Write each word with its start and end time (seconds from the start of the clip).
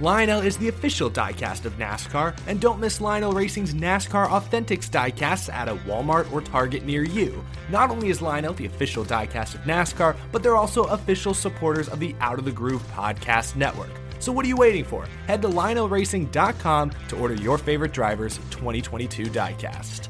Lionel 0.00 0.40
is 0.40 0.56
the 0.56 0.66
official 0.66 1.08
diecast 1.08 1.66
of 1.66 1.78
NASCAR, 1.78 2.36
and 2.48 2.60
don't 2.60 2.80
miss 2.80 3.00
Lionel 3.00 3.30
Racing's 3.30 3.74
NASCAR 3.74 4.26
Authentics 4.28 4.90
diecasts 4.90 5.52
at 5.52 5.68
a 5.68 5.76
Walmart 5.86 6.30
or 6.32 6.40
Target 6.40 6.84
near 6.84 7.04
you. 7.04 7.44
Not 7.70 7.90
only 7.90 8.08
is 8.08 8.20
Lionel 8.20 8.54
the 8.54 8.66
official 8.66 9.04
diecast 9.04 9.54
of 9.54 9.60
NASCAR, 9.60 10.16
but 10.32 10.42
they're 10.42 10.56
also 10.56 10.82
official 10.86 11.32
supporters 11.32 11.88
of 11.88 12.00
the 12.00 12.16
Out 12.18 12.40
of 12.40 12.44
the 12.44 12.50
Groove 12.50 12.82
podcast 12.88 13.54
network. 13.54 13.92
So 14.18 14.32
what 14.32 14.44
are 14.44 14.48
you 14.48 14.56
waiting 14.56 14.82
for? 14.82 15.06
Head 15.28 15.42
to 15.42 15.48
lionelracing.com 15.48 16.92
to 17.08 17.16
order 17.16 17.34
your 17.34 17.56
favorite 17.56 17.92
driver's 17.92 18.38
2022 18.50 19.26
diecast. 19.26 20.08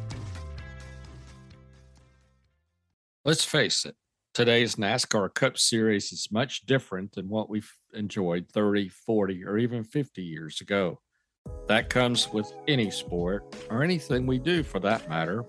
Let's 3.27 3.45
face 3.45 3.85
it, 3.85 3.97
today's 4.33 4.77
NASCAR 4.77 5.35
Cup 5.35 5.59
Series 5.59 6.11
is 6.11 6.29
much 6.31 6.65
different 6.65 7.13
than 7.13 7.29
what 7.29 7.51
we've 7.51 7.71
enjoyed 7.95 8.49
30, 8.49 8.89
40, 8.89 9.45
or 9.45 9.59
even 9.59 9.85
50 9.85 10.23
years 10.23 10.61
ago. 10.61 11.01
That 11.69 11.91
comes 11.91 12.33
with 12.33 12.53
any 12.69 12.91
sport, 12.91 13.55
or 13.71 13.83
anything 13.83 14.27
we 14.27 14.39
do 14.39 14.63
for 14.63 14.81
that 14.81 15.09
matter. 15.09 15.45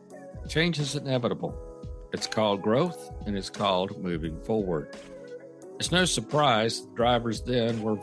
Change 0.48 0.80
is 0.80 0.96
inevitable. 0.96 1.58
It's 2.14 2.28
called 2.28 2.62
growth 2.62 3.12
and 3.26 3.38
it's 3.38 3.50
called 3.50 4.02
moving 4.02 4.40
forward. 4.42 4.96
It's 5.80 5.92
no 5.92 6.06
surprise 6.06 6.86
the 6.86 6.96
drivers 6.96 7.42
then 7.42 7.82
were 7.82 8.00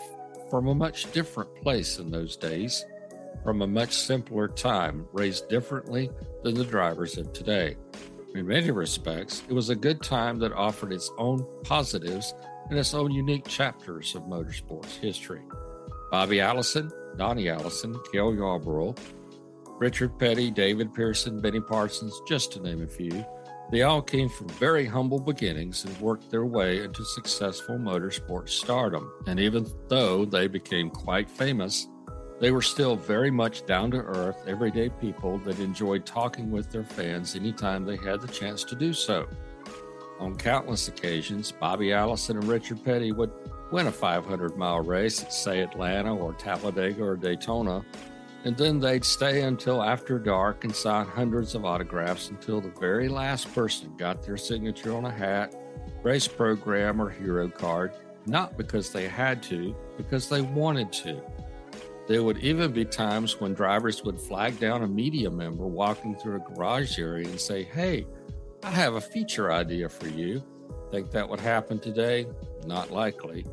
from 0.51 0.69
a 0.69 0.75
much 0.75 1.11
different 1.13 1.55
place 1.63 1.99
in 1.99 2.11
those 2.11 2.37
days, 2.37 2.85
from 3.43 3.63
a 3.63 3.67
much 3.67 3.95
simpler 3.95 4.49
time, 4.49 5.07
raised 5.13 5.49
differently 5.49 6.11
than 6.43 6.55
the 6.55 6.65
drivers 6.65 7.17
of 7.17 7.33
today. 7.33 7.77
In 8.35 8.47
many 8.47 8.71
respects, 8.71 9.43
it 9.49 9.53
was 9.53 9.71
a 9.71 9.75
good 9.75 10.03
time 10.03 10.39
that 10.41 10.53
offered 10.53 10.93
its 10.93 11.11
own 11.17 11.47
positives 11.65 12.35
its 12.77 12.95
own 12.95 13.11
unique 13.11 13.47
chapters 13.47 14.15
of 14.15 14.23
motorsports 14.23 14.97
history. 14.99 15.43
Bobby 16.11 16.41
Allison, 16.41 16.91
Donnie 17.17 17.49
Allison, 17.49 17.99
Cale 18.13 18.35
Yarborough, 18.35 18.95
Richard 19.79 20.19
Petty, 20.19 20.51
David 20.51 20.95
Pearson, 20.95 21.41
Benny 21.41 21.61
Parsons, 21.61 22.21
just 22.29 22.53
to 22.53 22.61
name 22.61 22.83
a 22.83 22.87
few, 22.87 23.25
they 23.71 23.83
all 23.83 24.03
came 24.03 24.29
from 24.29 24.49
very 24.51 24.85
humble 24.85 25.19
beginnings 25.19 25.85
and 25.85 25.99
worked 25.99 26.31
their 26.31 26.45
way 26.45 26.85
into 26.85 27.05
successful 27.05 27.79
motorsports 27.79 28.51
stardom. 28.51 29.11
And 29.27 29.41
even 29.41 29.67
though 29.89 30.25
they 30.25 30.47
became 30.47 30.91
quite 30.91 31.31
famous, 31.31 31.89
they 32.39 32.51
were 32.51 32.61
still 32.61 32.97
very 32.97 33.31
much 33.31 33.65
down 33.67 33.91
to 33.93 33.99
earth, 33.99 34.45
everyday 34.47 34.91
people 34.91 35.39
that 35.39 35.59
enjoyed 35.59 36.05
talking 36.05 36.51
with 36.51 36.71
their 36.71 36.85
fans 36.85 37.35
anytime 37.35 37.85
they 37.85 37.97
had 37.97 38.21
the 38.21 38.29
chance 38.29 38.63
to 38.65 38.75
do 38.75 38.93
so. 38.93 39.27
On 40.23 40.37
countless 40.37 40.87
occasions, 40.87 41.51
Bobby 41.51 41.93
Allison 41.93 42.37
and 42.37 42.47
Richard 42.47 42.85
Petty 42.85 43.11
would 43.11 43.33
win 43.73 43.89
a 43.89 43.93
500 43.93 44.57
mile 44.57 44.79
race 44.79 45.21
at, 45.21 45.33
say, 45.33 45.63
Atlanta 45.63 46.15
or 46.15 46.33
Talladega 46.35 47.03
or 47.03 47.17
Daytona, 47.17 47.85
and 48.45 48.57
then 48.57 48.79
they'd 48.79 49.05
stay 49.05 49.43
until 49.43 49.83
after 49.83 50.21
dark 50.21 50.63
and 50.63 50.73
sign 50.73 51.07
hundreds 51.07 51.57
of 51.57 51.65
autographs 51.65 52.31
until 52.31 52.61
the 52.61 52.71
very 52.79 53.09
last 53.09 53.53
person 53.53 53.93
got 53.97 54.23
their 54.23 54.37
signature 54.37 54.95
on 54.95 55.07
a 55.07 55.11
hat, 55.11 55.57
race 56.05 56.29
program, 56.29 57.03
or 57.03 57.11
hero 57.11 57.49
card, 57.49 57.93
not 58.25 58.57
because 58.57 58.93
they 58.93 59.09
had 59.09 59.43
to, 59.43 59.75
because 59.97 60.29
they 60.29 60.41
wanted 60.41 60.93
to. 60.93 61.21
There 62.07 62.23
would 62.23 62.39
even 62.39 62.71
be 62.71 62.85
times 62.85 63.41
when 63.41 63.55
drivers 63.55 64.05
would 64.05 64.21
flag 64.21 64.61
down 64.61 64.85
a 64.85 64.87
media 64.87 65.31
member 65.31 65.67
walking 65.67 66.15
through 66.15 66.37
a 66.37 66.55
garage 66.55 67.01
area 67.01 67.29
and 67.29 67.41
say, 67.41 67.65
Hey, 67.65 68.07
I 68.65 68.71
have 68.71 68.95
a 68.95 69.01
feature 69.01 69.51
idea 69.51 69.89
for 69.89 70.07
you. 70.07 70.41
Think 70.93 71.11
that 71.11 71.29
would 71.29 71.41
happen 71.41 71.81
today? 71.81 72.27
Not 72.65 72.93
likely. 72.93 73.45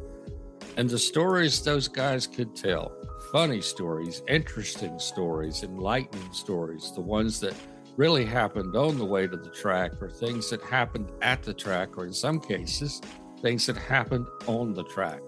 And 0.77 0.87
the 0.87 0.99
stories 0.99 1.63
those 1.63 1.87
guys 1.87 2.27
could 2.27 2.55
tell 2.55 2.95
funny 3.31 3.59
stories, 3.59 4.21
interesting 4.27 4.99
stories, 4.99 5.63
enlightening 5.63 6.31
stories, 6.31 6.91
the 6.93 7.01
ones 7.01 7.39
that 7.39 7.55
really 7.97 8.23
happened 8.23 8.75
on 8.75 8.99
the 8.99 9.05
way 9.05 9.25
to 9.25 9.35
the 9.35 9.49
track, 9.49 9.99
or 9.99 10.11
things 10.11 10.51
that 10.51 10.61
happened 10.61 11.11
at 11.23 11.41
the 11.41 11.53
track, 11.55 11.97
or 11.97 12.05
in 12.05 12.13
some 12.13 12.39
cases, 12.39 13.01
things 13.41 13.65
that 13.65 13.77
happened 13.77 14.27
on 14.45 14.73
the 14.73 14.83
track. 14.83 15.21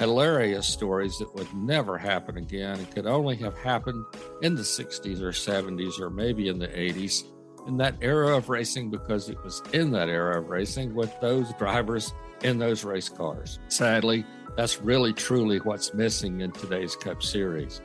Hilarious 0.00 0.66
stories 0.66 1.18
that 1.18 1.32
would 1.36 1.52
never 1.54 1.96
happen 1.96 2.36
again 2.36 2.78
and 2.78 2.90
could 2.90 3.06
only 3.06 3.36
have 3.36 3.56
happened 3.58 4.04
in 4.42 4.56
the 4.56 4.62
60s 4.62 5.20
or 5.20 5.30
70s 5.30 6.00
or 6.00 6.10
maybe 6.10 6.48
in 6.48 6.58
the 6.58 6.68
80s 6.68 7.24
in 7.66 7.76
that 7.78 7.96
era 8.00 8.36
of 8.36 8.48
racing 8.48 8.90
because 8.90 9.28
it 9.28 9.42
was 9.44 9.62
in 9.72 9.90
that 9.92 10.08
era 10.08 10.38
of 10.38 10.48
racing 10.48 10.94
with 10.94 11.12
those 11.20 11.52
drivers 11.54 12.12
in 12.42 12.58
those 12.58 12.84
race 12.84 13.08
cars. 13.08 13.58
Sadly, 13.68 14.24
that's 14.56 14.80
really 14.80 15.12
truly 15.12 15.58
what's 15.58 15.94
missing 15.94 16.40
in 16.40 16.52
today's 16.52 16.96
Cup 16.96 17.22
Series. 17.22 17.80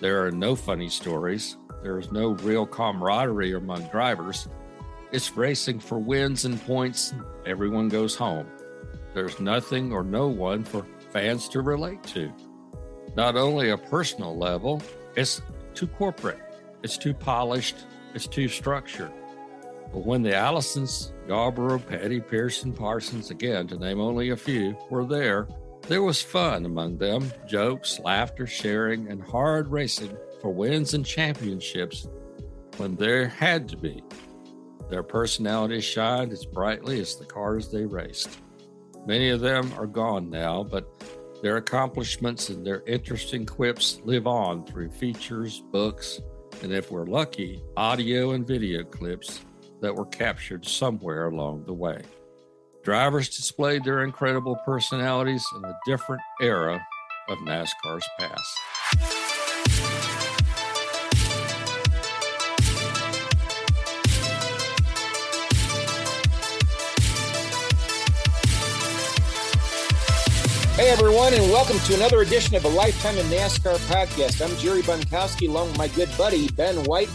There 0.00 0.24
are 0.24 0.30
no 0.30 0.56
funny 0.56 0.88
stories, 0.88 1.56
there's 1.82 2.12
no 2.12 2.30
real 2.30 2.66
camaraderie 2.66 3.52
among 3.52 3.82
drivers. 3.88 4.48
It's 5.12 5.36
racing 5.36 5.80
for 5.80 5.98
wins 5.98 6.44
and 6.44 6.60
points, 6.64 7.14
everyone 7.46 7.88
goes 7.88 8.14
home. 8.14 8.46
There's 9.14 9.40
nothing 9.40 9.92
or 9.92 10.04
no 10.04 10.28
one 10.28 10.62
for 10.64 10.86
fans 11.10 11.48
to 11.50 11.62
relate 11.62 12.02
to. 12.04 12.32
Not 13.16 13.36
only 13.36 13.70
a 13.70 13.76
personal 13.76 14.36
level, 14.36 14.80
it's 15.16 15.42
too 15.74 15.88
corporate, 15.88 16.38
it's 16.82 16.96
too 16.96 17.12
polished, 17.12 17.76
it's 18.14 18.26
too 18.26 18.48
structured. 18.48 19.10
But 19.92 20.06
when 20.06 20.22
the 20.22 20.34
Allisons, 20.34 21.12
Yarborough, 21.26 21.80
Petty, 21.80 22.20
Pearson, 22.20 22.72
Parsons, 22.72 23.30
again 23.30 23.66
to 23.68 23.76
name 23.76 24.00
only 24.00 24.30
a 24.30 24.36
few, 24.36 24.76
were 24.88 25.04
there, 25.04 25.48
there 25.88 26.02
was 26.02 26.22
fun 26.22 26.64
among 26.64 26.98
them 26.98 27.32
jokes, 27.48 27.98
laughter, 27.98 28.46
sharing, 28.46 29.08
and 29.08 29.22
hard 29.22 29.68
racing 29.68 30.16
for 30.40 30.50
wins 30.50 30.94
and 30.94 31.04
championships 31.04 32.06
when 32.76 32.94
there 32.96 33.26
had 33.26 33.68
to 33.68 33.76
be. 33.76 34.02
Their 34.88 35.02
personalities 35.02 35.84
shined 35.84 36.32
as 36.32 36.44
brightly 36.46 37.00
as 37.00 37.16
the 37.16 37.24
cars 37.24 37.68
they 37.68 37.84
raced. 37.84 38.38
Many 39.06 39.30
of 39.30 39.40
them 39.40 39.72
are 39.76 39.86
gone 39.86 40.30
now, 40.30 40.62
but 40.62 40.88
their 41.42 41.56
accomplishments 41.56 42.48
and 42.48 42.64
their 42.64 42.82
interesting 42.86 43.46
quips 43.46 44.00
live 44.04 44.26
on 44.26 44.64
through 44.66 44.90
features, 44.90 45.60
books, 45.72 46.20
and 46.62 46.72
if 46.72 46.90
we're 46.90 47.06
lucky, 47.06 47.62
audio 47.76 48.32
and 48.32 48.46
video 48.46 48.84
clips 48.84 49.40
that 49.80 49.94
were 49.94 50.06
captured 50.06 50.66
somewhere 50.66 51.26
along 51.26 51.64
the 51.64 51.72
way. 51.72 52.02
Drivers 52.82 53.28
displayed 53.28 53.84
their 53.84 54.04
incredible 54.04 54.56
personalities 54.64 55.44
in 55.56 55.64
a 55.64 55.78
different 55.86 56.22
era 56.40 56.84
of 57.28 57.38
NASCAR's 57.38 58.08
past. 58.18 58.58
Hey 70.76 70.88
everyone, 70.88 71.34
and 71.34 71.42
welcome 71.52 71.78
to 71.80 71.94
another 71.94 72.22
edition 72.22 72.56
of 72.56 72.64
a 72.64 72.68
Lifetime 72.68 73.18
in 73.18 73.26
NASCAR 73.26 73.76
podcast. 73.90 74.42
I'm 74.42 74.56
Jerry 74.56 74.80
Bonkowski, 74.80 75.46
along 75.46 75.68
with 75.68 75.76
my 75.76 75.88
good 75.88 76.08
buddy 76.16 76.48
Ben 76.52 76.82
White, 76.84 77.10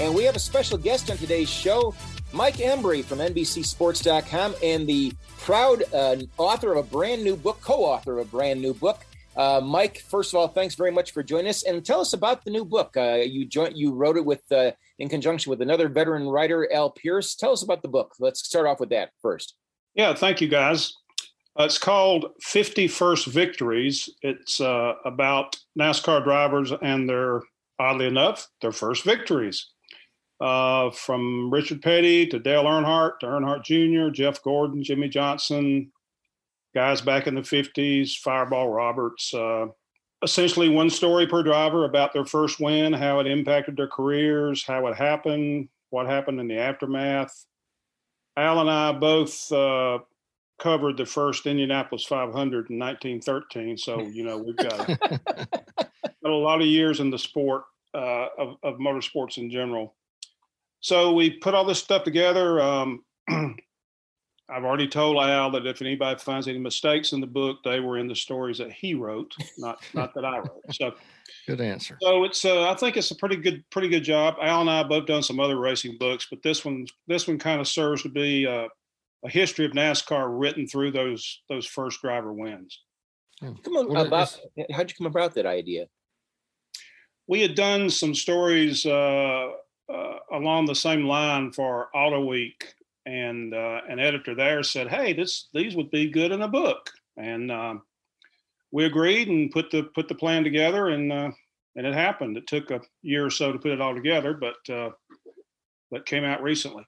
and 0.00 0.14
we 0.14 0.24
have 0.24 0.36
a 0.36 0.40
special 0.40 0.78
guest 0.78 1.10
on 1.10 1.18
today's 1.18 1.50
show, 1.50 1.94
Mike 2.32 2.56
Hembree 2.56 3.04
from 3.04 3.18
NBCSports.com, 3.18 4.54
and 4.62 4.86
the 4.86 5.12
proud 5.38 5.82
uh, 5.92 6.16
author 6.38 6.72
of 6.72 6.86
a 6.86 6.88
brand 6.88 7.24
new 7.24 7.36
book, 7.36 7.60
co-author 7.60 8.18
of 8.18 8.28
a 8.28 8.30
brand 8.30 8.60
new 8.60 8.72
book. 8.74 9.00
Uh, 9.36 9.60
Mike, 9.62 10.00
first 10.08 10.32
of 10.32 10.38
all, 10.38 10.48
thanks 10.48 10.74
very 10.74 10.90
much 10.90 11.12
for 11.12 11.22
joining 11.22 11.48
us, 11.48 11.64
and 11.64 11.84
tell 11.84 12.00
us 12.00 12.12
about 12.12 12.44
the 12.44 12.50
new 12.50 12.64
book. 12.64 12.96
Uh, 12.96 13.20
you 13.24 13.44
joined, 13.44 13.76
you 13.76 13.92
wrote 13.92 14.16
it 14.16 14.24
with 14.24 14.42
uh, 14.52 14.70
in 14.98 15.08
conjunction 15.08 15.50
with 15.50 15.62
another 15.62 15.88
veteran 15.88 16.28
writer, 16.28 16.70
Al 16.72 16.90
Pearce. 16.90 17.34
Tell 17.34 17.52
us 17.52 17.62
about 17.62 17.82
the 17.82 17.88
book. 17.88 18.14
Let's 18.20 18.44
start 18.44 18.66
off 18.66 18.80
with 18.80 18.90
that 18.90 19.10
first. 19.22 19.54
Yeah, 19.94 20.14
thank 20.14 20.40
you, 20.40 20.48
guys. 20.48 20.94
Uh, 21.58 21.64
it's 21.64 21.78
called 21.78 22.26
50 22.42 22.86
First 22.88 23.26
Victories. 23.26 24.08
It's 24.22 24.60
uh, 24.60 24.94
about 25.04 25.56
NASCAR 25.78 26.22
drivers 26.22 26.72
and 26.80 27.08
their, 27.08 27.42
oddly 27.78 28.06
enough, 28.06 28.46
their 28.62 28.72
first 28.72 29.04
victories. 29.04 29.66
Uh, 30.40 30.90
from 30.90 31.50
Richard 31.52 31.82
Petty 31.82 32.26
to 32.26 32.38
Dale 32.38 32.64
Earnhardt 32.64 33.18
to 33.20 33.26
Earnhardt 33.26 33.62
Jr., 33.62 34.10
Jeff 34.10 34.42
Gordon, 34.42 34.82
Jimmie 34.82 35.10
Johnson, 35.10 35.92
guys 36.74 37.02
back 37.02 37.26
in 37.26 37.34
the 37.34 37.42
50s, 37.42 38.16
Fireball 38.16 38.70
Roberts. 38.70 39.34
Uh, 39.34 39.66
essentially, 40.22 40.68
one 40.68 40.88
story 40.88 41.26
per 41.26 41.42
driver 41.42 41.84
about 41.84 42.12
their 42.12 42.24
first 42.24 42.60
win, 42.60 42.92
how 42.92 43.20
it 43.20 43.26
impacted 43.26 43.76
their 43.76 43.88
careers, 43.88 44.64
how 44.66 44.86
it 44.86 44.96
happened, 44.96 45.68
what 45.90 46.06
happened 46.06 46.40
in 46.40 46.48
the 46.48 46.58
aftermath. 46.58 47.44
Al 48.36 48.60
and 48.60 48.70
I 48.70 48.92
both 48.92 49.50
uh, 49.52 49.98
covered 50.58 50.96
the 50.96 51.06
first 51.06 51.46
Indianapolis 51.46 52.04
500 52.04 52.70
in 52.70 52.78
1913, 52.78 53.76
so 53.76 54.00
you 54.02 54.24
know 54.24 54.38
we've 54.38 54.56
got, 54.56 54.86
got 54.98 55.90
a 56.24 56.30
lot 56.30 56.60
of 56.60 56.66
years 56.66 57.00
in 57.00 57.10
the 57.10 57.18
sport 57.18 57.64
uh, 57.94 58.26
of, 58.38 58.56
of 58.62 58.74
motorsports 58.76 59.36
in 59.36 59.50
general. 59.50 59.94
So 60.80 61.12
we 61.12 61.30
put 61.30 61.54
all 61.54 61.64
this 61.64 61.78
stuff 61.78 62.04
together. 62.04 62.60
Um, 62.60 63.04
I've 63.28 64.64
already 64.64 64.88
told 64.88 65.16
Al 65.22 65.50
that 65.52 65.66
if 65.66 65.80
anybody 65.80 66.18
finds 66.18 66.48
any 66.48 66.58
mistakes 66.58 67.12
in 67.12 67.20
the 67.20 67.26
book, 67.26 67.58
they 67.62 67.78
were 67.78 67.98
in 67.98 68.08
the 68.08 68.16
stories 68.16 68.58
that 68.58 68.72
he 68.72 68.94
wrote, 68.94 69.32
not 69.58 69.78
not 69.94 70.12
that 70.14 70.24
I 70.24 70.38
wrote. 70.38 70.62
So 70.72 70.94
good 71.46 71.60
answer. 71.60 71.96
So 72.02 72.24
it's 72.24 72.44
uh, 72.44 72.68
I 72.68 72.74
think 72.74 72.96
it's 72.96 73.12
a 73.12 73.14
pretty 73.14 73.36
good 73.36 73.62
pretty 73.70 73.88
good 73.88 74.02
job. 74.02 74.34
Al 74.42 74.62
and 74.62 74.70
I 74.70 74.82
both 74.82 75.06
done 75.06 75.22
some 75.22 75.38
other 75.38 75.58
racing 75.58 75.98
books, 75.98 76.26
but 76.28 76.42
this 76.42 76.64
one 76.64 76.86
this 77.06 77.28
one 77.28 77.38
kind 77.38 77.60
of 77.60 77.68
serves 77.68 78.02
to 78.02 78.08
be 78.08 78.46
uh, 78.46 78.66
a 79.24 79.30
history 79.30 79.66
of 79.66 79.72
NASCAR 79.72 80.26
written 80.28 80.66
through 80.66 80.90
those 80.90 81.42
those 81.48 81.66
first 81.66 82.00
driver 82.00 82.32
wins. 82.32 82.80
Come 83.40 83.76
on, 83.76 83.88
well, 83.88 84.06
about, 84.06 84.38
how'd 84.70 84.90
you 84.90 84.96
come 84.98 85.06
about 85.06 85.34
that 85.34 85.46
idea? 85.46 85.86
We 87.26 87.40
had 87.40 87.54
done 87.54 87.88
some 87.88 88.14
stories 88.14 88.84
uh, 88.84 89.52
uh, 89.92 90.18
along 90.32 90.66
the 90.66 90.74
same 90.74 91.04
line 91.04 91.52
for 91.52 91.88
Auto 91.94 92.24
Week 92.24 92.74
and 93.06 93.54
uh, 93.54 93.80
an 93.88 93.98
editor 93.98 94.34
there 94.34 94.62
said, 94.62 94.88
"Hey, 94.88 95.12
this 95.12 95.48
these 95.54 95.74
would 95.76 95.90
be 95.90 96.10
good 96.10 96.32
in 96.32 96.42
a 96.42 96.48
book," 96.48 96.90
and 97.16 97.50
uh, 97.50 97.74
we 98.72 98.84
agreed 98.84 99.28
and 99.28 99.50
put 99.50 99.70
the 99.70 99.84
put 99.94 100.08
the 100.08 100.14
plan 100.14 100.44
together, 100.44 100.88
and 100.88 101.12
uh, 101.12 101.30
and 101.76 101.86
it 101.86 101.94
happened. 101.94 102.36
It 102.36 102.46
took 102.46 102.70
a 102.70 102.80
year 103.02 103.24
or 103.24 103.30
so 103.30 103.52
to 103.52 103.58
put 103.58 103.72
it 103.72 103.80
all 103.80 103.94
together, 103.94 104.34
but 104.34 104.72
uh, 104.72 104.90
but 105.90 106.06
came 106.06 106.24
out 106.24 106.42
recently. 106.42 106.84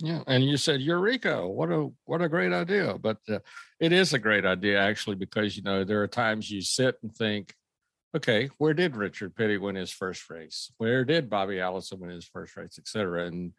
Yeah, 0.00 0.22
and 0.26 0.44
you 0.44 0.56
said 0.56 0.80
Eureka! 0.80 1.46
What 1.46 1.70
a 1.70 1.90
what 2.06 2.22
a 2.22 2.28
great 2.28 2.52
idea! 2.52 2.96
But 2.98 3.18
uh, 3.28 3.38
it 3.78 3.92
is 3.92 4.14
a 4.14 4.18
great 4.18 4.44
idea 4.44 4.80
actually 4.80 5.16
because 5.16 5.56
you 5.56 5.62
know 5.62 5.84
there 5.84 6.02
are 6.02 6.08
times 6.08 6.50
you 6.50 6.62
sit 6.62 6.96
and 7.02 7.14
think, 7.14 7.54
okay, 8.14 8.50
where 8.58 8.74
did 8.74 8.96
Richard 8.96 9.34
Petty 9.34 9.56
win 9.58 9.76
his 9.76 9.90
first 9.90 10.28
race? 10.30 10.70
Where 10.78 11.04
did 11.04 11.30
Bobby 11.30 11.60
Allison 11.60 12.00
win 12.00 12.10
his 12.10 12.26
first 12.26 12.56
race, 12.56 12.76
et 12.78 12.88
cetera? 12.88 13.26
And 13.26 13.52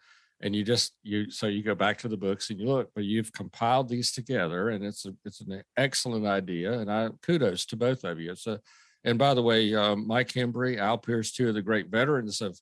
and 0.44 0.56
you 0.56 0.64
just 0.64 0.94
you 1.04 1.32
so 1.32 1.48
you 1.48 1.64
go 1.64 1.74
back 1.74 1.98
to 1.98 2.08
the 2.08 2.18
books 2.18 2.50
and 2.50 2.60
you 2.60 2.68
look 2.68 2.92
but 2.94 3.06
you've 3.06 3.32
compiled 3.32 3.88
these 3.88 4.12
together 4.12 4.70
and 4.70 4.84
it's 4.84 5.06
a, 5.06 5.14
it's 5.26 5.42
an 5.42 5.64
excellent 5.78 6.26
idea 6.26 6.74
and 6.74 6.92
i 6.92 7.10
kudos 7.22 7.66
to 7.66 7.76
both 7.76 8.04
of 8.04 8.20
you 8.20 8.32
it's 8.32 8.46
a 8.46 8.60
and 9.06 9.18
by 9.18 9.34
the 9.34 9.42
way 9.42 9.74
um, 9.74 10.06
mike 10.06 10.30
hembree 10.30 10.78
al 10.78 10.98
Pearce, 10.98 11.32
two 11.32 11.50
of 11.50 11.56
the 11.56 11.62
great 11.62 11.88
veterans 11.88 12.42
of 12.42 12.60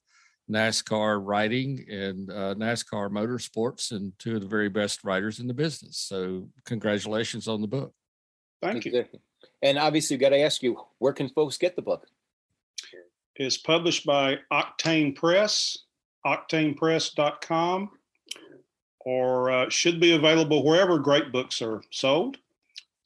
nascar 0.49 1.19
writing 1.23 1.83
and 1.89 2.29
uh, 2.29 2.53
nascar 2.55 3.09
motorsports 3.09 3.91
and 3.91 4.13
two 4.19 4.35
of 4.35 4.41
the 4.41 4.47
very 4.47 4.69
best 4.69 5.03
writers 5.03 5.39
in 5.39 5.47
the 5.47 5.53
business 5.53 5.97
so 5.97 6.47
congratulations 6.65 7.47
on 7.47 7.61
the 7.61 7.67
book 7.67 7.93
thank 8.61 8.85
you 8.85 8.91
and 9.61 9.77
obviously 9.77 10.17
got 10.17 10.29
to 10.29 10.39
ask 10.39 10.63
you 10.63 10.79
where 10.99 11.13
can 11.13 11.29
folks 11.29 11.57
get 11.57 11.75
the 11.75 11.81
book? 11.81 12.07
It's 13.35 13.57
published 13.57 14.05
by 14.05 14.39
octane 14.51 15.15
press 15.15 15.77
octanepress.com 16.25 17.89
or 18.99 19.49
uh, 19.49 19.69
should 19.69 19.99
be 19.99 20.13
available 20.13 20.63
wherever 20.63 20.99
great 20.99 21.31
books 21.31 21.59
are 21.61 21.81
sold 21.89 22.37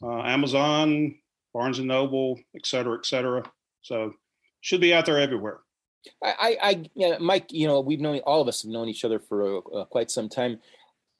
uh, 0.03 0.21
amazon 0.23 1.15
barnes 1.53 1.79
and 1.79 1.87
noble 1.87 2.37
et 2.55 2.65
cetera 2.65 2.97
et 2.97 3.05
cetera. 3.05 3.43
So 3.81 4.13
should 4.61 4.81
be 4.81 4.93
out 4.93 5.05
there 5.05 5.19
everywhere. 5.19 5.59
I 6.21 6.57
i, 6.61 6.89
yeah, 6.93 7.17
mike 7.19 7.51
you 7.51 7.65
know 7.65 7.79
we've 7.79 8.01
known 8.01 8.19
all 8.19 8.41
of 8.41 8.47
us 8.47 8.61
have 8.61 8.71
known 8.71 8.89
each 8.89 9.05
other 9.05 9.19
for 9.19 9.59
uh, 9.73 9.85
quite 9.85 10.11
some 10.11 10.29
time. 10.29 10.59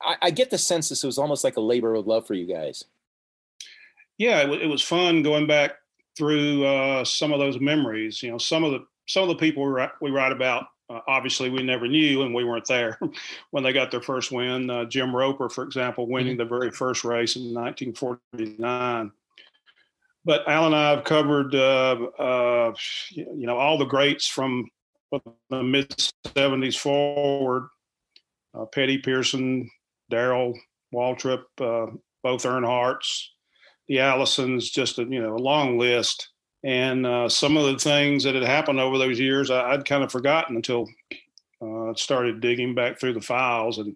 I, 0.01 0.17
I, 0.23 0.31
get 0.31 0.49
the 0.49 0.57
sense 0.57 0.89
this 0.89 1.03
was 1.03 1.17
almost 1.17 1.45
like 1.45 1.55
a 1.55 1.61
labor 1.61 1.95
of 1.95 2.05
love 2.05 2.27
for 2.27 2.33
you 2.33 2.45
guys 2.45 2.83
yeah 4.17 4.41
it, 4.41 4.61
it 4.61 4.67
was 4.67 4.81
fun 4.81 5.23
going 5.23 5.47
back 5.47 5.71
through 6.17 6.65
uh, 6.65 7.03
some 7.03 7.33
of 7.33 7.39
those 7.39 7.59
memories 7.59 8.21
you 8.23 8.31
know 8.31 8.37
some 8.37 8.63
of 8.63 8.71
the 8.71 8.85
some 9.07 9.23
of 9.23 9.29
the 9.29 9.35
people 9.35 9.63
we 9.63 9.69
write, 9.69 9.91
we 10.01 10.11
write 10.11 10.31
about 10.31 10.65
uh, 10.89 10.99
obviously, 11.07 11.49
we 11.49 11.63
never 11.63 11.87
knew, 11.87 12.21
and 12.21 12.33
we 12.33 12.43
weren't 12.43 12.67
there 12.67 12.99
when 13.51 13.63
they 13.63 13.73
got 13.73 13.89
their 13.89 14.01
first 14.01 14.31
win. 14.31 14.69
Uh, 14.69 14.85
Jim 14.85 15.15
Roper, 15.15 15.49
for 15.49 15.63
example, 15.63 16.07
winning 16.07 16.33
mm-hmm. 16.33 16.43
the 16.43 16.57
very 16.59 16.71
first 16.71 17.03
race 17.03 17.35
in 17.35 17.53
1949. 17.53 19.11
But 20.25 20.47
Al 20.47 20.65
and 20.67 20.75
I 20.75 20.91
have 20.91 21.03
covered, 21.03 21.53
uh, 21.55 21.95
uh 22.19 22.73
you 23.11 23.45
know, 23.47 23.57
all 23.57 23.77
the 23.77 23.85
greats 23.85 24.27
from 24.27 24.69
the 25.11 25.63
mid 25.63 25.89
70s 26.25 26.77
forward. 26.77 27.67
Uh, 28.53 28.65
Petty 28.65 28.99
Pearson, 28.99 29.69
Darrell 30.09 30.57
Waltrip, 30.93 31.43
uh, 31.59 31.91
both 32.23 32.43
Earnhardts, 32.43 33.27
the 33.87 33.99
Allisons, 33.99 34.69
just 34.69 34.99
a 34.99 35.03
you 35.03 35.21
know 35.21 35.35
a 35.35 35.37
long 35.37 35.77
list. 35.77 36.29
And 36.63 37.05
uh, 37.05 37.29
some 37.29 37.57
of 37.57 37.65
the 37.65 37.77
things 37.77 38.23
that 38.23 38.33
had 38.33 38.43
happened 38.43 38.79
over 38.79 38.97
those 38.97 39.19
years 39.19 39.51
I, 39.51 39.75
would 39.75 39.85
kind 39.85 40.03
of 40.03 40.11
forgotten 40.11 40.55
until 40.55 40.87
uh, 41.61 41.93
started 41.93 42.41
digging 42.41 42.73
back 42.73 42.99
through 42.99 43.13
the 43.13 43.21
files. 43.21 43.77
And 43.77 43.95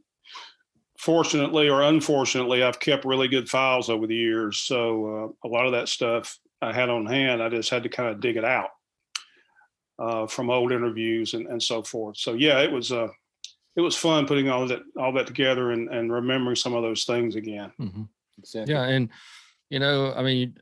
fortunately 0.99 1.69
or 1.69 1.81
unfortunately 1.81 2.61
i've 2.61 2.81
kept 2.81 3.05
really 3.05 3.29
good 3.29 3.49
files 3.49 3.89
over 3.89 4.05
the 4.05 4.15
years. 4.15 4.59
So 4.59 5.33
uh, 5.43 5.47
a 5.47 5.49
lot 5.49 5.65
of 5.65 5.71
that 5.71 5.87
stuff 5.87 6.37
i 6.61 6.73
had 6.73 6.89
on 6.89 7.05
hand 7.05 7.41
i 7.41 7.47
just 7.47 7.69
had 7.69 7.83
to 7.83 7.89
kind 7.89 8.09
of 8.09 8.19
dig 8.19 8.35
it 8.35 8.43
out 8.43 8.71
uh, 9.97 10.27
from 10.27 10.49
old 10.49 10.71
interviews 10.71 11.33
and, 11.33 11.47
and 11.47 11.61
so 11.61 11.81
forth. 11.81 12.17
So 12.17 12.33
yeah 12.33 12.59
it 12.59 12.71
was 12.71 12.91
uh, 12.91 13.07
it 13.77 13.81
was 13.81 13.95
fun 13.95 14.27
putting 14.27 14.49
all 14.49 14.67
that 14.67 14.81
all 14.97 15.13
that 15.13 15.27
together 15.27 15.71
and, 15.71 15.87
and 15.89 16.11
remembering 16.11 16.57
some 16.57 16.73
of 16.73 16.83
those 16.83 17.05
things 17.05 17.35
again. 17.35 17.71
Mm-hmm. 17.79 18.03
exactly. 18.37 18.73
yeah 18.73 18.83
and 18.83 19.09
you 19.69 19.79
know 19.79 20.13
i 20.13 20.23
mean 20.23 20.55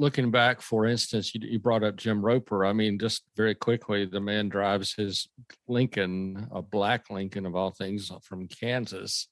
looking 0.00 0.30
back, 0.30 0.62
for 0.62 0.86
instance, 0.86 1.34
you, 1.34 1.40
you, 1.44 1.58
brought 1.58 1.84
up 1.84 1.96
Jim 1.96 2.24
Roper. 2.24 2.64
I 2.64 2.72
mean, 2.72 2.98
just 2.98 3.22
very 3.36 3.54
quickly, 3.54 4.06
the 4.06 4.20
man 4.20 4.48
drives 4.48 4.94
his 4.94 5.28
Lincoln, 5.68 6.48
a 6.50 6.62
black 6.62 7.10
Lincoln 7.10 7.44
of 7.44 7.54
all 7.54 7.70
things, 7.70 8.10
from 8.22 8.48
Kansas, 8.48 9.28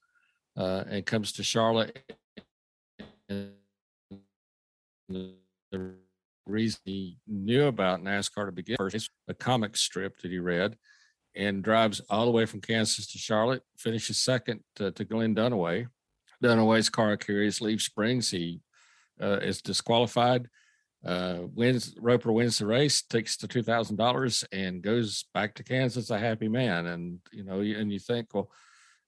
uh, 0.56 0.85
and 0.89 1.06
comes 1.06 1.33
to 1.33 1.43
Charlotte. 1.43 1.99
And 3.31 3.53
the 5.09 5.95
reason 6.47 6.81
he 6.85 7.17
knew 7.27 7.65
about 7.65 8.03
NASCAR 8.03 8.47
to 8.47 8.53
begin 8.53 8.77
with 8.79 8.95
is 8.95 9.09
a 9.27 9.35
comic 9.35 9.75
strip 9.75 10.19
that 10.19 10.31
he 10.31 10.39
read, 10.39 10.77
and 11.35 11.65
drives 11.65 12.03
all 12.11 12.27
the 12.27 12.31
way 12.31 12.45
from 12.45 12.61
Kansas 12.61 13.06
to 13.12 13.19
Charlotte, 13.19 13.62
finishes 13.79 14.19
second 14.19 14.61
to, 14.77 14.91
to 14.93 15.05
Glenn 15.05 15.35
Dunaway. 15.35 15.87
Dunaway's 16.45 16.90
car 16.90 17.17
carries 17.17 17.61
Leaf 17.61 17.83
Springs. 17.83 18.31
He 18.31 18.61
uh, 19.20 19.38
is 19.38 19.62
disqualified. 19.62 20.48
Uh, 21.04 21.42
wins 21.54 21.94
Roper 22.00 22.32
wins 22.32 22.58
the 22.58 22.66
race, 22.66 23.02
takes 23.02 23.37
the 23.37 23.46
two 23.46 23.62
thousand 23.62 23.96
dollars, 23.96 24.44
and 24.52 24.82
goes 24.82 25.26
back 25.32 25.54
to 25.54 25.62
Kansas 25.62 26.10
a 26.10 26.18
happy 26.18 26.48
man. 26.48 26.87
And 26.87 27.20
you 27.32 27.44
know, 27.44 27.60
and 27.60 27.92
you 27.92 28.00
think, 28.00 28.34
well, 28.34 28.50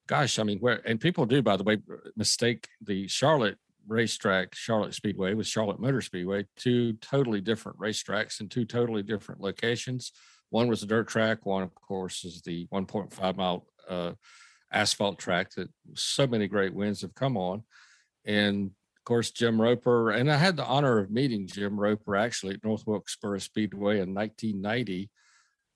gosh, 0.07 0.39
I 0.39 0.45
mean, 0.45 0.59
where 0.59 0.81
and 0.87 1.01
people 1.01 1.27
do, 1.27 1.43
by 1.43 1.57
the 1.57 1.65
way, 1.65 1.79
mistake 2.17 2.69
the 2.81 3.09
Charlotte 3.09 3.59
racetrack, 3.89 4.55
Charlotte 4.55 4.95
Speedway, 4.95 5.35
with 5.35 5.47
Charlotte 5.47 5.81
Motor 5.81 6.01
Speedway, 6.01 6.47
two 6.57 6.93
totally 6.95 7.41
different 7.41 7.79
racetracks 7.79 8.41
in 8.41 8.49
two 8.49 8.65
totally 8.65 9.03
different 9.03 9.41
locations. 9.41 10.13
One 10.51 10.69
was 10.69 10.83
a 10.83 10.87
dirt 10.87 11.09
track. 11.09 11.45
One, 11.47 11.63
of 11.63 11.75
course, 11.75 12.25
is 12.25 12.43
the 12.43 12.67
1.5 12.73 13.37
mile 13.37 13.67
uh, 13.89 14.13
asphalt 14.73 15.19
track 15.19 15.51
that 15.57 15.69
so 15.95 16.27
many 16.27 16.49
great 16.49 16.75
wins 16.75 17.03
have 17.03 17.15
come 17.15 17.37
on. 17.37 17.65
And 18.25 18.73
course, 19.11 19.33
Jim 19.33 19.61
Roper, 19.61 20.13
and 20.13 20.31
I 20.31 20.37
had 20.37 20.57
the 20.57 20.65
honor 20.65 20.99
of 20.99 21.11
meeting 21.11 21.45
Jim 21.45 21.81
Roper 21.81 22.15
actually 22.15 22.55
at 22.55 22.63
North 22.63 22.87
Wilkesboro 22.87 23.39
Speedway 23.39 23.99
in 23.99 24.15
1990. 24.15 25.11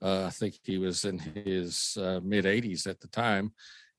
Uh, 0.01 0.27
I 0.27 0.31
think 0.31 0.55
he 0.63 0.79
was 0.79 1.05
in 1.05 1.19
his 1.19 1.99
uh, 2.01 2.21
mid 2.23 2.45
80s 2.45 2.87
at 2.87 3.01
the 3.01 3.09
time, 3.09 3.53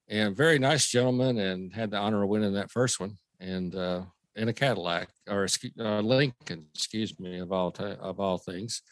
and 0.07 0.37
very 0.37 0.57
nice 0.57 0.87
gentleman, 0.89 1.37
and 1.37 1.73
had 1.73 1.91
the 1.91 1.97
honor 1.97 2.23
of 2.23 2.29
winning 2.29 2.53
that 2.53 2.71
first 2.71 2.97
one, 2.97 3.17
and 3.41 3.75
uh, 3.75 4.03
in 4.37 4.47
a 4.47 4.53
Cadillac 4.53 5.09
or 5.27 5.47
a 5.79 6.01
Lincoln, 6.01 6.67
excuse 6.73 7.19
me, 7.19 7.39
of 7.39 7.51
all 7.51 7.71
t- 7.71 7.83
of 7.83 8.21
all 8.21 8.37
things. 8.37 8.83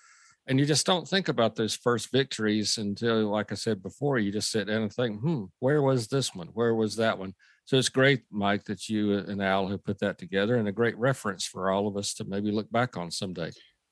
And 0.45 0.59
you 0.59 0.65
just 0.65 0.85
don't 0.85 1.07
think 1.07 1.29
about 1.29 1.55
those 1.55 1.73
first 1.73 2.11
victories 2.11 2.77
until, 2.77 3.29
like 3.29 3.53
I 3.53 3.55
said 3.55 3.81
before, 3.81 4.17
you 4.19 4.29
just 4.29 4.51
sit 4.51 4.67
down 4.67 4.81
and 4.81 4.91
think, 4.91 5.21
"Hmm, 5.21 5.45
where 5.59 5.81
was 5.81 6.09
this 6.09 6.35
one? 6.35 6.47
Where 6.47 6.75
was 6.75 6.97
that 6.97 7.17
one?" 7.17 7.33
So 7.65 7.77
it's 7.77 7.89
great, 7.89 8.23
Mike, 8.29 8.65
that 8.65 8.89
you 8.89 9.13
and 9.13 9.41
Al 9.41 9.67
have 9.67 9.83
put 9.83 9.99
that 9.99 10.17
together, 10.17 10.57
and 10.57 10.67
a 10.67 10.71
great 10.71 10.97
reference 10.97 11.45
for 11.45 11.71
all 11.71 11.87
of 11.87 11.95
us 11.95 12.13
to 12.15 12.25
maybe 12.25 12.51
look 12.51 12.69
back 12.71 12.97
on 12.97 13.09
someday. 13.09 13.51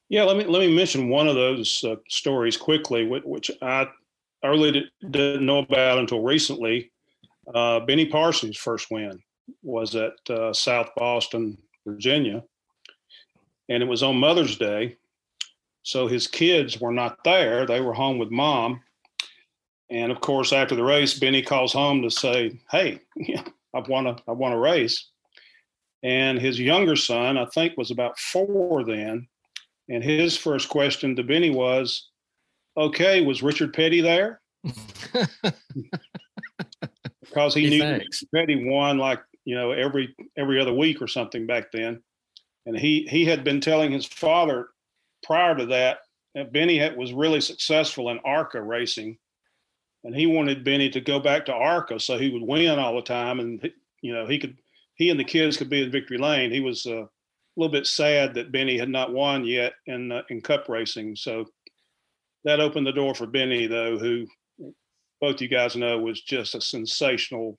Yeah, 0.09 0.23
let 0.23 0.35
me 0.35 0.43
let 0.43 0.59
me 0.59 0.75
mention 0.75 1.07
one 1.07 1.29
of 1.29 1.35
those 1.35 1.83
uh, 1.85 1.95
stories 2.09 2.57
quickly, 2.57 3.07
which 3.07 3.49
I 3.61 3.87
I 4.43 4.47
really 4.47 4.91
didn't 5.09 5.45
know 5.45 5.59
about 5.59 5.99
until 5.99 6.21
recently. 6.21 6.91
Uh, 7.55 7.79
Benny 7.79 8.05
Parsons' 8.05 8.57
first 8.57 8.91
win 8.91 9.21
was 9.63 9.95
at 9.95 10.13
uh, 10.29 10.51
South 10.53 10.89
Boston, 10.97 11.57
Virginia, 11.85 12.43
and 13.69 13.81
it 13.81 13.87
was 13.87 14.03
on 14.03 14.17
Mother's 14.17 14.57
Day. 14.57 14.97
So 15.83 16.07
his 16.07 16.27
kids 16.27 16.81
were 16.81 16.91
not 16.91 17.23
there; 17.23 17.65
they 17.65 17.79
were 17.79 17.93
home 17.93 18.17
with 18.17 18.31
mom, 18.31 18.81
And 19.89 20.11
of 20.11 20.19
course, 20.19 20.51
after 20.51 20.75
the 20.75 20.83
race, 20.83 21.17
Benny 21.17 21.41
calls 21.41 21.71
home 21.71 22.01
to 22.01 22.11
say, 22.11 22.59
"Hey, 22.69 22.99
I've 23.73 23.87
won 23.87 24.07
a 24.07 24.15
I 24.27 24.31
won 24.31 24.51
a 24.51 24.59
race." 24.59 25.07
And 26.03 26.39
his 26.39 26.59
younger 26.59 26.95
son, 26.95 27.37
I 27.37 27.45
think, 27.45 27.77
was 27.77 27.91
about 27.91 28.17
four 28.17 28.83
then. 28.83 29.27
And 29.87 30.03
his 30.03 30.35
first 30.37 30.69
question 30.69 31.15
to 31.15 31.23
Benny 31.23 31.49
was, 31.49 32.09
"Okay, 32.77 33.21
was 33.21 33.43
Richard 33.43 33.73
Petty 33.73 34.01
there?" 34.01 34.41
because 37.21 37.53
he, 37.53 37.61
he 37.61 37.69
knew 37.69 37.79
thinks. 37.79 38.23
Petty 38.33 38.67
won 38.67 38.97
like 38.97 39.19
you 39.45 39.55
know 39.55 39.71
every 39.71 40.15
every 40.37 40.59
other 40.59 40.73
week 40.73 41.01
or 41.01 41.07
something 41.07 41.47
back 41.47 41.71
then, 41.71 42.01
and 42.65 42.77
he 42.77 43.07
he 43.09 43.25
had 43.25 43.43
been 43.43 43.61
telling 43.61 43.91
his 43.91 44.05
father 44.05 44.69
prior 45.23 45.55
to 45.55 45.65
that 45.67 45.99
that 46.35 46.53
Benny 46.53 46.77
had, 46.77 46.95
was 46.95 47.13
really 47.13 47.41
successful 47.41 48.09
in 48.09 48.19
ARCA 48.19 48.61
racing, 48.61 49.17
and 50.03 50.15
he 50.15 50.25
wanted 50.25 50.63
Benny 50.63 50.89
to 50.89 51.01
go 51.01 51.19
back 51.19 51.45
to 51.45 51.53
ARCA 51.53 51.99
so 51.99 52.17
he 52.17 52.29
would 52.29 52.41
win 52.41 52.79
all 52.79 52.95
the 52.95 53.01
time, 53.01 53.39
and 53.39 53.71
you 54.01 54.13
know 54.13 54.27
he 54.27 54.39
could 54.39 54.57
he 54.95 55.09
and 55.09 55.19
the 55.19 55.23
kids 55.23 55.57
could 55.57 55.69
be 55.69 55.83
in 55.83 55.91
victory 55.91 56.17
lane. 56.17 56.51
He 56.51 56.59
was 56.59 56.85
uh, 56.85 57.03
a 57.03 57.09
little 57.55 57.71
bit 57.71 57.87
sad 57.87 58.33
that 58.35 58.51
Benny 58.51 58.77
had 58.77 58.89
not 58.89 59.13
won 59.13 59.45
yet 59.45 59.73
in 59.85 60.11
uh, 60.11 60.21
in 60.29 60.41
Cup 60.41 60.69
racing, 60.69 61.15
so 61.15 61.45
that 62.43 62.59
opened 62.59 62.87
the 62.87 62.91
door 62.91 63.13
for 63.13 63.27
Benny 63.27 63.67
though, 63.67 63.97
who 63.97 64.27
both 65.19 65.41
you 65.41 65.47
guys 65.47 65.75
know 65.75 65.99
was 65.99 66.21
just 66.21 66.55
a 66.55 66.61
sensational 66.61 67.57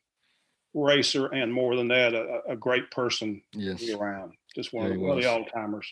racer 0.74 1.26
and 1.26 1.52
more 1.52 1.76
than 1.76 1.88
that, 1.88 2.14
a, 2.14 2.40
a 2.48 2.56
great 2.56 2.90
person 2.90 3.42
yes. 3.52 3.80
to 3.80 3.86
be 3.86 3.92
around. 3.92 4.32
Just 4.54 4.72
one, 4.72 4.98
yeah, 4.98 5.10
of, 5.10 5.20
the 5.20 5.30
all 5.30 5.44
timers. 5.44 5.90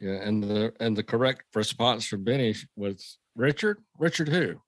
Yeah, 0.00 0.22
and 0.22 0.42
the 0.42 0.72
and 0.80 0.96
the 0.96 1.02
correct 1.02 1.42
response 1.54 2.06
from 2.06 2.24
Benny 2.24 2.54
was 2.76 3.18
Richard. 3.34 3.78
Richard 3.98 4.28
who? 4.28 4.60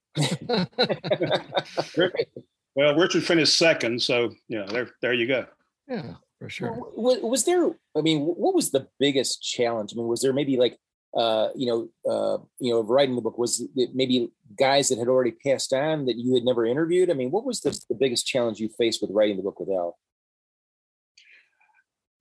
Well, 2.75 2.97
Richard 2.97 3.25
finished 3.25 3.57
second, 3.57 4.03
so 4.03 4.33
yeah, 4.49 4.65
there 4.67 4.91
there 5.03 5.13
you 5.13 5.27
go. 5.27 5.47
Yeah, 5.89 6.15
for 6.39 6.49
sure. 6.49 6.77
Was, 6.97 7.21
was 7.21 7.45
there? 7.45 7.71
I 7.97 8.01
mean, 8.01 8.23
what 8.23 8.55
was 8.55 8.71
the 8.71 8.89
biggest 8.99 9.43
challenge? 9.43 9.93
I 9.93 9.97
mean, 9.97 10.09
was 10.09 10.21
there 10.21 10.33
maybe 10.33 10.57
like 10.57 10.79
uh, 11.17 11.49
you 11.57 11.67
know, 11.67 11.89
uh, 12.11 12.39
you 12.61 12.73
know, 12.73 12.83
writing 12.83 13.17
the 13.17 13.21
book 13.21 13.39
was 13.39 13.67
maybe 13.75 14.31
guys 14.57 14.89
that 14.89 14.99
had 14.99 15.09
already 15.09 15.33
passed 15.33 15.73
on 15.73 16.07
that 16.07 16.17
you 16.17 16.35
had 16.35 16.45
never 16.45 16.65
interviewed? 16.67 17.11
I 17.11 17.15
mean, 17.15 17.31
what 17.31 17.45
was 17.45 17.61
the, 17.61 17.79
the 17.89 17.97
biggest 17.97 18.27
challenge 18.27 18.61
you 18.61 18.69
faced 18.79 19.01
with 19.03 19.11
writing 19.11 19.37
the 19.37 19.43
book 19.43 19.59
with 19.59 19.71
Al? 19.71 19.99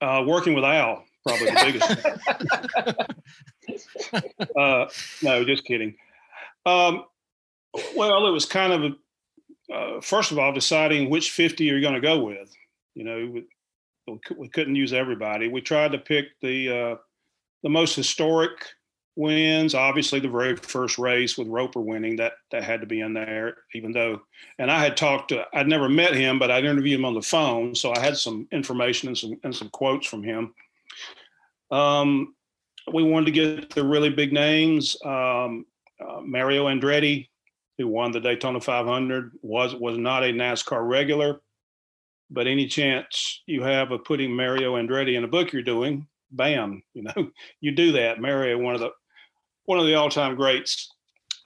Uh, 0.02 0.24
working 0.26 0.54
with 0.54 0.64
Al, 0.64 1.04
probably 1.26 1.48
the 1.48 1.88
biggest. 4.12 4.50
uh, 4.58 4.88
no, 5.22 5.44
just 5.44 5.66
kidding. 5.66 5.96
Um, 6.66 7.04
well, 7.96 8.28
it 8.28 8.32
was 8.32 8.46
kind 8.46 8.74
of, 8.74 8.94
uh, 9.74 10.02
first 10.02 10.32
of 10.32 10.40
all, 10.40 10.54
deciding 10.54 11.10
which 11.10 11.32
50 11.32 11.64
you're 11.64 11.82
going 11.82 11.94
to 11.94 12.02
go 12.02 12.20
with. 12.20 12.52
You 12.96 13.04
know, 13.04 13.32
we, 14.08 14.20
we, 14.38 14.50
couldn't 14.50 14.76
use 14.76 14.94
everybody. 14.94 15.48
We 15.48 15.62
tried 15.62 15.92
to 15.92 15.98
pick 15.98 16.26
the 16.42 16.70
uh, 16.70 16.96
the 17.64 17.70
most 17.70 17.96
historic 17.96 18.66
wins. 19.16 19.76
Obviously, 19.76 20.20
the 20.20 20.30
very 20.30 20.56
first 20.56 20.98
race 20.98 21.38
with 21.38 21.48
Roper 21.48 21.82
winning 21.82 22.16
that 22.18 22.34
that 22.52 22.64
had 22.64 22.82
to 22.82 22.88
be 22.88 23.02
in 23.02 23.14
there. 23.14 23.58
Even 23.76 23.92
though, 23.92 24.22
and 24.58 24.72
I 24.72 24.80
had 24.80 24.98
talked 24.98 25.30
to, 25.30 25.46
I'd 25.54 25.68
never 25.68 25.88
met 25.88 26.16
him, 26.16 26.40
but 26.40 26.52
I'd 26.52 26.66
interviewed 26.66 27.00
him 27.00 27.06
on 27.06 27.14
the 27.14 27.22
phone, 27.22 27.76
so 27.76 27.94
I 27.96 28.00
had 28.00 28.18
some 28.18 28.48
information 28.52 29.10
and 29.10 29.18
some 29.18 29.40
and 29.44 29.56
some 29.56 29.70
quotes 29.70 30.08
from 30.08 30.24
him. 30.24 30.54
Um, 31.72 32.34
we 32.92 33.04
wanted 33.04 33.28
to 33.28 33.32
get 33.32 33.70
the 33.70 33.86
really 33.86 34.10
big 34.10 34.34
names. 34.34 34.98
Um, 35.06 35.66
uh, 36.00 36.22
Mario 36.22 36.68
Andretti, 36.68 37.28
who 37.80 37.88
won 37.88 38.12
the 38.12 38.20
Daytona 38.20 38.60
500, 38.60 39.32
was 39.42 39.74
was 39.74 39.98
not 39.98 40.24
a 40.24 40.34
NASCAR 40.34 40.88
regular, 40.88 41.40
but 42.30 42.46
any 42.46 42.68
chance 42.68 43.42
you 43.48 43.64
have 43.64 43.92
of 43.92 44.04
putting 44.04 44.36
Mario 44.36 44.76
Andretti 44.76 45.18
in 45.18 45.24
a 45.24 45.30
book 45.30 45.54
you're 45.54 45.64
doing, 45.64 46.06
bam, 46.30 46.84
you 46.94 47.04
know, 47.04 47.32
you 47.62 47.72
do 47.72 47.94
that. 47.94 48.22
Mario, 48.22 48.58
one 48.60 48.76
of 48.76 48.82
the 48.82 48.92
one 49.66 49.80
of 49.80 49.86
the 49.86 49.96
all-time 49.96 50.36
greats 50.36 50.90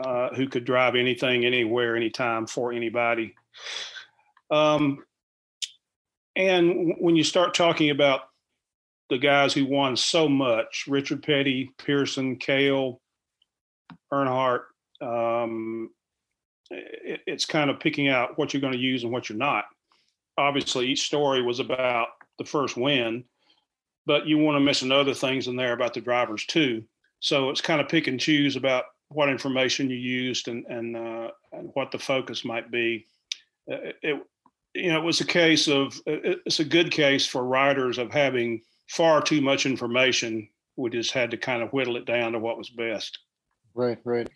uh, 0.04 0.30
who 0.30 0.48
could 0.48 0.66
drive 0.66 0.96
anything, 0.96 1.46
anywhere, 1.46 1.96
anytime 1.96 2.48
for 2.48 2.74
anybody. 2.74 3.36
Um, 4.50 5.04
and 6.36 6.96
when 7.00 7.16
you 7.16 7.24
start 7.24 7.54
talking 7.54 7.92
about 7.92 8.22
the 9.10 9.20
guys 9.20 9.54
who 9.54 9.66
won 9.66 9.96
so 9.96 10.28
much, 10.28 10.86
Richard 10.88 11.22
Petty, 11.22 11.70
Pearson, 11.78 12.38
Cale, 12.38 13.02
Earnhardt, 14.12 14.62
um, 15.02 15.90
it, 16.74 17.22
it's 17.28 17.46
kind 17.46 17.70
of 17.70 17.80
picking 17.80 18.08
out 18.08 18.38
what 18.38 18.54
you're 18.54 18.62
going 18.62 18.74
to 18.74 18.80
use 18.80 19.04
and 19.04 19.12
what 19.12 19.30
you're 19.30 19.38
not. 19.38 19.66
Obviously, 20.38 20.88
each 20.88 21.06
story 21.06 21.42
was 21.42 21.60
about 21.60 22.08
the 22.38 22.46
first 22.46 22.76
win, 22.76 23.24
but 24.06 24.26
you 24.26 24.38
want 24.38 24.56
to 24.56 24.60
mention 24.60 24.92
other 24.92 25.14
things 25.14 25.48
in 25.48 25.56
there 25.56 25.74
about 25.74 25.94
the 25.94 26.02
drivers 26.02 26.46
too. 26.46 26.84
So 27.20 27.50
it's 27.50 27.62
kind 27.62 27.80
of 27.80 27.88
pick 27.88 28.08
and 28.08 28.20
choose 28.20 28.56
about 28.56 28.86
what 29.10 29.30
information 29.30 29.90
you 29.90 29.98
used 29.98 30.48
and 30.48 30.66
and, 30.66 30.98
uh, 30.98 31.30
and 31.52 31.70
what 31.74 31.92
the 31.92 32.00
focus 32.00 32.44
might 32.44 32.72
be. 32.72 33.06
Uh, 33.72 33.94
it 34.02 34.22
you 34.74 34.92
know 34.92 35.00
it 35.00 35.04
was 35.04 35.22
a 35.22 35.26
case 35.26 35.68
of 35.68 36.00
it's 36.08 36.60
a 36.60 36.66
good 36.66 36.92
case 36.92 37.26
for 37.26 37.46
writers 37.46 37.98
of 37.98 38.12
having 38.12 38.62
far 38.90 39.22
too 39.22 39.42
much 39.42 39.66
information. 39.66 40.50
We 40.76 40.90
just 40.90 41.12
had 41.12 41.32
to 41.32 41.38
kind 41.38 41.62
of 41.62 41.72
whittle 41.72 41.98
it 41.98 42.06
down 42.06 42.32
to 42.32 42.40
what 42.40 42.58
was 42.58 42.70
best. 42.72 43.20
Right, 43.76 44.00
right. 44.04 44.30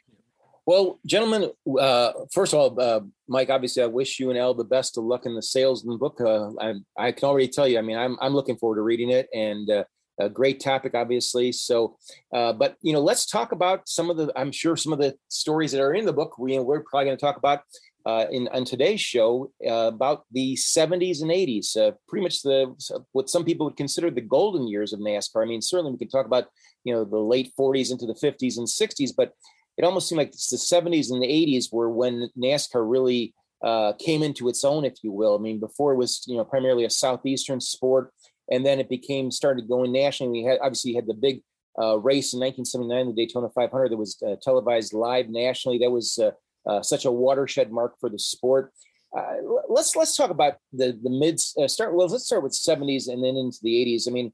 Well, 0.67 0.99
gentlemen, 1.05 1.49
uh, 1.79 2.11
first 2.33 2.53
of 2.53 2.59
all, 2.59 2.81
uh, 2.81 2.99
Mike, 3.29 3.49
obviously, 3.49 3.83
I 3.83 3.85
wish 3.85 4.19
you 4.19 4.31
and 4.31 4.37
Al 4.37 4.53
the 4.53 4.65
best 4.65 4.97
of 4.97 5.05
luck 5.05 5.25
in 5.25 5.33
the 5.33 5.41
sales 5.41 5.85
in 5.85 5.89
the 5.89 5.97
book. 5.97 6.19
Uh, 6.19 6.49
I, 6.59 6.73
I, 6.97 7.13
can 7.13 7.29
already 7.29 7.47
tell 7.47 7.69
you, 7.69 7.79
I 7.79 7.81
mean, 7.81 7.97
I'm, 7.97 8.17
I'm 8.19 8.33
looking 8.33 8.57
forward 8.57 8.75
to 8.75 8.81
reading 8.81 9.09
it. 9.09 9.29
And 9.33 9.69
uh, 9.69 9.85
a 10.19 10.27
great 10.29 10.59
topic, 10.59 10.93
obviously. 10.93 11.53
So, 11.53 11.95
uh, 12.35 12.51
but 12.51 12.75
you 12.81 12.91
know, 12.91 12.99
let's 12.99 13.25
talk 13.25 13.53
about 13.53 13.87
some 13.87 14.09
of 14.09 14.17
the. 14.17 14.29
I'm 14.35 14.51
sure 14.51 14.75
some 14.75 14.91
of 14.91 14.99
the 14.99 15.15
stories 15.29 15.71
that 15.71 15.79
are 15.79 15.93
in 15.93 16.05
the 16.05 16.11
book. 16.11 16.37
We 16.37 16.59
we're 16.59 16.81
probably 16.81 17.05
going 17.05 17.17
to 17.17 17.21
talk 17.21 17.37
about 17.37 17.61
uh, 18.05 18.25
in 18.29 18.49
on 18.49 18.65
today's 18.65 18.99
show 18.99 19.51
about 19.63 20.25
the 20.31 20.55
70s 20.55 21.21
and 21.21 21.31
80s. 21.31 21.77
Uh, 21.77 21.91
pretty 22.09 22.23
much 22.23 22.41
the 22.41 22.75
what 23.11 23.29
some 23.29 23.45
people 23.45 23.67
would 23.67 23.77
consider 23.77 24.09
the 24.09 24.21
golden 24.21 24.67
years 24.67 24.91
of 24.91 24.99
NASCAR. 24.99 25.43
I 25.43 25.45
mean, 25.45 25.61
certainly 25.61 25.91
we 25.91 25.99
can 25.99 26.09
talk 26.09 26.25
about 26.25 26.47
you 26.83 26.93
know 26.93 27.05
the 27.05 27.19
late 27.19 27.53
40s 27.57 27.91
into 27.91 28.07
the 28.07 28.15
50s 28.15 28.57
and 28.57 28.67
60s, 28.67 29.11
but 29.15 29.33
it 29.77 29.85
almost 29.85 30.09
seemed 30.09 30.17
like 30.17 30.29
it's 30.29 30.49
the 30.49 30.57
70s 30.57 31.11
and 31.11 31.21
the 31.21 31.27
80s 31.27 31.71
were 31.71 31.89
when 31.89 32.29
NASCAR 32.37 32.89
really 32.89 33.33
uh, 33.63 33.93
came 33.93 34.23
into 34.23 34.49
its 34.49 34.63
own, 34.63 34.85
if 34.85 34.95
you 35.03 35.11
will. 35.11 35.35
I 35.35 35.41
mean, 35.41 35.59
before 35.59 35.93
it 35.93 35.97
was 35.97 36.23
you 36.27 36.37
know 36.37 36.43
primarily 36.43 36.85
a 36.85 36.89
southeastern 36.89 37.61
sport 37.61 38.11
and 38.49 38.65
then 38.65 38.79
it 38.79 38.89
became 38.89 39.31
started 39.31 39.67
going 39.67 39.91
nationally. 39.91 40.43
We 40.43 40.43
had 40.43 40.59
obviously 40.61 40.93
had 40.93 41.07
the 41.07 41.13
big 41.13 41.41
uh, 41.79 41.99
race 41.99 42.33
in 42.33 42.39
1979, 42.39 43.07
the 43.07 43.13
Daytona 43.13 43.49
500, 43.49 43.91
that 43.91 43.97
was 43.97 44.21
uh, 44.25 44.35
televised 44.41 44.93
live 44.93 45.29
nationally. 45.29 45.77
That 45.77 45.91
was 45.91 46.17
uh, 46.17 46.31
uh 46.69 46.81
such 46.81 47.05
a 47.05 47.11
watershed 47.11 47.71
mark 47.71 47.95
for 47.99 48.09
the 48.09 48.19
sport. 48.19 48.73
Uh, 49.17 49.35
let's 49.69 49.95
let's 49.95 50.15
talk 50.15 50.31
about 50.31 50.55
the 50.73 50.97
the 51.01 51.09
mid 51.09 51.39
start. 51.39 51.95
Well, 51.95 52.07
let's 52.07 52.25
start 52.25 52.43
with 52.43 52.53
70s 52.53 53.07
and 53.07 53.23
then 53.23 53.37
into 53.37 53.59
the 53.61 53.85
80s. 53.85 54.07
I 54.07 54.11
mean, 54.11 54.33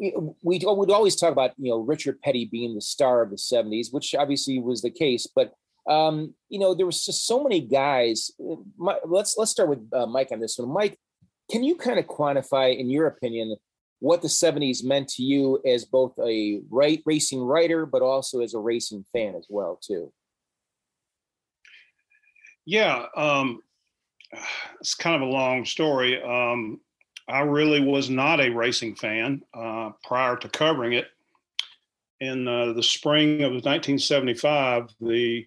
we, 0.00 0.60
would 0.62 0.90
always 0.90 1.16
talk 1.16 1.32
about 1.32 1.52
you 1.58 1.70
know 1.70 1.78
Richard 1.78 2.20
Petty 2.22 2.46
being 2.46 2.74
the 2.74 2.80
star 2.80 3.22
of 3.22 3.30
the 3.30 3.36
70s, 3.36 3.92
which 3.92 4.14
obviously 4.14 4.58
was 4.58 4.82
the 4.82 4.90
case, 4.90 5.26
but 5.34 5.52
um, 5.88 6.34
you 6.48 6.58
know 6.58 6.74
there 6.74 6.86
was 6.86 7.04
just 7.04 7.26
so 7.26 7.42
many 7.42 7.60
guys. 7.60 8.30
My, 8.78 8.96
let's 9.04 9.36
let's 9.36 9.50
start 9.50 9.68
with 9.68 9.90
Mike 10.08 10.28
on 10.32 10.40
this 10.40 10.58
one. 10.58 10.70
Mike, 10.70 10.98
can 11.50 11.64
you 11.64 11.74
kind 11.74 11.98
of 11.98 12.06
quantify, 12.06 12.78
in 12.78 12.90
your 12.90 13.06
opinion, 13.06 13.56
what 13.98 14.22
the 14.22 14.28
70s 14.28 14.84
meant 14.84 15.08
to 15.08 15.22
you 15.22 15.60
as 15.66 15.84
both 15.84 16.18
a 16.18 16.62
right 16.70 17.02
racing 17.04 17.42
writer, 17.42 17.86
but 17.86 18.02
also 18.02 18.40
as 18.40 18.54
a 18.54 18.58
racing 18.58 19.04
fan 19.12 19.34
as 19.34 19.46
well, 19.48 19.78
too? 19.82 20.12
Yeah, 22.64 23.06
um, 23.16 23.60
it's 24.80 24.94
kind 24.94 25.16
of 25.16 25.28
a 25.28 25.32
long 25.32 25.64
story. 25.64 26.22
Um, 26.22 26.80
I 27.28 27.40
really 27.40 27.80
was 27.80 28.10
not 28.10 28.40
a 28.40 28.50
racing 28.50 28.96
fan 28.96 29.42
uh, 29.54 29.90
prior 30.04 30.36
to 30.36 30.48
covering 30.48 30.94
it. 30.94 31.08
In 32.20 32.46
uh, 32.46 32.74
the 32.74 32.82
spring 32.82 33.42
of 33.42 33.52
1975, 33.52 34.90
the 35.00 35.46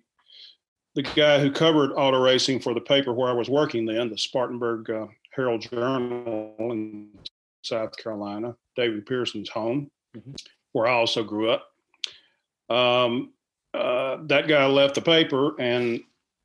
the 0.96 1.04
guy 1.04 1.40
who 1.40 1.52
covered 1.52 1.92
auto 1.94 2.22
racing 2.22 2.60
for 2.60 2.74
the 2.74 2.82
paper 2.82 3.14
where 3.14 3.30
I 3.30 3.34
was 3.34 3.50
working 3.50 3.86
then, 3.86 4.10
the 4.10 4.18
Spartanburg 4.18 4.90
uh, 4.90 5.08
Herald 5.32 5.62
Journal 5.62 6.56
in 6.60 7.10
South 7.64 7.98
Carolina, 7.98 8.56
David 8.76 9.06
Pearson's 9.06 9.50
home, 9.50 9.90
mm-hmm. 10.16 10.34
where 10.74 10.88
I 10.88 10.94
also 10.94 11.24
grew 11.24 11.50
up. 11.50 11.72
Um, 12.70 13.34
uh, 13.74 14.18
that 14.24 14.48
guy 14.48 14.66
left 14.68 14.96
the 14.96 15.02
paper, 15.02 15.60
and 15.60 16.02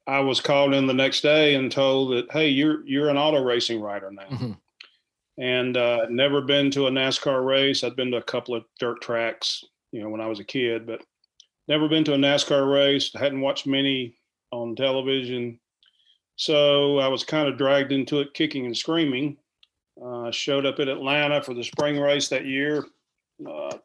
I 0.07 0.21
was 0.21 0.41
called 0.41 0.73
in 0.73 0.87
the 0.87 0.95
next 0.95 1.21
day 1.21 1.55
and 1.55 1.71
told 1.71 2.13
that, 2.13 2.33
"Hey, 2.33 2.49
you're 2.49 2.87
you're 2.87 3.11
an 3.11 3.19
auto 3.19 3.43
racing 3.43 3.81
writer 3.81 4.11
now." 4.11 4.23
Mm-hmm. 4.23 4.53
And 5.38 5.76
uh, 5.76 6.07
never 6.11 6.40
been 6.40 6.71
to 6.73 6.88
a 6.88 6.90
NASCAR 6.90 7.45
race. 7.47 7.85
I'd 7.85 7.97
been 7.97 8.11
to 8.11 8.16
a 8.16 8.23
couple 8.23 8.54
of 8.54 8.64
dirt 8.80 9.00
tracks, 9.00 9.64
you 9.92 10.02
know, 10.02 10.09
when 10.09 10.21
I 10.21 10.26
was 10.26 10.40
a 10.40 10.45
kid, 10.45 10.87
but 10.87 11.00
never 11.68 11.88
been 11.88 12.04
to 12.04 12.14
a 12.14 12.18
NASCAR 12.18 12.73
race. 12.73 13.12
Hadn't 13.14 13.40
watched 13.40 13.66
many 13.66 14.16
on 14.50 14.75
television 14.75 15.61
So 16.37 16.99
I 16.99 17.09
was 17.09 17.25
kind 17.25 17.49
of 17.49 17.59
dragged 17.59 17.92
into 17.92 18.21
it, 18.21 18.35
kicking 18.35 18.66
and 18.66 18.76
screaming. 18.76 19.37
Uh, 20.04 20.30
showed 20.30 20.64
up 20.64 20.78
in 20.78 20.88
Atlanta 20.88 21.42
for 21.42 21.54
the 21.54 21.64
spring 21.64 21.99
race 21.99 22.28
that 22.28 22.47
year, 22.47 22.85
uh, 23.49 23.76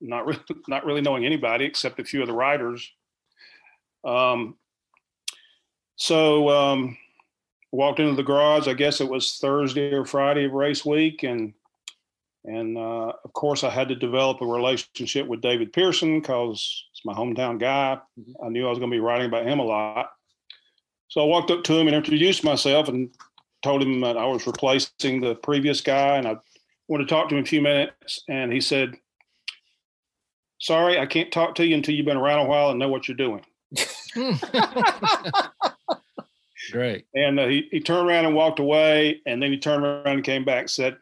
not 0.00 0.26
really, 0.26 0.40
not 0.68 0.84
really 0.84 1.00
knowing 1.00 1.24
anybody 1.24 1.64
except 1.64 2.00
a 2.00 2.04
few 2.04 2.20
of 2.20 2.28
the 2.28 2.34
riders. 2.34 2.90
Um, 4.04 4.56
so 5.96 6.48
um, 6.50 6.98
walked 7.72 8.00
into 8.00 8.14
the 8.14 8.22
garage. 8.22 8.68
I 8.68 8.74
guess 8.74 9.00
it 9.00 9.08
was 9.08 9.38
Thursday 9.38 9.92
or 9.92 10.04
Friday 10.04 10.44
of 10.44 10.52
race 10.52 10.84
week, 10.84 11.22
and 11.22 11.52
and 12.44 12.78
uh, 12.78 13.12
of 13.24 13.32
course 13.32 13.64
I 13.64 13.70
had 13.70 13.88
to 13.88 13.94
develop 13.94 14.40
a 14.40 14.46
relationship 14.46 15.26
with 15.26 15.40
David 15.40 15.72
Pearson 15.72 16.20
because 16.20 16.84
it's 16.92 17.04
my 17.04 17.12
hometown 17.12 17.58
guy. 17.58 17.98
Mm-hmm. 18.18 18.44
I 18.44 18.48
knew 18.48 18.66
I 18.66 18.70
was 18.70 18.78
going 18.78 18.90
to 18.90 18.94
be 18.94 19.00
writing 19.00 19.26
about 19.26 19.46
him 19.46 19.58
a 19.58 19.64
lot. 19.64 20.10
So 21.08 21.22
I 21.22 21.24
walked 21.24 21.50
up 21.50 21.64
to 21.64 21.78
him 21.78 21.86
and 21.86 21.96
introduced 21.96 22.44
myself 22.44 22.88
and 22.88 23.10
told 23.62 23.82
him 23.82 24.00
that 24.00 24.16
I 24.16 24.26
was 24.26 24.46
replacing 24.46 25.20
the 25.20 25.34
previous 25.36 25.80
guy, 25.80 26.16
and 26.16 26.28
I 26.28 26.36
wanted 26.86 27.08
to 27.08 27.14
talk 27.14 27.28
to 27.28 27.36
him 27.36 27.42
a 27.42 27.46
few 27.46 27.60
minutes. 27.60 28.22
And 28.28 28.52
he 28.52 28.60
said, 28.60 28.94
"Sorry, 30.58 30.98
I 30.98 31.06
can't 31.06 31.32
talk 31.32 31.54
to 31.56 31.66
you 31.66 31.74
until 31.74 31.94
you've 31.94 32.06
been 32.06 32.16
around 32.16 32.46
a 32.46 32.48
while 32.48 32.70
and 32.70 32.78
know 32.78 32.88
what 32.88 33.08
you're 33.08 33.16
doing." 33.16 33.44
Great. 36.70 37.06
And 37.14 37.38
uh, 37.40 37.46
he, 37.46 37.68
he 37.70 37.80
turned 37.80 38.08
around 38.08 38.26
and 38.26 38.34
walked 38.34 38.58
away. 38.58 39.20
And 39.26 39.42
then 39.42 39.50
he 39.50 39.58
turned 39.58 39.84
around 39.84 40.06
and 40.06 40.24
came 40.24 40.44
back 40.44 40.62
and 40.62 40.70
said, 40.70 40.96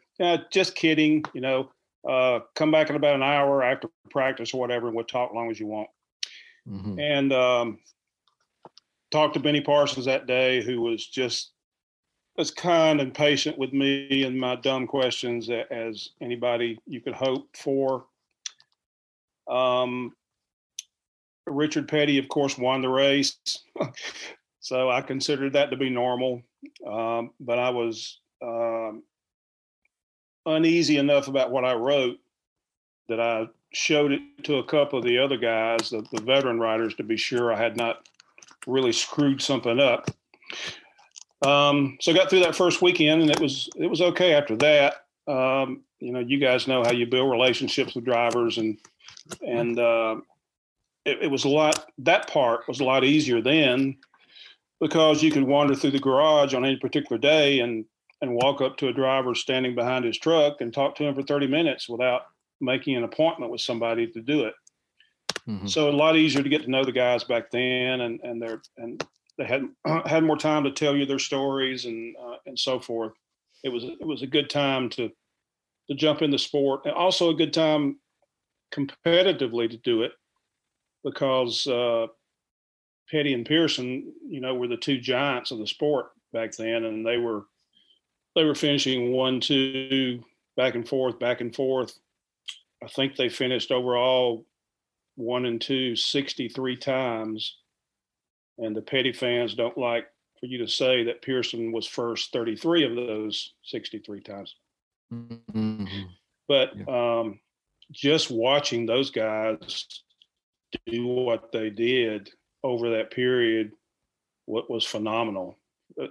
just 0.51 0.75
kidding. 0.75 1.23
You 1.33 1.41
know, 1.41 1.71
uh, 2.07 2.39
come 2.55 2.71
back 2.71 2.89
in 2.89 2.95
about 2.95 3.15
an 3.15 3.23
hour 3.23 3.63
after 3.63 3.89
practice 4.09 4.53
or 4.53 4.59
whatever, 4.59 4.87
and 4.87 4.95
we'll 4.95 5.05
talk 5.05 5.31
as 5.31 5.35
long 5.35 5.51
as 5.51 5.59
you 5.59 5.67
want. 5.67 5.89
Mm-hmm. 6.67 6.99
And 6.99 7.33
um, 7.33 7.79
talked 9.11 9.33
to 9.35 9.39
Benny 9.39 9.61
Parsons 9.61 10.05
that 10.05 10.27
day, 10.27 10.63
who 10.63 10.81
was 10.81 11.05
just 11.07 11.51
as 12.37 12.51
kind 12.51 13.01
and 13.01 13.13
patient 13.13 13.57
with 13.57 13.73
me 13.73 14.23
and 14.23 14.39
my 14.39 14.55
dumb 14.55 14.85
questions 14.85 15.49
as 15.71 16.09
anybody 16.21 16.77
you 16.85 17.01
could 17.01 17.15
hope 17.15 17.47
for. 17.55 18.05
Um, 19.49 20.11
Richard 21.47 21.87
Petty, 21.87 22.17
of 22.17 22.27
course, 22.27 22.57
won 22.57 22.81
the 22.81 22.89
race. 22.89 23.37
so 24.67 24.89
I 24.89 24.99
considered 24.99 25.53
that 25.53 25.71
to 25.71 25.77
be 25.77 25.89
normal. 25.89 26.41
Um, 26.85 27.31
but 27.39 27.57
I 27.57 27.69
was 27.69 28.19
um, 28.41 29.01
uneasy 30.45 30.97
enough 30.97 31.29
about 31.29 31.51
what 31.51 31.63
I 31.63 31.73
wrote 31.73 32.19
that 33.07 33.21
I 33.21 33.47
showed 33.71 34.11
it 34.11 34.21
to 34.43 34.57
a 34.57 34.65
couple 34.65 34.99
of 34.99 35.05
the 35.05 35.19
other 35.19 35.37
guys, 35.37 35.89
the, 35.89 36.05
the 36.11 36.21
veteran 36.21 36.59
writers, 36.59 36.95
to 36.95 37.03
be 37.03 37.15
sure 37.15 37.53
I 37.53 37.57
had 37.57 37.77
not 37.77 38.09
really 38.65 38.91
screwed 38.91 39.41
something 39.41 39.79
up. 39.79 40.11
Um, 41.45 41.97
so 42.01 42.11
I 42.11 42.15
got 42.15 42.29
through 42.29 42.41
that 42.41 42.55
first 42.55 42.81
weekend, 42.81 43.21
and 43.21 43.31
it 43.31 43.39
was 43.39 43.69
it 43.77 43.87
was 43.87 44.01
okay 44.01 44.33
after 44.33 44.57
that. 44.57 45.05
Um, 45.29 45.83
you 45.99 46.11
know, 46.11 46.19
you 46.19 46.39
guys 46.39 46.67
know 46.67 46.83
how 46.83 46.91
you 46.91 47.05
build 47.05 47.31
relationships 47.31 47.95
with 47.95 48.03
drivers, 48.03 48.57
and 48.57 48.77
and 49.41 49.79
uh, 49.79 50.17
it, 51.05 51.23
it 51.23 51.31
was 51.31 51.45
a 51.45 51.49
lot. 51.49 51.89
That 51.99 52.27
part 52.27 52.67
was 52.67 52.81
a 52.81 52.83
lot 52.83 53.05
easier 53.05 53.39
then 53.39 53.97
because 54.79 55.23
you 55.23 55.31
could 55.31 55.43
wander 55.43 55.75
through 55.75 55.91
the 55.91 55.99
garage 55.99 56.53
on 56.53 56.65
any 56.65 56.77
particular 56.77 57.17
day 57.17 57.59
and 57.59 57.85
and 58.21 58.33
walk 58.33 58.61
up 58.61 58.77
to 58.77 58.87
a 58.87 58.93
driver 58.93 59.35
standing 59.35 59.75
behind 59.75 60.03
his 60.03 60.17
truck 60.17 60.59
and 60.59 60.73
talk 60.73 60.95
to 60.95 61.03
him 61.03 61.13
for 61.13 61.21
30 61.21 61.45
minutes 61.45 61.87
without 61.87 62.21
making 62.59 62.95
an 62.95 63.03
appointment 63.03 63.51
with 63.51 63.61
somebody 63.61 64.07
to 64.07 64.21
do 64.21 64.45
it. 64.45 64.55
Mm-hmm. 65.47 65.67
So 65.67 65.89
a 65.89 65.91
lot 65.91 66.17
easier 66.17 66.41
to 66.41 66.49
get 66.49 66.63
to 66.63 66.71
know 66.71 66.83
the 66.83 66.91
guys 66.91 67.23
back 67.23 67.51
then, 67.51 68.01
and 68.01 68.19
and 68.21 68.41
they're 68.41 68.61
and 68.77 69.03
they 69.37 69.45
had 69.45 69.63
had 70.05 70.23
more 70.23 70.37
time 70.37 70.63
to 70.63 70.71
tell 70.71 70.95
you 70.95 71.05
their 71.05 71.19
stories 71.19 71.85
and 71.85 72.15
uh, 72.17 72.37
and 72.45 72.57
so 72.57 72.79
forth. 72.79 73.13
It 73.63 73.69
was 73.69 73.83
it 73.83 74.05
was 74.05 74.23
a 74.23 74.27
good 74.27 74.49
time 74.49 74.89
to 74.91 75.09
to 75.89 75.95
jump 75.95 76.21
in 76.21 76.31
the 76.31 76.39
sport, 76.39 76.81
and 76.85 76.93
also 76.93 77.29
a 77.29 77.35
good 77.35 77.53
time 77.53 77.99
competitively 78.73 79.69
to 79.69 79.77
do 79.77 80.01
it 80.01 80.11
because 81.03 81.65
uh, 81.67 82.07
Petty 83.09 83.33
and 83.33 83.45
Pearson, 83.45 84.13
you 84.27 84.41
know, 84.41 84.55
were 84.55 84.67
the 84.67 84.77
two 84.77 84.99
giants 84.99 85.51
of 85.51 85.59
the 85.59 85.67
sport 85.67 86.11
back 86.33 86.51
then, 86.55 86.85
and 86.85 87.05
they 87.05 87.17
were 87.17 87.45
they 88.35 88.43
were 88.43 88.55
finishing 88.55 89.11
one, 89.11 89.39
two, 89.39 90.23
back 90.55 90.75
and 90.75 90.87
forth, 90.87 91.17
back 91.19 91.41
and 91.41 91.55
forth. 91.55 91.97
I 92.83 92.87
think 92.87 93.15
they 93.15 93.29
finished 93.29 93.71
overall 93.71 94.45
one 95.15 95.45
and 95.45 95.59
two 95.59 95.95
63 95.95 96.77
times. 96.77 97.57
And 98.59 98.75
the 98.75 98.81
Petty 98.81 99.11
fans 99.11 99.55
don't 99.55 99.77
like 99.77 100.07
for 100.39 100.45
you 100.45 100.59
to 100.59 100.67
say 100.67 101.03
that 101.05 101.21
Pearson 101.21 101.71
was 101.71 101.87
first 101.87 102.31
33 102.31 102.83
of 102.85 102.95
those 102.95 103.53
63 103.63 104.21
times. 104.21 104.55
Mm-hmm. 105.11 105.85
But 106.47 106.71
yeah. 106.77 107.19
um, 107.19 107.39
just 107.91 108.31
watching 108.31 108.85
those 108.85 109.09
guys 109.09 110.03
do 110.85 111.07
what 111.07 111.51
they 111.51 111.69
did 111.69 112.29
over 112.63 112.91
that 112.91 113.11
period 113.11 113.71
what 114.45 114.69
was 114.69 114.85
phenomenal 114.85 115.57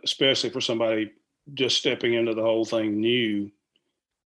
especially 0.05 0.51
for 0.51 0.61
somebody 0.61 1.13
just 1.55 1.77
stepping 1.77 2.15
into 2.15 2.35
the 2.35 2.43
whole 2.43 2.65
thing 2.65 3.01
new. 3.01 3.51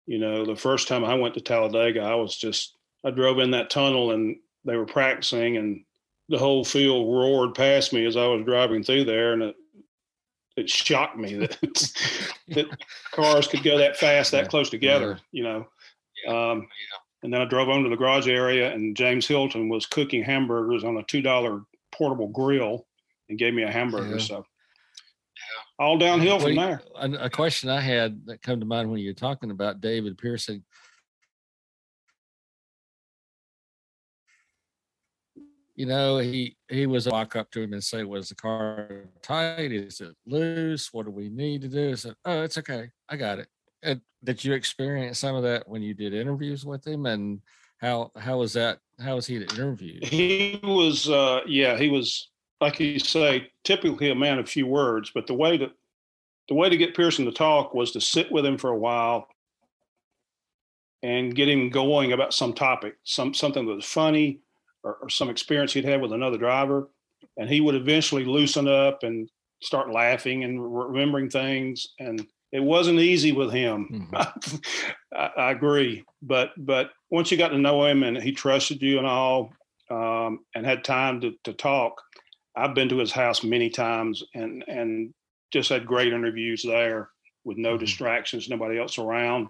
You 0.07 0.19
know 0.19 0.47
the 0.47 0.57
first 0.57 0.89
time 0.89 1.05
i 1.05 1.15
went 1.15 1.35
to 1.35 1.41
talladega 1.41 2.01
i 2.01 2.15
was 2.15 2.35
just 2.35 2.77
i 3.05 3.11
drove 3.11 3.39
in 3.41 3.51
that 3.51 3.69
tunnel 3.69 4.13
and 4.13 4.37
they 4.65 4.77
were 4.77 4.87
practicing 4.87 5.59
and 5.59 5.85
the 6.31 6.39
whole 6.39 6.65
field 6.65 7.15
roared 7.15 7.55
past 7.55 7.93
me 7.93 8.07
as 8.07 8.17
i 8.17 8.27
was 8.27 8.43
driving 8.47 8.83
through 8.83 9.05
there 9.05 9.35
and 9.35 9.43
it 9.43 9.57
it 10.57 10.71
shocked 10.71 11.19
me 11.19 11.35
that 11.35 11.59
that 12.49 12.67
cars 13.13 13.47
could 13.47 13.63
go 13.63 13.77
that 13.77 13.99
fast 13.99 14.33
that 14.33 14.49
close 14.49 14.71
together 14.71 15.19
you 15.31 15.43
know? 15.43 15.67
Um, 16.27 16.69
and 17.23 17.33
then 17.33 17.41
I 17.41 17.45
drove 17.45 17.69
on 17.69 17.83
to 17.83 17.89
the 17.89 17.97
garage 17.97 18.29
area, 18.29 18.73
and 18.73 18.97
James 18.97 19.27
Hylton 19.27 19.69
was 19.69 19.87
cooking 19.87 20.23
hamburgers 20.23 20.85
on 20.85 20.97
a 20.97 21.03
two 21.05 21.23
dollar 21.23 21.63
portable 21.99 22.29
grill, 22.29 22.87
and 23.29 23.39
gave 23.39 23.53
me 23.53 23.65
a 23.65 23.71
hamburger. 23.71 24.17
Yeah. 24.17 24.23
So 24.23 24.45
all 25.79 25.99
downhill 25.99 26.41
from 26.41 26.57
there. 26.57 26.81
A 26.97 27.31
question 27.31 27.69
I 27.69 27.81
had 27.81 28.27
that 28.27 28.43
come 28.43 28.61
to 28.61 28.67
mind 28.67 28.91
when 28.91 29.01
you're 29.01 29.15
talking 29.15 29.51
about 29.51 29.81
David 29.81 30.17
Pearson. 30.17 30.65
You 35.77 35.87
know, 35.87 36.19
he 36.19 36.57
he 36.69 36.87
was 36.87 37.07
walk 37.07 37.37
up 37.37 37.53
to 37.53 37.63
him 37.63 37.73
and 37.73 37.85
say, 37.85 38.03
"Was 38.03 38.31
the 38.31 38.35
car 38.35 39.05
tight? 39.23 39.71
Is 39.71 40.01
it 40.01 40.17
loose? 40.27 40.93
What 40.93 41.07
do 41.07 41.13
we 41.13 41.29
need 41.29 41.63
to 41.63 41.69
do?" 41.69 41.93
I 41.93 41.95
said, 41.95 42.15
"Oh, 42.25 42.43
it's 42.43 42.59
okay. 42.59 42.91
I 43.09 43.17
got 43.17 43.39
it." 43.39 43.47
And 43.85 44.01
did 44.25 44.45
you 44.45 44.55
experience 44.55 45.21
some 45.21 45.37
of 45.37 45.45
that 45.45 45.69
when 45.69 45.83
you 45.83 45.95
did 45.95 46.15
interviews 46.15 46.67
with 46.67 46.85
him 46.85 47.07
and 47.07 47.41
how 47.81 48.11
how 48.17 48.39
was 48.39 48.55
that 48.55 48.81
how 49.01 49.15
was 49.15 49.27
he 49.27 49.39
to 49.39 49.55
interview 49.55 49.99
he 50.03 50.61
was 50.63 51.09
uh 51.09 51.41
yeah 51.47 51.77
he 51.77 51.89
was 51.89 52.29
like 52.61 52.79
you 52.81 52.99
say 52.99 53.49
typically 53.65 54.11
a 54.11 54.15
man 54.15 54.39
of 54.39 54.49
few 54.49 54.67
words 54.67 55.11
but 55.15 55.27
the 55.27 55.35
way 55.35 55.57
to 55.57 55.71
the 56.49 56.55
way 56.55 56.69
to 56.69 56.77
get 56.77 56.95
pearson 56.95 57.25
to 57.25 57.33
talk 57.33 57.75
was 57.75 57.93
to 57.93 58.01
sit 58.01 58.31
with 58.33 58.45
him 58.45 58.59
for 58.59 58.71
a 58.71 58.79
while 58.79 59.29
and 61.03 61.35
get 61.35 61.49
him 61.49 61.71
going 61.71 62.13
about 62.13 62.35
some 62.35 62.53
topic 62.53 62.97
some 63.05 63.33
something 63.33 63.67
that 63.67 63.75
was 63.75 63.85
funny 63.85 64.41
or, 64.83 64.99
or 65.03 65.09
some 65.09 65.31
experience 65.31 65.73
he'd 65.73 65.85
had 65.85 66.01
with 66.01 66.13
another 66.13 66.39
driver 66.39 66.89
and 67.37 67.49
he 67.49 67.61
would 67.61 67.75
eventually 67.75 68.25
loosen 68.25 68.67
up 68.67 69.03
and 69.03 69.31
start 69.63 69.91
laughing 69.91 70.45
and 70.45 70.61
remembering 70.61 71.31
things 71.31 71.89
and 71.99 72.27
it 72.53 72.61
wasn't 72.61 72.99
easy 72.99 73.33
with 73.33 73.53
him. 73.53 74.09
Mm-hmm. 74.13 74.57
I, 75.15 75.31
I, 75.37 75.51
agree, 75.51 76.05
but 76.23 76.51
but 76.57 76.91
once 77.11 77.31
you 77.31 77.39
got 77.39 77.49
to 77.49 77.59
know 77.59 77.85
him 77.85 78.03
and 78.03 78.17
he 78.17 78.33
trusted 78.33 78.83
you 78.83 78.99
and 78.99 79.07
all, 79.07 79.53
um, 79.91 80.41
and 80.55 80.67
had 80.67 80.85
time 80.85 81.21
to, 81.21 81.33
to 81.45 81.53
talk, 81.53 82.03
I've 82.55 82.75
been 82.75 82.89
to 82.91 82.99
his 82.99 83.13
house 83.13 83.43
many 83.43 83.71
times 83.71 84.23
and 84.35 84.65
and 84.67 85.15
just 85.51 85.71
had 85.71 85.87
great 85.87 86.13
interviews 86.13 86.63
there 86.63 87.11
with 87.45 87.57
no 87.57 87.71
mm-hmm. 87.71 87.85
distractions, 87.85 88.49
nobody 88.49 88.79
else 88.79 88.99
around. 88.99 89.49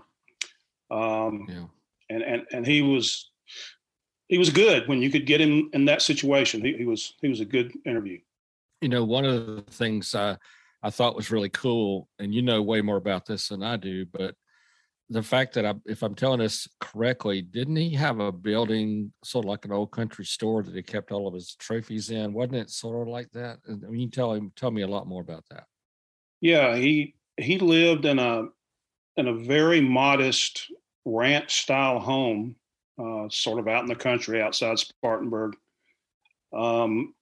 Um, 0.91 1.47
yeah. 1.49 1.65
and 2.11 2.23
and 2.23 2.43
and 2.53 2.67
he 2.67 2.83
was 2.83 3.31
he 4.29 4.39
was 4.39 4.51
good 4.51 4.87
when 4.89 5.03
you 5.03 5.11
could 5.11 5.27
get 5.27 5.41
him 5.41 5.71
in 5.73 5.87
that 5.87 6.03
situation. 6.03 6.65
He, 6.65 6.75
he 6.75 6.85
was 6.85 7.15
he 7.21 7.29
was 7.29 7.41
a 7.41 7.45
good 7.45 7.73
interview. 7.85 8.19
You 8.81 8.89
know, 8.89 9.05
one 9.05 9.25
of 9.25 9.47
the 9.47 9.63
things. 9.63 10.15
Uh, 10.15 10.37
I 10.81 10.91
thought 10.91 11.17
was 11.17 11.33
really 11.33 11.49
cool, 11.49 12.09
and 12.21 12.33
you 12.33 12.43
know 12.43 12.63
way 12.63 12.83
more 12.83 12.99
about 12.99 13.27
this 13.27 13.49
than 13.49 13.65
I 13.65 13.77
do, 13.77 14.07
but 14.07 14.37
the 15.11 15.23
fact 15.23 15.55
that 15.55 15.65
I, 15.65 15.75
if 15.87 16.03
I'm 16.03 16.15
telling 16.15 16.41
this 16.41 16.69
correctly, 16.81 17.41
didn't 17.43 17.77
he 17.77 17.95
have 17.95 18.21
a 18.21 18.31
building 18.31 19.13
sort 19.25 19.45
of 19.45 19.49
like 19.49 19.65
an 19.65 19.73
old 19.73 19.91
country 19.91 20.25
store 20.25 20.63
that 20.63 20.75
he 20.75 20.83
kept 20.83 21.13
all 21.13 21.27
of 21.27 21.35
his 21.35 21.55
trophies 21.55 22.11
in? 22.11 22.33
Wasn't 22.33 22.57
it 22.57 22.71
sort 22.71 23.01
of 23.01 23.09
like 23.09 23.31
that? 23.33 23.59
I 23.69 23.73
mean, 23.73 24.01
you 24.01 24.11
tell 24.11 24.35
him, 24.35 24.53
tell 24.55 24.71
me 24.71 24.83
a 24.83 24.89
lot 24.89 25.07
more 25.07 25.23
about 25.23 25.45
that. 25.51 25.65
Yeah, 26.41 26.77
he 26.77 27.15
he 27.37 27.59
lived 27.59 28.05
in 28.05 28.19
a 28.19 28.49
in 29.17 29.29
a 29.29 29.35
very 29.35 29.81
modest 29.81 30.71
ranch 31.05 31.63
style 31.63 31.99
home, 31.99 32.55
uh, 33.03 33.29
sort 33.31 33.59
of 33.59 33.67
out 33.67 33.83
in 33.83 33.89
the 33.89 33.97
country 33.97 34.43
outside 34.43 34.79
Spartanburg, 34.79 35.57
um, 36.53 37.15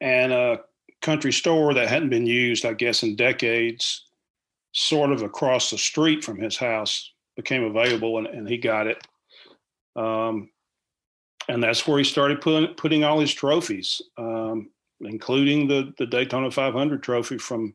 and 0.00 0.32
a 0.32 0.60
country 1.00 1.32
store 1.32 1.74
that 1.74 1.88
hadn't 1.88 2.10
been 2.10 2.26
used, 2.26 2.66
I 2.66 2.72
guess, 2.72 3.02
in 3.02 3.14
decades, 3.16 4.06
sort 4.74 5.12
of 5.12 5.22
across 5.22 5.70
the 5.70 5.78
street 5.78 6.22
from 6.22 6.38
his 6.38 6.56
house, 6.56 7.12
became 7.36 7.64
available, 7.64 8.18
and, 8.18 8.26
and 8.26 8.48
he 8.48 8.58
got 8.58 8.86
it. 8.86 8.98
Um, 9.96 10.50
and 11.48 11.62
that's 11.62 11.86
where 11.86 11.98
he 11.98 12.04
started 12.04 12.40
putting 12.40 12.74
putting 12.74 13.04
all 13.04 13.20
his 13.20 13.32
trophies, 13.32 14.00
um, 14.18 14.70
including 15.00 15.68
the 15.68 15.92
the 15.98 16.06
Daytona 16.06 16.50
500 16.50 17.02
trophy 17.02 17.38
from 17.38 17.74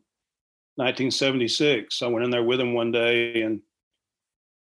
1976. 0.76 2.02
I 2.02 2.08
went 2.08 2.26
in 2.26 2.32
there 2.32 2.44
with 2.44 2.60
him 2.60 2.74
one 2.74 2.92
day, 2.92 3.42
and 3.42 3.62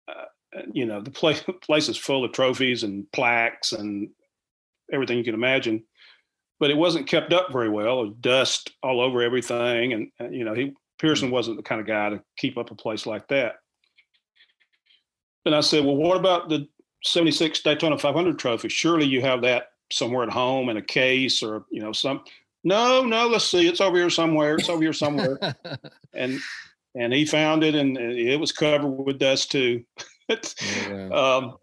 uh, 0.08 0.62
you 0.72 0.86
know 0.86 1.02
the 1.02 1.12
place 1.12 1.44
place 1.62 1.90
is 1.90 1.98
full 1.98 2.24
of 2.24 2.34
trophies 2.34 2.84
and 2.84 3.12
plaques 3.12 3.72
and 3.72 4.10
everything 4.92 5.18
you 5.18 5.24
can 5.24 5.36
imagine. 5.36 5.84
But 6.60 6.72
it 6.72 6.78
wasn't 6.78 7.08
kept 7.08 7.34
up 7.34 7.52
very 7.52 7.70
well. 7.70 8.10
Dust 8.10 8.72
all 8.84 9.00
over 9.00 9.22
everything, 9.22 9.94
and 9.94 10.36
you 10.36 10.44
know 10.44 10.54
he 10.54 10.74
Pearson 11.00 11.32
wasn't 11.32 11.58
the 11.58 11.64
kind 11.64 11.82
of 11.82 11.88
guy 11.88 12.10
to 12.10 12.22
keep 12.38 12.58
up 12.58 12.72
a 12.72 12.76
place 12.76 13.06
like 13.06 13.28
that. 13.28 13.56
And 15.46 15.56
I 15.56 15.62
said, 15.62 15.86
well, 15.86 15.96
what 15.96 16.18
about 16.18 16.50
the 16.50 16.68
76 17.04 17.62
Daytona 17.62 17.98
500 17.98 18.38
trophy? 18.38 18.70
Surely 18.70 19.06
you 19.06 19.22
have 19.22 19.42
that 19.44 19.68
somewhere 19.92 20.24
at 20.24 20.30
home 20.30 20.70
in 20.70 20.78
a 20.78 20.82
case 20.82 21.42
or, 21.42 21.66
you 21.72 21.82
know, 21.82 21.94
some. 21.94 22.24
No, 22.64 23.04
no, 23.06 23.28
let's 23.28 23.46
see. 23.46 23.68
It's 23.68 23.80
over 23.80 23.96
here 23.96 24.10
somewhere. 24.10 24.56
It's 24.56 24.70
over 24.70 24.82
here 24.82 24.94
somewhere. 24.94 25.40
and 26.14 26.40
and 26.96 27.14
he 27.14 27.26
found 27.26 27.64
it 27.64 27.76
and 27.76 27.98
it 27.98 28.40
was 28.40 28.52
covered 28.52 28.88
with 28.88 29.20
dust 29.20 29.52
too. 29.52 29.86
um, 31.14 31.58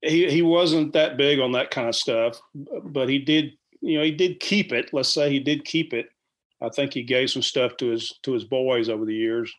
he, 0.00 0.30
he 0.30 0.42
wasn't 0.42 0.92
that 0.92 1.16
big 1.16 1.40
on 1.40 1.52
that 1.52 1.70
kind 1.70 1.88
of 1.88 1.96
stuff, 1.96 2.40
but 2.84 3.08
he 3.08 3.18
did, 3.18 3.52
you 3.80 3.98
know, 3.98 4.04
he 4.04 4.12
did 4.12 4.40
keep 4.40 4.72
it. 4.72 4.90
Let's 4.92 5.12
say 5.12 5.30
he 5.30 5.40
did 5.40 5.64
keep 5.64 5.92
it. 5.92 6.08
I 6.62 6.68
think 6.70 6.94
he 6.94 7.02
gave 7.02 7.30
some 7.30 7.42
stuff 7.42 7.76
to 7.78 7.88
his 7.88 8.18
to 8.22 8.32
his 8.32 8.44
boys 8.44 8.88
over 8.88 9.04
the 9.04 9.14
years. 9.14 9.52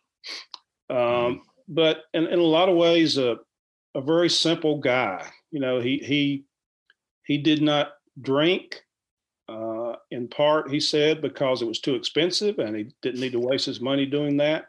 Um, 0.90 1.42
but 1.68 2.04
in, 2.14 2.28
in 2.28 2.40
a 2.40 2.44
lot 2.44 2.70
of 2.70 2.76
ways, 2.76 3.18
a 3.18 3.38
a 3.96 4.02
very 4.02 4.30
simple 4.30 4.80
guy. 4.80 5.30
You 5.52 5.60
know, 5.60 5.80
he 5.80 5.98
he 5.98 6.46
he 7.26 7.38
did 7.38 7.62
not 7.62 7.94
drink. 8.22 8.84
Uh, 9.50 9.96
in 10.12 10.28
part, 10.28 10.70
he 10.70 10.80
said 10.80 11.22
because 11.22 11.62
it 11.62 11.68
was 11.68 11.80
too 11.80 11.96
expensive, 11.96 12.60
and 12.60 12.76
he 12.76 12.92
didn't 13.02 13.22
need 13.22 13.32
to 13.32 13.40
waste 13.40 13.66
his 13.66 13.80
money 13.80 14.06
doing 14.06 14.38
that. 14.38 14.68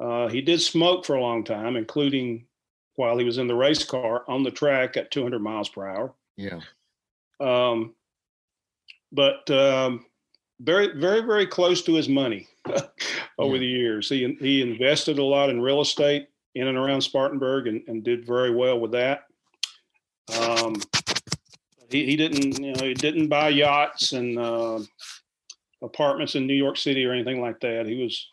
Uh, 0.00 0.28
he 0.28 0.40
did 0.40 0.60
smoke 0.60 1.04
for 1.04 1.16
a 1.16 1.20
long 1.20 1.44
time, 1.44 1.76
including 1.76 2.46
while 2.96 3.18
he 3.18 3.24
was 3.24 3.38
in 3.38 3.48
the 3.48 3.54
race 3.54 3.84
car 3.84 4.24
on 4.28 4.42
the 4.42 4.50
track 4.50 4.96
at 4.96 5.10
200 5.10 5.40
miles 5.40 5.68
per 5.68 5.86
hour. 5.86 6.14
Yeah. 6.36 6.60
Um, 7.40 7.94
but 9.10 9.48
um, 9.50 10.06
very, 10.60 10.98
very, 10.98 11.20
very 11.20 11.46
close 11.46 11.82
to 11.82 11.94
his 11.94 12.08
money 12.08 12.48
over 13.38 13.54
yeah. 13.54 13.60
the 13.60 13.66
years. 13.66 14.08
He 14.08 14.36
he 14.40 14.62
invested 14.62 15.18
a 15.18 15.24
lot 15.24 15.50
in 15.50 15.60
real 15.60 15.80
estate 15.80 16.28
in 16.54 16.68
and 16.68 16.78
around 16.78 17.00
Spartanburg 17.00 17.66
and, 17.66 17.82
and 17.88 18.04
did 18.04 18.26
very 18.26 18.54
well 18.54 18.78
with 18.78 18.92
that. 18.92 19.24
Um, 20.38 20.80
he, 21.90 22.06
he 22.06 22.16
didn't, 22.16 22.60
you 22.60 22.72
know, 22.74 22.84
he 22.84 22.94
didn't 22.94 23.28
buy 23.28 23.48
yachts 23.48 24.12
and 24.12 24.38
uh, 24.38 24.80
apartments 25.82 26.34
in 26.34 26.46
New 26.46 26.54
York 26.54 26.76
City 26.76 27.04
or 27.04 27.12
anything 27.12 27.40
like 27.40 27.60
that. 27.60 27.86
He 27.86 28.02
was, 28.02 28.28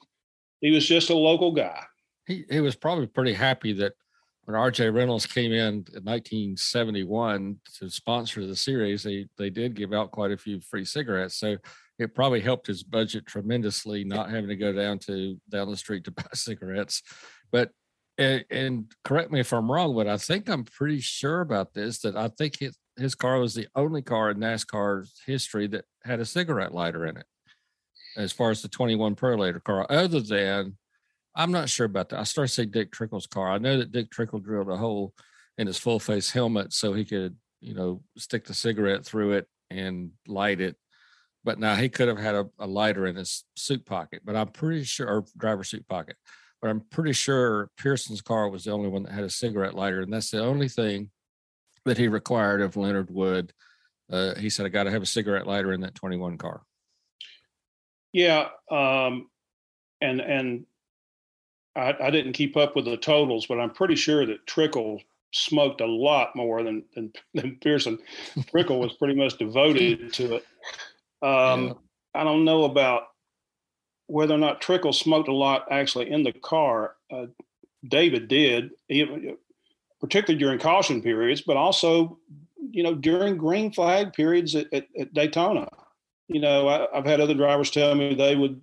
he 0.62 0.72
was 0.72 0.88
just 0.88 1.10
a 1.10 1.16
local 1.16 1.52
guy. 1.52 1.84
He, 2.28 2.46
he 2.50 2.62
was 2.62 2.76
probably 2.76 3.08
pretty 3.08 3.34
happy 3.34 3.74
that 3.74 3.94
when 4.52 4.62
RJ 4.62 4.94
Reynolds 4.94 5.26
came 5.26 5.52
in 5.54 5.86
in 5.94 6.04
1971 6.04 7.58
to 7.80 7.90
sponsor 7.90 8.46
the 8.46 8.56
series, 8.56 9.04
they, 9.04 9.28
they 9.38 9.50
did 9.50 9.76
give 9.76 9.94
out 9.94 10.12
quite 10.12 10.32
a 10.32 10.38
few 10.38 10.60
free 10.60 10.84
cigarettes. 10.84 11.36
So 11.36 11.58
it 12.00 12.14
probably 12.14 12.42
helped 12.42 12.68
his 12.68 12.84
budget 12.84 13.26
tremendously, 13.26 14.04
not 14.04 14.30
having 14.30 14.50
to 14.50 14.56
go 14.56 14.74
down 14.74 15.00
to 15.00 15.40
down 15.50 15.70
the 15.70 15.78
street 15.78 16.04
to 16.06 16.12
buy 16.12 16.24
cigarettes. 16.34 17.02
But 17.52 17.72
and, 18.18 18.44
and, 18.52 18.92
correct 19.06 19.32
me 19.32 19.40
if 19.40 19.54
I'm 19.54 19.72
wrong, 19.72 19.96
but 19.96 20.08
I 20.08 20.18
think 20.18 20.50
I'm 20.50 20.66
pretty 20.66 21.00
sure 21.00 21.42
about 21.42 21.74
this 21.74 22.00
that 22.00 22.18
I 22.18 22.28
think 22.28 22.60
his, 22.60 22.78
his 22.98 23.16
car 23.16 23.40
was 23.40 23.56
the 23.56 23.68
only 23.74 24.02
car 24.02 24.32
in 24.32 24.38
NASCAR's 24.38 25.22
history 25.26 25.68
that 25.68 25.86
had 26.04 26.20
a 26.20 26.26
cigarette 26.26 26.74
lighter 26.74 27.06
in 27.06 27.16
it, 27.16 27.26
as 28.18 28.34
far 28.34 28.52
as 28.52 28.62
the 28.62 28.68
21 28.68 29.16
Purolator 29.16 29.64
car. 29.64 29.88
Other 29.90 30.20
than, 30.20 30.78
I'm 31.36 31.52
not 31.52 31.70
sure 31.70 31.86
about 31.86 32.10
that. 32.10 32.20
I 32.20 32.24
started 32.24 32.50
say 32.50 32.66
Dick 32.66 32.92
Trickle's 32.92 33.28
car. 33.28 33.52
I 33.52 33.58
know 33.58 33.78
that 33.78 33.92
Dick 33.92 34.12
Trickle 34.12 34.40
drilled 34.40 34.70
a 34.70 34.78
hole 34.78 35.14
in 35.58 35.68
his 35.68 35.78
full 35.78 36.00
face 36.00 36.32
helmet 36.32 36.74
so 36.74 36.94
he 36.94 37.06
could, 37.06 37.36
you 37.62 37.74
know, 37.74 38.02
stick 38.18 38.46
the 38.46 38.54
cigarette 38.54 39.06
through 39.06 39.34
it 39.34 39.48
and 39.70 40.12
light 40.28 40.60
it. 40.60 40.76
But 41.44 41.60
now 41.60 41.76
he 41.76 41.90
could 41.90 42.08
have 42.08 42.20
had 42.20 42.36
a, 42.36 42.50
a 42.60 42.68
lighter 42.68 43.08
in 43.08 43.16
his 43.16 43.46
suit 43.56 43.86
pocket, 43.86 44.22
but 44.24 44.36
I'm 44.36 44.50
pretty 44.50 44.84
sure, 44.84 45.08
or 45.08 45.26
driver 45.38 45.64
suit 45.64 45.88
pocket 45.88 46.16
but 46.62 46.70
I'm 46.70 46.82
pretty 46.82 47.14
sure 47.14 47.70
Pearson's 47.78 48.22
car 48.22 48.48
was 48.50 48.66
the 48.66 48.72
only 48.72 48.88
one 48.88 49.04
that 49.04 49.14
had 49.14 49.24
a 49.24 49.30
cigarette 49.30 49.74
lighter, 49.74 50.02
and 50.02 50.14
that's 50.14 50.30
the 50.30 50.44
only 50.44 50.70
thing 50.70 51.10
that 51.86 51.98
he 51.98 52.08
required 52.08 52.62
of 52.62 52.78
Leonard 52.78 53.10
Wood. 53.10 53.52
Uh, 54.12 54.36
he 54.36 54.50
said, 54.50 54.66
"I 54.66 54.70
got 54.70 54.84
to 54.84 54.92
have 54.92 55.02
a 55.02 55.08
cigarette 55.08 55.48
lighter 55.48 55.74
in 55.74 55.82
that 55.82 55.96
21 55.96 56.38
car." 56.38 56.62
Yeah, 58.14 58.50
um, 58.70 59.30
and 60.02 60.22
and 60.22 60.66
I, 61.76 61.96
I, 62.02 62.10
didn't 62.10 62.34
keep 62.34 62.58
up 62.58 62.76
with 62.76 62.86
the 62.86 62.98
totals, 62.98 63.46
but 63.46 63.60
I'm 63.60 63.72
pretty 63.72 63.96
sure 63.96 64.26
that 64.26 64.46
Trickle 64.46 65.02
smoked 65.34 65.82
a 65.82 65.86
lot 65.86 66.36
more 66.36 66.64
than 66.64 66.84
than, 66.96 67.14
than 67.34 67.58
Pearson. 67.62 68.00
Trickle 68.50 68.80
was 68.80 68.94
pretty 68.94 69.16
much 69.16 69.38
devoted 69.38 70.14
to 70.14 70.36
it. 70.36 70.46
Um, 71.22 71.68
yeah. 71.68 71.74
I 72.14 72.24
don't 72.24 72.46
know 72.46 72.66
about 72.66 73.04
whether 74.08 74.36
or 74.36 74.40
not 74.40 74.60
Trickle 74.60 74.92
smoked 74.92 75.30
a 75.30 75.34
lot 75.34 75.68
actually 75.72 76.12
in 76.12 76.24
the 76.24 76.34
car. 76.34 76.96
Uh, 77.12 77.28
David 77.88 78.28
did, 78.28 78.72
even, 78.90 79.38
particularly 80.02 80.38
during 80.38 80.60
caution 80.60 81.02
periods, 81.02 81.42
but 81.42 81.56
also, 81.56 82.20
you 82.72 82.84
know, 82.84 82.94
during 82.94 83.38
green 83.38 83.72
flag 83.72 84.14
periods 84.14 84.56
at, 84.56 84.72
at, 84.74 84.88
at 85.00 85.14
Daytona. 85.14 85.70
You 86.28 86.42
know, 86.42 86.68
I, 86.68 86.88
have 86.94 87.06
had 87.06 87.22
other 87.22 87.34
drivers 87.34 87.72
tell 87.72 87.96
me 87.96 88.14
they 88.14 88.36
would 88.36 88.62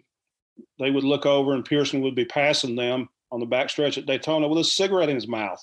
they 0.78 0.90
would 0.90 1.04
look 1.04 1.26
over 1.26 1.54
and 1.54 1.64
Pearson 1.64 2.00
would 2.02 2.14
be 2.14 2.24
passing 2.24 2.76
them 2.76 3.08
on 3.30 3.40
the 3.40 3.46
backstretch 3.46 3.98
at 3.98 4.06
Daytona 4.06 4.48
with 4.48 4.58
a 4.58 4.64
cigarette 4.64 5.08
in 5.08 5.14
his 5.14 5.28
mouth. 5.28 5.60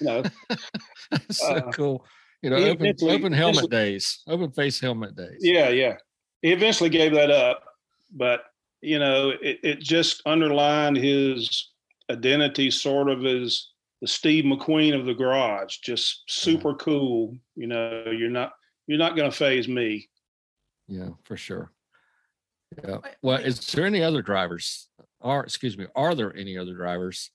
You 0.00 0.06
know, 0.06 0.22
so 1.30 1.46
uh, 1.46 1.72
cool. 1.72 2.04
You 2.42 2.50
know, 2.50 2.56
open, 2.56 2.94
open 3.02 3.32
helmet 3.32 3.70
days, 3.70 4.22
open 4.26 4.50
face 4.50 4.80
helmet 4.80 5.14
days. 5.14 5.38
Yeah, 5.40 5.68
yeah. 5.68 5.96
He 6.42 6.52
eventually 6.52 6.90
gave 6.90 7.12
that 7.12 7.30
up, 7.30 7.64
but 8.12 8.44
you 8.80 8.98
know, 8.98 9.30
it, 9.42 9.60
it 9.62 9.80
just 9.80 10.22
underlined 10.26 10.96
his 10.96 11.68
identity 12.10 12.70
sort 12.70 13.10
of 13.10 13.24
as 13.26 13.68
the 14.00 14.08
Steve 14.08 14.44
McQueen 14.44 14.98
of 14.98 15.06
the 15.06 15.14
garage, 15.14 15.78
just 15.78 16.22
super 16.28 16.74
cool. 16.74 17.36
You 17.56 17.66
know, 17.66 18.04
you're 18.06 18.30
not 18.30 18.52
you're 18.86 18.98
not 18.98 19.16
going 19.16 19.30
to 19.30 19.36
faze 19.36 19.68
me. 19.68 20.08
Yeah, 20.88 21.10
for 21.24 21.36
sure. 21.36 21.70
Yeah. 22.84 22.98
Well, 23.22 23.38
is 23.38 23.58
there 23.72 23.86
any 23.86 24.02
other 24.02 24.22
drivers? 24.22 24.88
Or 25.20 25.44
excuse 25.44 25.76
me, 25.76 25.86
are 25.94 26.14
there 26.14 26.34
any 26.36 26.56
other 26.56 26.74
drivers 26.74 27.30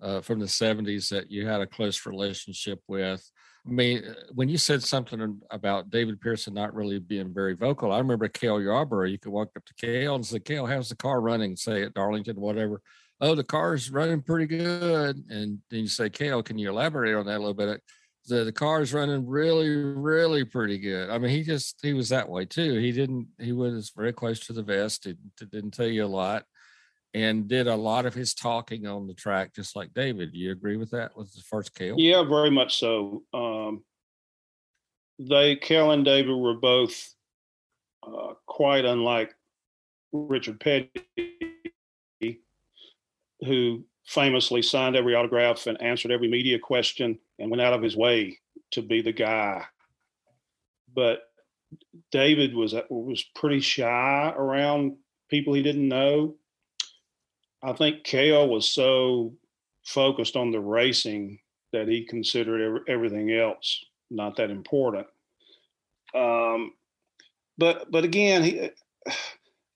uh, 0.00 0.20
from 0.20 0.40
the 0.40 0.46
'70s 0.46 1.08
that 1.10 1.30
you 1.30 1.46
had 1.46 1.60
a 1.60 1.66
close 1.66 2.06
relationship 2.06 2.80
with? 2.88 3.30
I 3.66 3.70
mean, 3.70 4.04
uh, 4.04 4.14
when 4.34 4.48
you 4.48 4.56
said 4.56 4.82
something 4.82 5.40
about 5.50 5.90
David 5.90 6.20
Pearson 6.20 6.54
not 6.54 6.74
really 6.74 6.98
being 6.98 7.32
very 7.32 7.54
vocal, 7.54 7.92
I 7.92 7.98
remember 7.98 8.28
Cale 8.28 8.60
Yarborough. 8.60 9.08
You 9.08 9.18
could 9.18 9.32
walk 9.32 9.50
up 9.56 9.64
to 9.66 9.74
Cale 9.74 10.14
and 10.14 10.26
say, 10.26 10.40
Cale, 10.40 10.66
how's 10.66 10.88
the 10.88 10.96
car 10.96 11.20
running? 11.20 11.56
Say 11.56 11.82
at 11.82 11.94
Darlington, 11.94 12.40
whatever. 12.40 12.80
Oh, 13.20 13.34
the 13.34 13.44
car's 13.44 13.90
running 13.90 14.22
pretty 14.22 14.46
good. 14.46 15.22
And 15.28 15.58
then 15.70 15.80
you 15.80 15.88
say, 15.88 16.08
Cale, 16.08 16.42
can 16.42 16.56
you 16.56 16.70
elaborate 16.70 17.14
on 17.14 17.26
that 17.26 17.36
a 17.36 17.38
little 17.38 17.54
bit? 17.54 17.82
The, 18.30 18.44
the 18.44 18.52
car's 18.52 18.94
running 18.94 19.26
really, 19.26 19.68
really 19.68 20.44
pretty 20.44 20.78
good. 20.78 21.10
I 21.10 21.18
mean, 21.18 21.30
he 21.30 21.42
just, 21.42 21.80
he 21.82 21.92
was 21.92 22.08
that 22.10 22.28
way 22.28 22.44
too. 22.44 22.78
He 22.78 22.92
didn't, 22.92 23.26
he 23.38 23.52
was 23.52 23.90
very 23.94 24.12
close 24.12 24.38
to 24.46 24.52
the 24.52 24.62
vest. 24.62 25.04
He 25.04 25.16
didn't 25.36 25.72
tell 25.72 25.88
you 25.88 26.04
a 26.04 26.06
lot 26.06 26.44
and 27.12 27.48
did 27.48 27.66
a 27.66 27.74
lot 27.74 28.06
of 28.06 28.14
his 28.14 28.32
talking 28.32 28.86
on 28.86 29.08
the 29.08 29.14
track, 29.14 29.52
just 29.52 29.74
like 29.74 29.92
David. 29.94 30.32
Do 30.32 30.38
you 30.38 30.52
agree 30.52 30.76
with 30.76 30.92
that? 30.92 31.16
Was 31.16 31.32
the 31.32 31.42
first 31.42 31.74
Cale? 31.74 31.96
Yeah, 31.98 32.22
very 32.22 32.50
much 32.50 32.78
so. 32.78 33.24
Um, 33.34 33.82
they, 35.18 35.56
Cale 35.56 35.90
and 35.90 36.04
David, 36.04 36.36
were 36.36 36.54
both 36.54 37.12
uh, 38.06 38.34
quite 38.46 38.84
unlike 38.84 39.34
Richard 40.12 40.60
Petty, 40.60 40.92
who 43.40 43.84
famously 44.06 44.62
signed 44.62 44.96
every 44.96 45.14
autograph 45.14 45.66
and 45.66 45.82
answered 45.82 46.12
every 46.12 46.28
media 46.28 46.58
question 46.58 47.18
and 47.40 47.50
went 47.50 47.62
out 47.62 47.72
of 47.72 47.82
his 47.82 47.96
way 47.96 48.38
to 48.72 48.82
be 48.82 49.02
the 49.02 49.12
guy. 49.12 49.64
But 50.94 51.22
David 52.12 52.54
was 52.54 52.74
was 52.88 53.24
pretty 53.34 53.60
shy 53.60 54.32
around 54.36 54.96
people 55.28 55.54
he 55.54 55.62
didn't 55.62 55.88
know 55.88 56.34
I 57.62 57.72
think 57.74 58.04
Cale 58.04 58.48
was 58.48 58.66
so 58.66 59.34
focused 59.84 60.36
on 60.36 60.50
the 60.50 60.60
racing 60.60 61.38
that 61.72 61.88
he 61.88 62.04
considered 62.04 62.82
everything 62.88 63.32
else 63.32 63.84
not 64.10 64.36
that 64.36 64.50
important. 64.50 65.06
Um, 66.14 66.72
but 67.58 67.90
but 67.90 68.04
again, 68.04 68.42
he, 68.42 68.70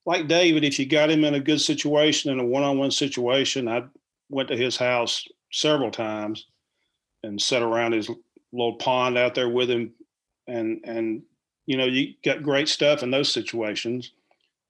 like 0.05 0.27
David, 0.27 0.63
if 0.63 0.77
you 0.77 0.85
got 0.85 1.09
him 1.09 1.23
in 1.23 1.35
a 1.35 1.39
good 1.39 1.61
situation, 1.61 2.31
in 2.31 2.39
a 2.39 2.45
one-on-one 2.45 2.91
situation, 2.91 3.69
I 3.69 3.83
went 4.29 4.49
to 4.49 4.57
his 4.57 4.75
house 4.75 5.25
several 5.51 5.91
times 5.91 6.47
and 7.25 7.41
sat 7.41 7.61
around 7.61 7.93
his 7.93 8.09
little 8.51 8.75
pond 8.75 9.17
out 9.17 9.35
there 9.35 9.49
with 9.49 9.69
him, 9.69 9.93
and 10.47 10.81
and 10.83 11.23
you 11.65 11.77
know 11.77 11.85
you 11.85 12.13
got 12.23 12.43
great 12.43 12.69
stuff 12.69 13.03
in 13.03 13.11
those 13.11 13.31
situations. 13.31 14.11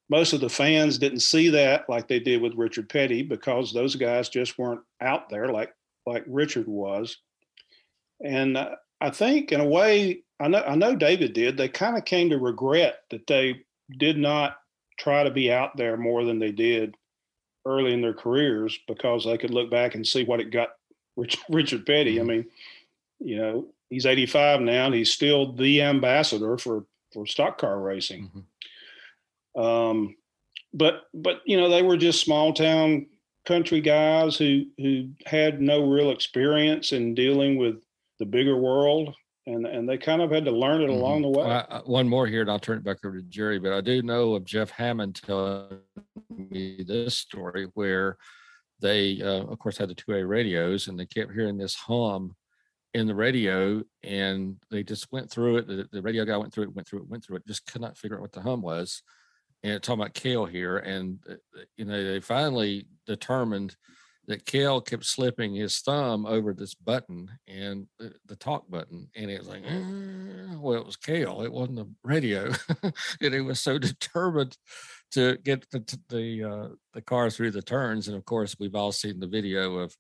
Most 0.10 0.34
of 0.34 0.42
the 0.42 0.50
fans 0.50 0.98
didn't 0.98 1.22
see 1.22 1.50
that 1.50 1.90
like 1.90 2.08
they 2.08 2.20
did 2.20 2.42
with 2.42 2.56
Richard 2.56 2.90
Petty 2.90 3.24
because 3.24 3.74
those 3.74 3.96
guys 3.96 4.30
just 4.30 4.58
weren't 4.58 4.82
out 5.02 5.30
there 5.30 5.50
like 5.50 5.74
like 6.06 6.24
Richard 6.28 6.68
was, 6.68 7.18
and 8.24 8.58
uh, 8.58 8.76
I 9.02 9.10
think 9.10 9.52
in 9.52 9.60
a 9.60 9.68
way 9.68 10.22
I 10.40 10.48
know 10.48 10.64
I 10.64 10.76
know 10.76 10.96
David 10.96 11.34
did. 11.34 11.58
They 11.58 11.70
kind 11.70 11.98
of 11.98 12.06
came 12.06 12.30
to 12.30 12.38
regret 12.38 13.00
that 13.12 13.28
they 13.28 13.64
did 13.98 14.18
not 14.18 14.58
try 14.98 15.24
to 15.24 15.32
be 15.32 15.52
out 15.52 15.76
there 15.78 15.98
more 15.98 16.24
than 16.24 16.40
they 16.40 16.52
did 16.52 16.96
early 17.66 17.94
in 17.94 18.02
their 18.02 18.14
careers 18.14 18.80
because 18.88 19.26
they 19.26 19.38
could 19.38 19.52
look 19.52 19.70
back 19.70 19.96
and 19.96 20.06
see 20.06 20.24
what 20.24 20.40
it 20.40 20.52
got 20.52 20.70
Rich, 21.16 21.38
Richard 21.50 21.86
Petty. 21.86 22.20
I 22.20 22.20
mm-hmm. 22.20 22.28
mean, 22.30 22.46
you 23.20 23.38
know, 23.38 23.68
he's 23.90 24.06
85 24.06 24.62
now 24.62 24.88
and 24.88 24.96
he's 24.96 25.14
still 25.14 25.54
the 25.54 25.82
ambassador 25.82 26.58
for 26.58 26.86
for 27.14 27.26
stock 27.26 27.58
car 27.58 27.80
racing. 27.80 28.30
Mm-hmm. 29.56 29.62
Um, 29.62 30.16
but 30.74 31.04
but 31.14 31.42
you 31.46 31.58
know, 31.58 31.70
they 31.70 31.82
were 31.82 31.98
just 31.98 32.24
small 32.24 32.54
town 32.54 33.08
country 33.46 33.82
guys 33.82 34.38
who 34.38 34.66
who 34.78 35.10
had 35.26 35.62
no 35.62 35.90
real 35.90 36.12
experience 36.12 36.92
in 36.92 37.16
dealing 37.16 37.58
with 37.58 37.82
the 38.20 38.26
bigger 38.26 38.58
world 38.58 39.16
and 39.48 39.66
and 39.66 39.88
they 39.88 39.98
kind 39.98 40.22
of 40.22 40.32
had 40.32 40.46
to 40.46 40.52
learn 40.52 40.82
it 40.82 40.86
mm-hmm. 40.86 40.96
along 40.96 41.22
the 41.22 41.30
way. 41.30 41.46
I, 41.46 41.80
one 41.86 42.08
more 42.08 42.28
here, 42.28 42.42
and 42.42 42.50
I'll 42.50 42.60
turn 42.60 42.78
it 42.78 42.84
back 42.84 43.04
over 43.06 43.18
to 43.18 43.24
Jerry. 43.24 43.60
But 43.60 43.74
I 43.74 43.82
do 43.82 44.02
know 44.02 44.34
of 44.34 44.46
Jeff 44.46 44.72
Hammond 44.72 45.22
telling 45.24 45.80
me 46.38 46.84
this 46.86 47.18
story 47.18 47.68
where 47.74 48.18
they, 48.80 49.22
uh, 49.22 49.44
of 49.46 49.60
course, 49.60 49.78
had 49.78 49.90
the 49.90 49.96
two 49.96 50.14
A 50.14 50.26
radios, 50.26 50.88
and 50.88 51.00
they 51.00 51.06
kept 51.06 51.34
hearing 51.34 51.58
this 51.58 51.76
hum 51.76 52.36
in 52.94 53.08
the 53.08 53.16
radio, 53.16 53.84
and 54.04 54.58
they 54.72 54.84
just 54.84 55.12
went 55.12 55.30
through 55.30 55.58
it. 55.58 55.68
The, 55.68 55.88
the 55.92 56.02
radio 56.02 56.26
guy 56.26 56.38
went 56.38 56.54
through 56.54 56.64
it, 56.64 56.76
went 56.76 56.88
through 56.88 57.00
it, 57.00 57.10
went 57.10 57.24
through 57.24 57.38
it, 57.38 57.48
just 57.48 57.66
could 57.66 57.82
not 57.82 57.98
figure 57.98 58.18
out 58.18 58.22
what 58.22 58.32
the 58.32 58.42
hum 58.42 58.62
was. 58.62 59.02
And 59.64 59.82
talking 59.82 60.02
about 60.02 60.14
Cale 60.14 60.46
here, 60.46 60.78
and 60.78 61.20
uh, 61.30 61.36
you 61.78 61.86
know, 61.86 62.04
they 62.04 62.20
finally 62.20 62.88
determined 63.08 63.76
that 64.28 64.46
Cale 64.46 64.82
kept 64.82 65.06
slipping 65.06 65.54
his 65.54 65.80
thumb 65.80 66.26
over 66.26 66.54
this 66.54 66.74
button 66.74 67.30
and 67.48 67.88
the, 68.00 68.14
the 68.26 68.36
talk 68.36 68.70
button, 68.70 69.10
and 69.16 69.30
it 69.30 69.40
was 69.40 69.48
like, 69.48 69.64
well, 70.60 70.80
it 70.80 70.86
was 70.86 70.96
Cale, 70.96 71.42
it 71.42 71.52
wasn't 71.52 71.78
the 71.78 71.90
radio, 72.04 72.52
and 73.22 73.34
he 73.34 73.42
was 73.42 73.60
so 73.60 73.78
determined 73.78 74.58
to 75.12 75.38
get 75.38 75.70
the 75.72 76.00
the, 76.10 76.44
uh, 76.44 76.68
the 76.94 77.02
car 77.02 77.30
through 77.30 77.52
the 77.52 77.62
turns. 77.62 78.08
And 78.08 78.18
of 78.18 78.26
course, 78.26 78.56
we've 78.60 78.76
all 78.76 78.92
seen 78.92 79.20
the 79.20 79.28
video 79.28 79.78
of 79.80 79.96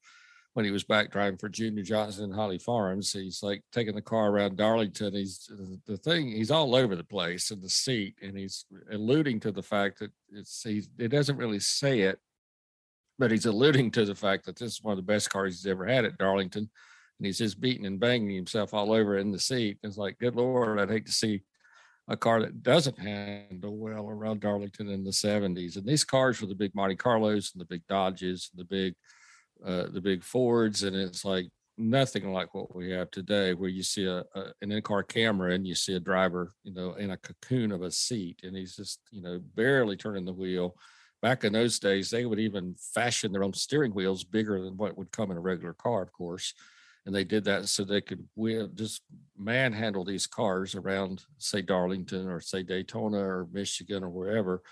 when 0.53 0.65
he 0.65 0.71
was 0.71 0.83
back 0.83 1.11
driving 1.11 1.37
for 1.37 1.49
Junior 1.49 1.83
Johnson 1.83 2.25
and 2.25 2.33
Holly 2.33 2.57
Farms. 2.59 3.11
He's 3.11 3.43
like 3.43 3.61
taking 3.71 3.95
the 3.95 4.01
car 4.01 4.29
around 4.29 4.57
Darlington. 4.57 5.13
He's 5.13 5.49
the 5.85 5.97
thing. 5.97 6.29
He's 6.29 6.51
all 6.51 6.75
over 6.75 6.95
the 6.95 7.03
place 7.03 7.51
in 7.51 7.61
the 7.61 7.69
seat, 7.69 8.15
and 8.21 8.37
he's 8.37 8.65
alluding 8.91 9.41
to 9.41 9.51
the 9.51 9.63
fact 9.63 9.99
that 9.99 10.11
it's 10.31 10.61
he. 10.63 10.83
It 10.97 11.09
doesn't 11.09 11.37
really 11.37 11.59
say 11.59 12.01
it 12.01 12.19
but 13.17 13.31
he's 13.31 13.45
alluding 13.45 13.91
to 13.91 14.05
the 14.05 14.15
fact 14.15 14.45
that 14.45 14.57
this 14.57 14.73
is 14.73 14.83
one 14.83 14.91
of 14.91 14.97
the 14.97 15.13
best 15.13 15.29
cars 15.29 15.53
he's 15.53 15.71
ever 15.71 15.85
had 15.85 16.05
at 16.05 16.17
Darlington. 16.17 16.69
And 17.19 17.25
he's 17.25 17.37
just 17.37 17.61
beating 17.61 17.85
and 17.85 17.99
banging 17.99 18.35
himself 18.35 18.73
all 18.73 18.91
over 18.91 19.17
in 19.17 19.31
the 19.31 19.39
seat. 19.39 19.77
It's 19.83 19.97
like, 19.97 20.19
good 20.19 20.35
Lord, 20.35 20.79
I'd 20.79 20.89
hate 20.89 21.05
to 21.05 21.11
see 21.11 21.43
a 22.07 22.15
car 22.17 22.39
that 22.41 22.61
doesn't 22.61 22.99
handle 22.99 23.77
well 23.77 24.07
around 24.07 24.41
Darlington 24.41 24.89
in 24.89 25.03
the 25.03 25.11
70s. 25.11 25.75
And 25.75 25.85
these 25.85 26.03
cars 26.03 26.39
were 26.39 26.47
the 26.47 26.55
big 26.55 26.75
Monte 26.75 26.95
Carlos 26.97 27.53
and 27.53 27.61
the 27.61 27.65
big 27.65 27.81
Dodges, 27.87 28.49
and 28.51 28.59
the 28.59 28.65
big 28.69 28.95
uh, 29.65 29.87
the 29.91 30.01
big 30.01 30.23
Fords, 30.23 30.83
and 30.83 30.95
it's 30.95 31.23
like 31.23 31.47
nothing 31.77 32.31
like 32.31 32.53
what 32.53 32.75
we 32.75 32.91
have 32.91 33.09
today, 33.11 33.53
where 33.53 33.69
you 33.69 33.83
see 33.83 34.05
a, 34.05 34.23
a 34.35 34.51
an 34.61 34.71
in-car 34.71 35.01
camera 35.03 35.53
and 35.53 35.65
you 35.65 35.75
see 35.75 35.95
a 35.95 35.99
driver, 35.99 36.51
you 36.63 36.73
know, 36.73 36.93
in 36.95 37.11
a 37.11 37.17
cocoon 37.17 37.71
of 37.71 37.81
a 37.81 37.91
seat, 37.91 38.41
and 38.43 38.55
he's 38.55 38.75
just, 38.75 38.99
you 39.11 39.21
know, 39.21 39.39
barely 39.55 39.95
turning 39.95 40.25
the 40.25 40.33
wheel 40.33 40.75
back 41.21 41.43
in 41.43 41.53
those 41.53 41.79
days, 41.79 42.11
they 42.11 42.25
would 42.25 42.39
even 42.39 42.75
fashion 42.93 43.31
their 43.31 43.43
own 43.43 43.53
steering 43.53 43.91
wheels 43.93 44.23
bigger 44.23 44.61
than 44.61 44.77
what 44.77 44.95
would 44.95 45.11
come 45.11 45.31
in 45.31 45.37
a 45.37 45.39
regular 45.41 45.73
car, 45.73 46.03
of 46.03 46.13
course. 46.13 46.53
And 47.05 47.13
they 47.13 47.23
did 47.23 47.43
that 47.45 47.67
so 47.69 47.83
they 47.83 48.01
could 48.01 48.27
just 48.73 49.01
manhandle 49.37 50.03
these 50.03 50.25
cars 50.25 50.73
around, 50.73 51.23
say, 51.37 51.61
Darlington 51.61 52.27
or 52.27 52.39
say 52.39 52.63
Daytona 52.63 53.19
or 53.19 53.47
Michigan 53.51 54.03
or 54.03 54.09
wherever. 54.09 54.63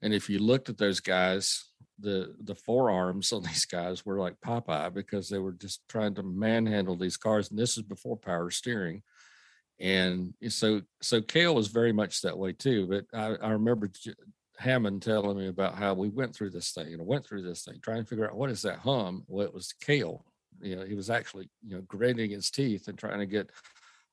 And 0.00 0.14
if 0.14 0.28
you 0.30 0.38
looked 0.38 0.68
at 0.68 0.78
those 0.78 1.00
guys, 1.00 1.64
the 1.98 2.34
the 2.42 2.54
forearms 2.54 3.32
on 3.32 3.42
these 3.44 3.64
guys 3.64 4.04
were 4.04 4.18
like 4.18 4.40
Popeye 4.44 4.92
because 4.92 5.28
they 5.28 5.38
were 5.38 5.52
just 5.52 5.82
trying 5.88 6.14
to 6.16 6.22
manhandle 6.22 6.96
these 6.96 7.16
cars. 7.16 7.50
And 7.50 7.58
this 7.58 7.76
is 7.76 7.82
before 7.82 8.16
power 8.16 8.50
steering. 8.50 9.02
And 9.80 10.34
so 10.48 10.82
so 11.00 11.20
Cale 11.20 11.54
was 11.54 11.68
very 11.68 11.92
much 11.92 12.20
that 12.22 12.38
way 12.38 12.52
too. 12.52 12.86
But 12.86 13.04
I, 13.18 13.46
I 13.46 13.50
remember 13.50 13.90
Hammond 14.58 15.02
telling 15.02 15.36
me 15.36 15.48
about 15.48 15.76
how 15.76 15.94
we 15.94 16.08
went 16.08 16.34
through 16.34 16.50
this 16.50 16.72
thing 16.72 16.92
and 16.92 17.06
went 17.06 17.26
through 17.26 17.42
this 17.42 17.64
thing, 17.64 17.78
trying 17.82 18.02
to 18.02 18.08
figure 18.08 18.28
out 18.28 18.36
what 18.36 18.50
is 18.50 18.62
that 18.62 18.78
hum. 18.78 19.24
Well, 19.28 19.46
it 19.46 19.54
was 19.54 19.72
Cale. 19.72 20.24
You 20.62 20.76
know, 20.76 20.84
he 20.84 20.94
was 20.94 21.10
actually 21.10 21.48
you 21.66 21.76
know 21.76 21.82
grinding 21.82 22.30
his 22.30 22.50
teeth 22.50 22.88
and 22.88 22.98
trying 22.98 23.18
to 23.18 23.26
get 23.26 23.50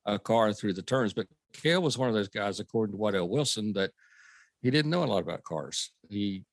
a 0.06 0.18
car 0.20 0.54
through 0.54 0.74
the 0.74 0.82
turns. 0.82 1.14
But 1.14 1.28
Cale 1.54 1.82
was 1.82 1.98
one 1.98 2.10
of 2.10 2.16
those 2.16 2.30
guys, 2.30 2.60
according 2.60 2.94
to 2.94 2.98
Waddell 2.98 3.30
Wilson, 3.30 3.74
that 3.74 3.92
he 4.62 4.72
didn't 4.72 4.92
know 4.92 5.04
a 5.04 5.06
lot 5.06 5.24
about 5.24 5.44
cars. 5.44 5.92
He 6.10 6.44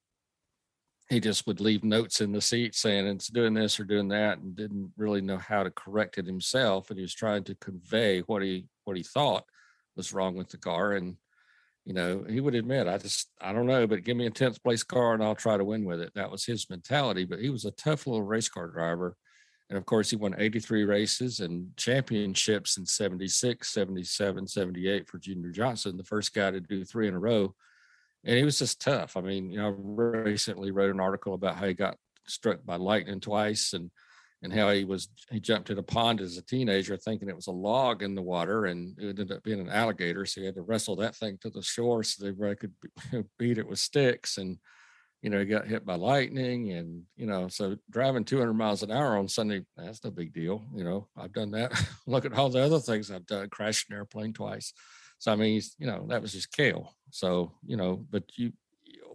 he 1.09 1.21
just 1.21 1.47
would 1.47 1.61
leave 1.61 1.85
notes 1.85 2.21
in 2.21 2.33
the 2.33 2.41
seat 2.41 2.75
saying 2.75 3.07
it's 3.07 3.29
doing 3.29 3.55
this 3.55 3.79
or 3.79 3.85
doing 3.85 4.09
that, 4.09 4.39
and 4.39 4.57
didn't 4.57 4.93
really 4.97 5.21
know 5.21 5.39
how 5.39 5.63
to 5.63 5.71
correct 5.71 6.19
it 6.19 6.27
himself. 6.27 6.91
And 6.91 6.99
he 6.99 7.03
was 7.03 7.15
trying 7.15 7.45
to 7.45 7.55
convey 7.57 8.21
what 8.21 8.43
he 8.43 8.67
what 8.85 8.97
he 8.97 9.03
thought 9.03 9.45
was 9.97 10.13
wrong 10.13 10.37
with 10.37 10.51
the 10.51 10.59
car, 10.59 10.93
and 10.93 11.17
you 11.87 11.93
know, 11.93 12.25
he 12.29 12.41
would 12.41 12.57
admit, 12.57 12.89
I 12.89 12.99
just, 12.99 13.31
I 13.41 13.53
don't 13.53 13.67
know, 13.67 13.87
but 13.87 14.03
give 14.03 14.17
me 14.17 14.27
a 14.27 14.31
10th 14.31 14.61
place 14.61 14.83
car 14.83 15.15
and 15.15 15.23
I'll 15.23 15.37
try 15.37 15.57
to 15.57 15.65
win 15.65 15.85
with 15.85 16.01
it. 16.01 16.11
That 16.17 16.33
was 16.33 16.45
his 16.45 16.69
mentality. 16.69 17.25
But 17.25 17.39
he 17.39 17.49
was 17.49 17.65
a 17.65 17.71
tough 17.71 18.09
little 18.09 18.25
race 18.25 18.49
car 18.49 18.67
driver. 18.67 19.17
And 19.69 19.77
of 19.77 19.85
course, 19.85 20.11
he 20.11 20.17
won 20.17 20.35
83 20.39 20.85
races 20.85 21.41
and 21.41 21.77
championships 21.77 22.77
in 22.77 22.87
76, 22.87 23.69
77, 23.69 24.47
78 24.47 25.09
for 25.09 25.19
Junior 25.19 25.51
Johnson, 25.51 25.97
the 25.97 26.05
first 26.05 26.33
guy 26.33 26.51
to 26.51 26.61
do 26.61 26.85
three 26.85 27.09
in 27.09 27.15
a 27.15 27.19
row. 27.19 27.55
And 28.25 28.37
he 28.37 28.45
was 28.45 28.59
just 28.59 28.81
tough. 28.81 29.17
I 29.17 29.21
mean, 29.23 29.51
you 29.51 29.59
know, 29.59 29.69
I 29.69 29.71
recently 29.71 30.71
wrote 30.71 30.95
an 30.95 31.01
article 31.01 31.35
about 31.35 31.57
how 31.57 31.67
he 31.67 31.75
got 31.75 31.97
struck 32.27 32.65
by 32.65 32.77
lightning 32.77 33.21
twice 33.21 33.73
and 33.73 33.91
and 34.43 34.53
how 34.53 34.71
he 34.71 34.85
was 34.85 35.09
he 35.31 35.41
jumped 35.41 35.71
in 35.71 35.79
a 35.79 35.83
pond 35.83 36.21
as 36.21 36.37
a 36.37 36.43
teenager 36.43 36.97
thinking 36.97 37.29
it 37.29 37.37
was 37.37 37.47
a 37.47 37.53
log 37.53 38.03
in 38.03 38.15
the 38.15 38.23
water 38.23 38.67
and 38.67 38.99
it 38.99 39.09
ended 39.09 39.33
up 39.33 39.43
being 39.43 39.61
an 39.61 39.69
alligator 39.69 40.27
so 40.27 40.41
he 40.41 40.47
had 40.47 40.55
to 40.55 40.63
wrestle 40.63 40.97
that 40.97 41.17
thing 41.17 41.39
to 41.41 41.51
the 41.51 41.63
shore 41.63 42.03
so 42.03 42.25
they 42.25 42.55
could 42.55 42.73
beat 43.39 43.59
it 43.59 43.67
with 43.67 43.79
sticks 43.79 44.39
and 44.39 44.59
you 45.23 45.31
know 45.31 45.39
he 45.39 45.45
got 45.45 45.67
hit 45.67 45.85
by 45.85 45.95
lightning 45.95 46.73
and 46.73 47.03
you 47.17 47.27
know 47.27 47.49
so 47.49 47.77
driving 47.91 48.25
200 48.25 48.53
miles 48.53 48.83
an 48.83 48.91
hour 48.91 49.17
on 49.17 49.29
sunday 49.29 49.65
that's 49.77 50.05
no 50.05 50.11
big 50.11 50.33
deal 50.33 50.65
you 50.75 50.85
know 50.85 51.09
i've 51.17 51.33
done 51.33 51.51
that. 51.51 51.73
Look 52.07 52.25
at 52.25 52.33
all 52.35 52.49
the 52.49 52.63
other 52.63 52.79
things 52.79 53.11
i've 53.11 53.27
done 53.27 53.49
crashed 53.49 53.91
an 53.91 53.97
airplane 53.97 54.33
twice. 54.33 54.73
So 55.19 55.33
i 55.33 55.37
mean 55.37 55.61
you 55.79 55.87
know 55.87 56.07
that 56.09 56.23
was 56.23 56.33
just 56.33 56.53
Cale 56.53 56.95
so 57.11 57.53
you 57.67 57.77
know 57.77 58.05
but 58.11 58.25
you 58.37 58.53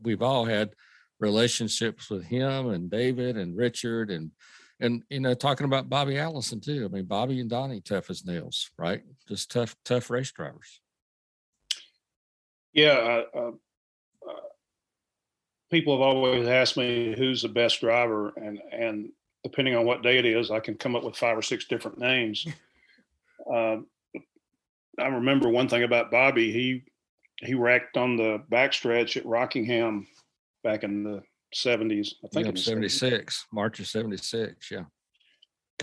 we've 0.01 0.21
all 0.21 0.45
had 0.45 0.71
relationships 1.19 2.09
with 2.09 2.25
him 2.25 2.69
and 2.69 2.89
david 2.89 3.37
and 3.37 3.55
richard 3.55 4.09
and 4.09 4.31
and 4.79 5.03
you 5.09 5.19
know 5.19 5.35
talking 5.35 5.65
about 5.65 5.89
bobby 5.89 6.17
allison 6.17 6.59
too. 6.59 6.83
I 6.85 6.93
mean 6.93 7.05
bobby 7.05 7.39
and 7.39 7.49
donnie 7.49 7.81
tough 7.81 8.09
as 8.09 8.25
nails 8.25 8.71
right? 8.77 9.03
Just 9.27 9.51
tough 9.51 9.75
tough 9.85 10.09
race 10.09 10.31
drivers. 10.31 10.81
Yeah 12.73 13.23
uh, 13.33 13.37
uh, 13.37 13.51
people 15.71 15.93
have 15.93 16.01
always 16.01 16.47
asked 16.47 16.77
me 16.77 17.15
who's 17.17 17.41
the 17.41 17.49
best 17.49 17.81
driver 17.81 18.33
and 18.37 18.59
and 18.71 19.09
depending 19.43 19.75
on 19.75 19.85
what 19.85 20.03
day 20.03 20.17
it 20.17 20.25
is 20.25 20.51
i 20.51 20.59
can 20.59 20.75
come 20.75 20.95
up 20.95 21.03
with 21.03 21.15
five 21.15 21.37
or 21.37 21.41
six 21.41 21.65
different 21.65 21.97
names 21.97 22.45
uh, 23.51 23.77
i 24.99 25.07
remember 25.07 25.49
one 25.49 25.67
thing 25.67 25.83
about 25.83 26.11
bobby 26.11 26.51
he 26.51 26.83
he 27.39 27.55
wrecked 27.55 27.97
on 27.97 28.15
the 28.15 28.41
backstretch 28.51 29.17
at 29.17 29.25
rockingham 29.25 30.05
back 30.63 30.83
in 30.83 31.03
the 31.03 31.23
70s. 31.55 32.13
I 32.23 32.27
think 32.27 32.45
yep, 32.45 32.57
76, 32.57 33.45
70s. 33.49 33.53
March 33.53 33.79
of 33.79 33.87
76. 33.87 34.71
Yeah. 34.71 34.83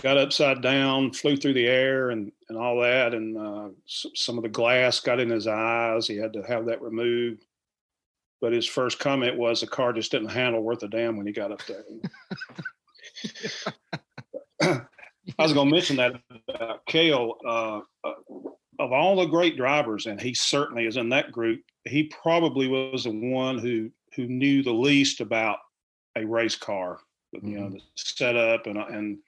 Got 0.01 0.17
upside 0.17 0.61
down, 0.61 1.11
flew 1.11 1.35
through 1.35 1.53
the 1.53 1.67
air 1.67 2.11
and, 2.11 2.31
and 2.47 2.57
all 2.57 2.79
that. 2.81 3.13
And 3.13 3.37
uh, 3.37 3.69
some 3.85 4.37
of 4.37 4.43
the 4.43 4.49
glass 4.49 4.99
got 4.99 5.19
in 5.19 5.29
his 5.29 5.47
eyes. 5.47 6.07
He 6.07 6.15
had 6.15 6.33
to 6.33 6.41
have 6.43 6.65
that 6.67 6.81
removed. 6.81 7.45
But 8.41 8.53
his 8.53 8.67
first 8.67 8.99
comment 8.99 9.37
was 9.37 9.61
the 9.61 9.67
car 9.67 9.91
just 9.93 10.11
didn't 10.11 10.29
handle 10.29 10.61
worth 10.61 10.83
a 10.83 10.87
damn 10.87 11.17
when 11.17 11.27
he 11.27 11.33
got 11.33 11.51
up 11.51 11.61
there. 11.65 11.83
I 15.37 15.43
was 15.43 15.53
going 15.53 15.67
to 15.67 15.75
mention 15.75 15.97
that 15.97 16.21
about 16.47 16.85
Cale. 16.85 17.35
Uh, 17.45 17.81
uh, 18.03 18.13
of 18.79 18.93
all 18.93 19.17
the 19.17 19.25
great 19.25 19.57
drivers, 19.57 20.05
and 20.05 20.19
he 20.19 20.33
certainly 20.33 20.85
is 20.85 20.95
in 20.95 21.09
that 21.09 21.31
group, 21.31 21.61
he 21.85 22.03
probably 22.03 22.67
was 22.67 23.03
the 23.03 23.11
one 23.11 23.57
who 23.57 23.91
who 24.15 24.25
knew 24.25 24.63
the 24.63 24.73
least 24.73 25.21
about 25.21 25.59
a 26.15 26.25
race 26.25 26.55
car, 26.55 26.99
you 27.33 27.39
mm-hmm. 27.39 27.55
know, 27.55 27.69
the 27.69 27.81
setup 27.95 28.67
and 28.67 28.77
and 28.77 29.19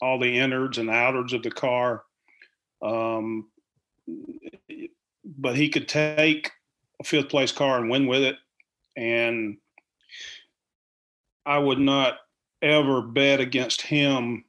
all 0.00 0.18
the 0.18 0.38
innards 0.38 0.78
and 0.78 0.90
outwards 0.90 1.32
of 1.32 1.42
the 1.42 1.50
car. 1.50 2.02
Um, 2.82 3.48
but 5.24 5.56
he 5.56 5.68
could 5.68 5.88
take 5.88 6.50
a 7.00 7.04
fifth 7.04 7.28
place 7.28 7.52
car 7.52 7.78
and 7.78 7.90
win 7.90 8.06
with 8.06 8.22
it. 8.22 8.36
And 8.96 9.58
I 11.44 11.58
would 11.58 11.78
not 11.78 12.18
ever 12.62 13.02
bet 13.02 13.40
against 13.40 13.82
him 13.82 14.44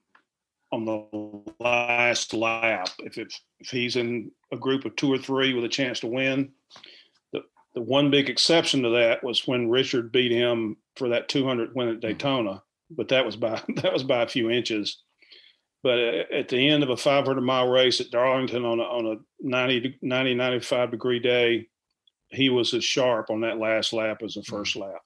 on 0.71 0.85
the 0.85 1.53
last 1.59 2.33
lap. 2.33 2.89
If 2.99 3.17
it's, 3.17 3.39
if 3.59 3.69
he's 3.69 3.95
in 3.95 4.31
a 4.51 4.57
group 4.57 4.85
of 4.85 4.95
two 4.95 5.11
or 5.11 5.17
three 5.17 5.53
with 5.53 5.63
a 5.63 5.69
chance 5.69 5.99
to 6.01 6.07
win, 6.07 6.51
the 7.31 7.41
the 7.73 7.81
one 7.81 8.09
big 8.09 8.29
exception 8.29 8.83
to 8.83 8.89
that 8.89 9.23
was 9.23 9.47
when 9.47 9.69
Richard 9.69 10.11
beat 10.11 10.31
him 10.31 10.77
for 10.95 11.09
that 11.09 11.29
200 11.29 11.75
win 11.75 11.89
at 11.89 11.95
mm-hmm. 11.95 12.07
Daytona, 12.07 12.63
but 12.89 13.09
that 13.09 13.25
was 13.25 13.35
by 13.35 13.61
that 13.77 13.93
was 13.93 14.03
by 14.03 14.23
a 14.23 14.27
few 14.27 14.49
inches. 14.49 15.03
But 15.83 15.99
uh, 15.99 16.23
at 16.33 16.49
the 16.49 16.67
end 16.67 16.83
of 16.83 16.89
a 16.89 16.97
500 16.97 17.41
mile 17.41 17.69
race 17.69 18.01
at 18.01 18.11
Darlington 18.11 18.65
on 18.65 18.79
a, 18.79 18.83
on 18.83 19.05
a 19.05 19.15
90, 19.41 19.99
90 20.01 20.33
95 20.33 20.91
degree 20.91 21.19
day, 21.19 21.67
he 22.29 22.49
was 22.49 22.73
as 22.73 22.83
sharp 22.83 23.29
on 23.29 23.41
that 23.41 23.57
last 23.57 23.93
lap 23.93 24.21
as 24.23 24.33
the 24.33 24.43
first 24.43 24.75
lap. 24.75 25.01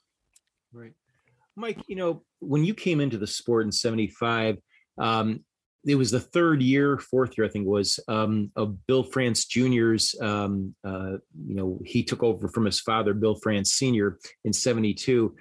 Right. 0.74 0.94
Mike, 1.56 1.80
you 1.88 1.96
know, 1.96 2.24
when 2.40 2.64
you 2.64 2.74
came 2.74 3.00
into 3.02 3.18
the 3.18 3.28
sport 3.28 3.66
in 3.66 3.72
75, 3.72 4.58
um, 4.98 5.44
it 5.86 5.96
was 5.96 6.12
the 6.12 6.20
third 6.20 6.62
year, 6.62 6.98
fourth 6.98 7.38
year, 7.38 7.46
I 7.46 7.50
think 7.50 7.68
was, 7.68 8.00
um, 8.08 8.52
of 8.56 8.86
Bill 8.86 9.04
France 9.04 9.46
Jr.'s. 9.46 10.16
Um, 10.22 10.76
uh, 10.84 11.18
you 11.46 11.56
know, 11.56 11.80
he 11.84 12.04
took 12.04 12.24
over 12.24 12.48
from 12.48 12.66
his 12.66 12.80
father, 12.80 13.14
Bill 13.14 13.36
France 13.36 13.74
Sr., 13.74 14.20
in 14.46 14.54
72. 14.54 15.36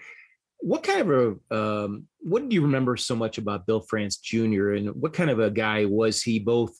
What 0.60 0.82
kind 0.82 1.00
of 1.00 1.10
a, 1.50 1.54
um, 1.56 2.06
what 2.20 2.48
do 2.48 2.54
you 2.54 2.62
remember 2.62 2.96
so 2.96 3.14
much 3.14 3.38
about 3.38 3.66
Bill 3.66 3.80
France 3.80 4.16
Jr. 4.16 4.72
and 4.72 4.88
what 4.94 5.12
kind 5.12 5.30
of 5.30 5.40
a 5.40 5.50
guy 5.50 5.84
was 5.84 6.22
he 6.22 6.38
both 6.38 6.72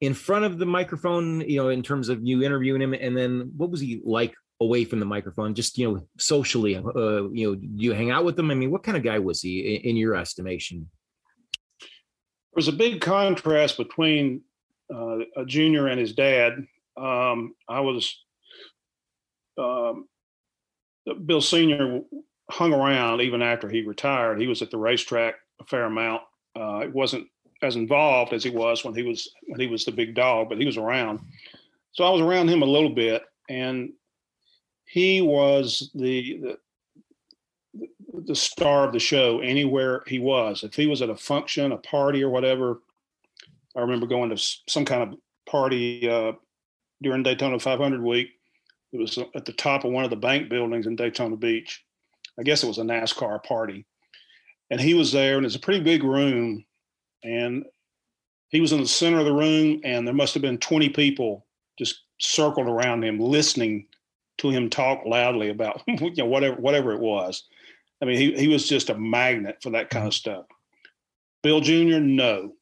in 0.00 0.12
front 0.14 0.44
of 0.44 0.58
the 0.58 0.66
microphone, 0.66 1.40
you 1.40 1.56
know, 1.56 1.70
in 1.70 1.82
terms 1.82 2.08
of 2.08 2.20
you 2.22 2.42
interviewing 2.42 2.82
him, 2.82 2.92
and 2.92 3.16
then 3.16 3.52
what 3.56 3.70
was 3.70 3.80
he 3.80 4.00
like 4.04 4.34
away 4.60 4.84
from 4.84 5.00
the 5.00 5.06
microphone, 5.06 5.54
just, 5.54 5.76
you 5.78 5.90
know, 5.90 6.06
socially, 6.18 6.76
uh, 6.76 7.28
you 7.30 7.48
know, 7.48 7.54
do 7.54 7.84
you 7.84 7.92
hang 7.92 8.10
out 8.10 8.24
with 8.24 8.36
them 8.36 8.50
I 8.50 8.54
mean, 8.54 8.70
what 8.70 8.82
kind 8.82 8.96
of 8.96 9.02
guy 9.02 9.18
was 9.18 9.42
he 9.42 9.76
in, 9.76 9.90
in 9.90 9.96
your 9.96 10.14
estimation? 10.14 10.88
there 12.56 12.60
was 12.60 12.68
a 12.68 12.72
big 12.72 13.02
contrast 13.02 13.76
between 13.76 14.40
uh, 14.90 15.18
a 15.36 15.44
junior 15.44 15.88
and 15.88 16.00
his 16.00 16.14
dad. 16.14 16.54
Um, 16.96 17.54
I 17.68 17.80
was 17.80 18.18
um, 19.58 20.08
Bill 21.26 21.42
Senior 21.42 22.00
hung 22.50 22.72
around 22.72 23.20
even 23.20 23.42
after 23.42 23.68
he 23.68 23.82
retired. 23.82 24.40
He 24.40 24.46
was 24.46 24.62
at 24.62 24.70
the 24.70 24.78
racetrack 24.78 25.34
a 25.60 25.64
fair 25.64 25.84
amount. 25.84 26.22
Uh, 26.58 26.78
it 26.78 26.94
wasn't 26.94 27.26
as 27.62 27.76
involved 27.76 28.32
as 28.32 28.42
he 28.42 28.50
was 28.50 28.84
when 28.84 28.94
he 28.94 29.02
was 29.02 29.30
when 29.48 29.60
he 29.60 29.66
was 29.66 29.84
the 29.84 29.92
big 29.92 30.14
dog, 30.14 30.48
but 30.48 30.58
he 30.58 30.64
was 30.64 30.78
around. 30.78 31.20
So 31.92 32.04
I 32.04 32.10
was 32.10 32.22
around 32.22 32.48
him 32.48 32.62
a 32.62 32.66
little 32.66 32.94
bit, 32.94 33.22
and 33.50 33.90
he 34.86 35.20
was 35.20 35.90
the, 35.94 36.38
the 36.40 36.58
the 38.24 38.34
star 38.34 38.84
of 38.84 38.92
the 38.92 38.98
show 38.98 39.40
anywhere 39.40 40.02
he 40.06 40.18
was. 40.18 40.62
If 40.62 40.74
he 40.74 40.86
was 40.86 41.02
at 41.02 41.10
a 41.10 41.16
function, 41.16 41.72
a 41.72 41.76
party, 41.76 42.22
or 42.22 42.30
whatever, 42.30 42.80
I 43.76 43.80
remember 43.80 44.06
going 44.06 44.30
to 44.30 44.42
some 44.68 44.84
kind 44.84 45.02
of 45.02 45.18
party 45.48 46.08
uh, 46.08 46.32
during 47.02 47.22
Daytona 47.22 47.58
500 47.58 48.02
week. 48.02 48.28
It 48.92 48.98
was 48.98 49.18
at 49.34 49.44
the 49.44 49.52
top 49.52 49.84
of 49.84 49.92
one 49.92 50.04
of 50.04 50.10
the 50.10 50.16
bank 50.16 50.48
buildings 50.48 50.86
in 50.86 50.96
Daytona 50.96 51.36
Beach. 51.36 51.84
I 52.38 52.42
guess 52.42 52.62
it 52.62 52.68
was 52.68 52.78
a 52.78 52.82
NASCAR 52.82 53.42
party, 53.42 53.84
and 54.70 54.80
he 54.80 54.94
was 54.94 55.12
there, 55.12 55.36
and 55.36 55.44
it's 55.44 55.54
a 55.54 55.60
pretty 55.60 55.80
big 55.80 56.02
room, 56.02 56.64
and 57.22 57.64
he 58.48 58.60
was 58.60 58.72
in 58.72 58.80
the 58.80 58.88
center 58.88 59.18
of 59.18 59.26
the 59.26 59.32
room, 59.32 59.80
and 59.84 60.06
there 60.06 60.14
must 60.14 60.32
have 60.34 60.42
been 60.42 60.58
20 60.58 60.90
people 60.90 61.46
just 61.78 62.02
circled 62.18 62.68
around 62.68 63.04
him, 63.04 63.18
listening 63.18 63.86
to 64.38 64.50
him 64.50 64.68
talk 64.68 65.04
loudly 65.06 65.48
about 65.48 65.82
you 65.86 66.12
know 66.16 66.26
whatever 66.26 66.56
whatever 66.56 66.92
it 66.92 67.00
was 67.00 67.44
I 68.00 68.04
mean, 68.04 68.16
he, 68.16 68.36
he 68.36 68.48
was 68.48 68.68
just 68.68 68.90
a 68.90 68.98
magnet 68.98 69.58
for 69.62 69.70
that 69.70 69.90
kind 69.90 70.06
of 70.06 70.12
mm-hmm. 70.12 70.16
stuff. 70.16 70.46
Bill 71.42 71.60
Jr., 71.60 71.98
no, 72.00 72.52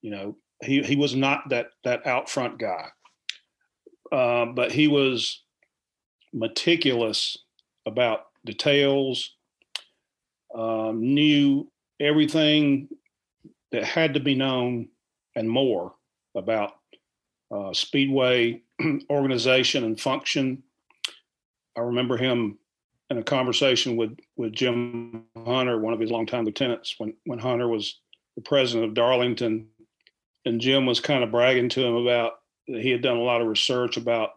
you 0.00 0.10
know, 0.10 0.36
he, 0.62 0.82
he 0.82 0.96
was 0.96 1.14
not 1.14 1.48
that 1.50 1.70
that 1.84 2.06
out 2.06 2.30
front 2.30 2.58
guy, 2.58 2.88
uh, 4.12 4.46
but 4.46 4.70
he 4.70 4.86
was 4.86 5.42
meticulous 6.32 7.36
about 7.84 8.26
details, 8.46 9.34
um, 10.54 11.00
knew 11.14 11.68
everything 12.00 12.88
that 13.72 13.84
had 13.84 14.14
to 14.14 14.20
be 14.20 14.36
known 14.36 14.88
and 15.34 15.50
more 15.50 15.94
about 16.36 16.74
uh, 17.50 17.72
Speedway 17.72 18.62
organization 19.10 19.84
and 19.84 20.00
function. 20.00 20.62
I 21.76 21.80
remember 21.80 22.16
him 22.16 22.58
in 23.10 23.18
a 23.18 23.22
conversation 23.22 23.96
with 23.96 24.18
with 24.36 24.52
Jim 24.52 25.24
Hunter, 25.36 25.78
one 25.78 25.92
of 25.92 26.00
his 26.00 26.10
longtime 26.10 26.44
lieutenants, 26.44 26.94
when 26.98 27.14
when 27.24 27.38
Hunter 27.38 27.68
was 27.68 28.00
the 28.36 28.42
president 28.42 28.86
of 28.86 28.94
Darlington, 28.94 29.68
and 30.44 30.60
Jim 30.60 30.86
was 30.86 31.00
kind 31.00 31.22
of 31.22 31.30
bragging 31.30 31.68
to 31.70 31.84
him 31.84 31.94
about 31.94 32.40
that 32.68 32.82
he 32.82 32.90
had 32.90 33.02
done 33.02 33.16
a 33.16 33.22
lot 33.22 33.40
of 33.40 33.48
research 33.48 33.96
about 33.96 34.30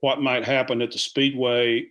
what 0.00 0.20
might 0.20 0.44
happen 0.44 0.82
at 0.82 0.90
the 0.90 0.98
speedway 0.98 1.86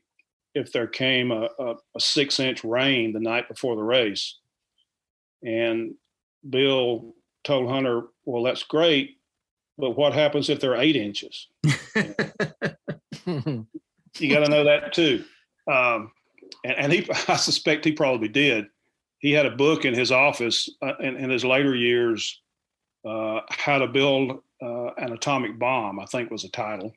if 0.56 0.72
there 0.72 0.88
came 0.88 1.32
a, 1.32 1.50
a, 1.60 1.76
a 1.96 2.00
six 2.00 2.40
inch 2.40 2.64
rain 2.64 3.14
the 3.14 3.20
night 3.20 3.48
before 3.48 3.76
the 3.76 3.84
race. 3.84 4.38
And 5.44 5.96
Bill 6.50 7.14
told 7.44 7.70
Hunter, 7.70 8.04
"Well, 8.26 8.44
that's 8.44 8.64
great, 8.64 9.18
but 9.78 9.92
what 9.98 10.14
happens 10.14 10.50
if 10.50 10.60
they're 10.60 10.76
eight 10.76 10.96
inches?" 10.96 11.48
you 14.20 14.34
got 14.34 14.46
to 14.46 14.50
know 14.50 14.64
that 14.64 14.94
too. 14.94 15.24
Um, 15.68 16.12
and, 16.64 16.78
and, 16.78 16.94
he, 16.94 17.08
I 17.28 17.36
suspect 17.36 17.86
he 17.86 17.92
probably 17.92 18.28
did. 18.28 18.66
He 19.20 19.32
had 19.32 19.46
a 19.46 19.56
book 19.56 19.86
in 19.86 19.94
his 19.94 20.12
office 20.12 20.70
uh, 20.82 20.96
in, 21.00 21.16
in, 21.16 21.30
his 21.30 21.46
later 21.46 21.74
years, 21.74 22.42
uh, 23.06 23.42
How 23.50 23.80
to 23.80 23.88
Build 23.88 24.42
uh, 24.62 24.94
an 24.98 25.14
Atomic 25.14 25.58
Bomb, 25.58 26.00
I 26.00 26.06
think 26.06 26.30
was 26.30 26.44
the 26.44 26.50
title. 26.50 26.94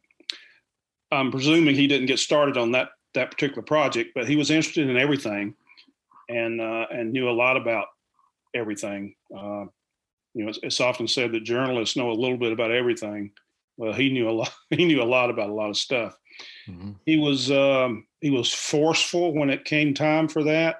I'm 1.12 1.30
presuming 1.30 1.74
he 1.74 1.86
didn't 1.86 2.06
get 2.06 2.18
started 2.18 2.56
on 2.56 2.72
that 2.72 2.90
that 3.14 3.30
particular 3.30 3.62
project, 3.62 4.10
but 4.14 4.28
he 4.28 4.36
was 4.36 4.50
interested 4.50 4.88
in 4.88 4.96
everything, 4.96 5.54
and 6.28 6.60
uh, 6.60 6.86
and 6.90 7.12
knew 7.12 7.30
a 7.30 7.32
lot 7.32 7.56
about 7.56 7.86
everything. 8.54 9.14
Uh, 9.34 9.66
you 10.34 10.42
know, 10.42 10.48
it's, 10.48 10.58
it's 10.62 10.80
often 10.80 11.08
said 11.08 11.32
that 11.32 11.44
journalists 11.44 11.96
know 11.96 12.10
a 12.10 12.12
little 12.12 12.36
bit 12.36 12.52
about 12.52 12.72
everything. 12.72 13.30
Well, 13.76 13.92
he 13.92 14.10
knew 14.10 14.28
a 14.28 14.32
lot. 14.32 14.52
He 14.70 14.84
knew 14.84 15.02
a 15.02 15.04
lot 15.04 15.30
about 15.30 15.50
a 15.50 15.54
lot 15.54 15.70
of 15.70 15.76
stuff. 15.76 16.16
Mm-hmm. 16.68 16.92
He 17.04 17.18
was 17.18 17.50
um, 17.50 18.06
he 18.20 18.30
was 18.30 18.52
forceful 18.52 19.34
when 19.34 19.50
it 19.50 19.64
came 19.64 19.94
time 19.94 20.28
for 20.28 20.44
that. 20.44 20.76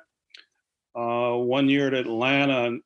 Uh, 0.95 1.37
one 1.37 1.69
year 1.69 1.89
at 1.89 1.95
Atlanta, 1.95 2.79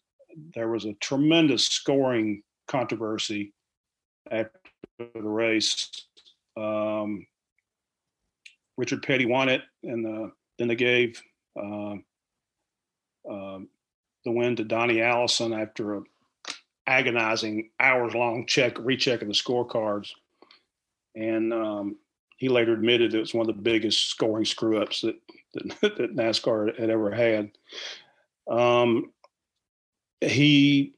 there 0.55 0.69
was 0.69 0.85
a 0.85 0.95
tremendous 0.95 1.67
scoring 1.67 2.43
controversy 2.67 3.53
after 4.31 4.51
the 4.99 5.23
race. 5.23 5.89
Um, 6.57 7.27
Richard 8.77 9.03
Petty 9.03 9.27
won 9.27 9.49
it, 9.49 9.63
and 9.83 10.05
the, 10.05 10.33
then 10.59 10.69
they 10.69 10.75
gave 10.75 11.23
uh, 11.57 11.95
uh, 13.31 13.59
the 14.25 14.33
win 14.33 14.57
to 14.57 14.65
Donnie 14.65 15.03
Allison 15.03 15.53
after 15.53 15.97
a 15.97 16.03
agonizing 16.87 17.71
hours-long 17.79 18.47
check 18.47 18.77
recheck 18.79 19.23
of 19.23 19.29
the 19.29 19.35
scorecards. 19.35 20.11
And 21.15 21.53
um, 21.53 21.97
he 22.41 22.49
later 22.49 22.73
admitted 22.73 23.15
it 23.15 23.21
was 23.21 23.35
one 23.35 23.49
of 23.49 23.55
the 23.55 23.63
biggest 23.63 24.09
scoring 24.09 24.47
screw 24.47 24.81
ups 24.83 25.03
that, 25.03 25.17
that, 25.53 25.81
that 25.99 26.17
NASCAR 26.17 26.77
had 26.81 26.89
ever 26.89 27.11
had. 27.11 27.51
Um, 28.51 29.13
he 30.23 30.95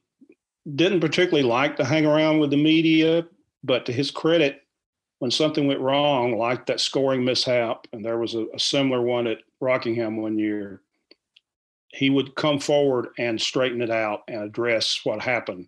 didn't 0.75 1.01
particularly 1.01 1.47
like 1.47 1.75
to 1.75 1.85
hang 1.85 2.05
around 2.05 2.39
with 2.39 2.49
the 2.49 2.57
media, 2.57 3.27
but 3.61 3.85
to 3.85 3.91
his 3.91 4.09
credit, 4.09 4.61
when 5.19 5.31
something 5.31 5.67
went 5.67 5.81
wrong, 5.81 6.37
like 6.37 6.65
that 6.65 6.79
scoring 6.79 7.25
mishap, 7.25 7.87
and 7.91 8.05
there 8.05 8.17
was 8.17 8.35
a, 8.35 8.45
a 8.53 8.59
similar 8.59 9.01
one 9.01 9.27
at 9.27 9.39
Rockingham 9.59 10.15
one 10.15 10.39
year, 10.39 10.81
he 11.89 12.09
would 12.09 12.35
come 12.35 12.57
forward 12.57 13.09
and 13.19 13.39
straighten 13.39 13.81
it 13.81 13.91
out 13.91 14.21
and 14.29 14.41
address 14.41 15.01
what 15.03 15.21
happened. 15.21 15.67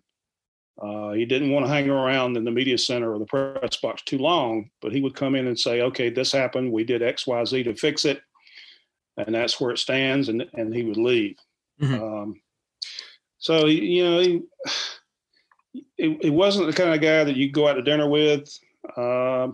Uh, 0.80 1.12
he 1.12 1.24
didn't 1.24 1.50
want 1.50 1.64
to 1.64 1.70
hang 1.70 1.88
around 1.88 2.36
in 2.36 2.44
the 2.44 2.50
media 2.50 2.76
center 2.76 3.12
or 3.12 3.18
the 3.18 3.24
press 3.24 3.76
box 3.76 4.02
too 4.02 4.18
long, 4.18 4.70
but 4.82 4.92
he 4.92 5.00
would 5.00 5.14
come 5.14 5.34
in 5.34 5.46
and 5.46 5.58
say, 5.58 5.80
"Okay, 5.80 6.10
this 6.10 6.32
happened. 6.32 6.70
We 6.70 6.84
did 6.84 7.02
X, 7.02 7.26
Y, 7.26 7.44
Z 7.44 7.62
to 7.62 7.74
fix 7.74 8.04
it, 8.04 8.20
and 9.16 9.34
that's 9.34 9.60
where 9.60 9.70
it 9.70 9.78
stands." 9.78 10.28
And 10.28 10.46
and 10.52 10.74
he 10.74 10.84
would 10.84 10.98
leave. 10.98 11.36
Mm-hmm. 11.80 12.02
Um, 12.02 12.40
so 13.38 13.66
you 13.66 14.04
know, 14.04 14.20
he, 14.20 14.42
it, 15.96 16.24
it, 16.26 16.30
wasn't 16.30 16.66
the 16.66 16.72
kind 16.72 16.94
of 16.94 17.00
guy 17.00 17.24
that 17.24 17.36
you 17.36 17.50
go 17.50 17.68
out 17.68 17.74
to 17.74 17.82
dinner 17.82 18.08
with. 18.08 18.58
Uh, 18.96 19.48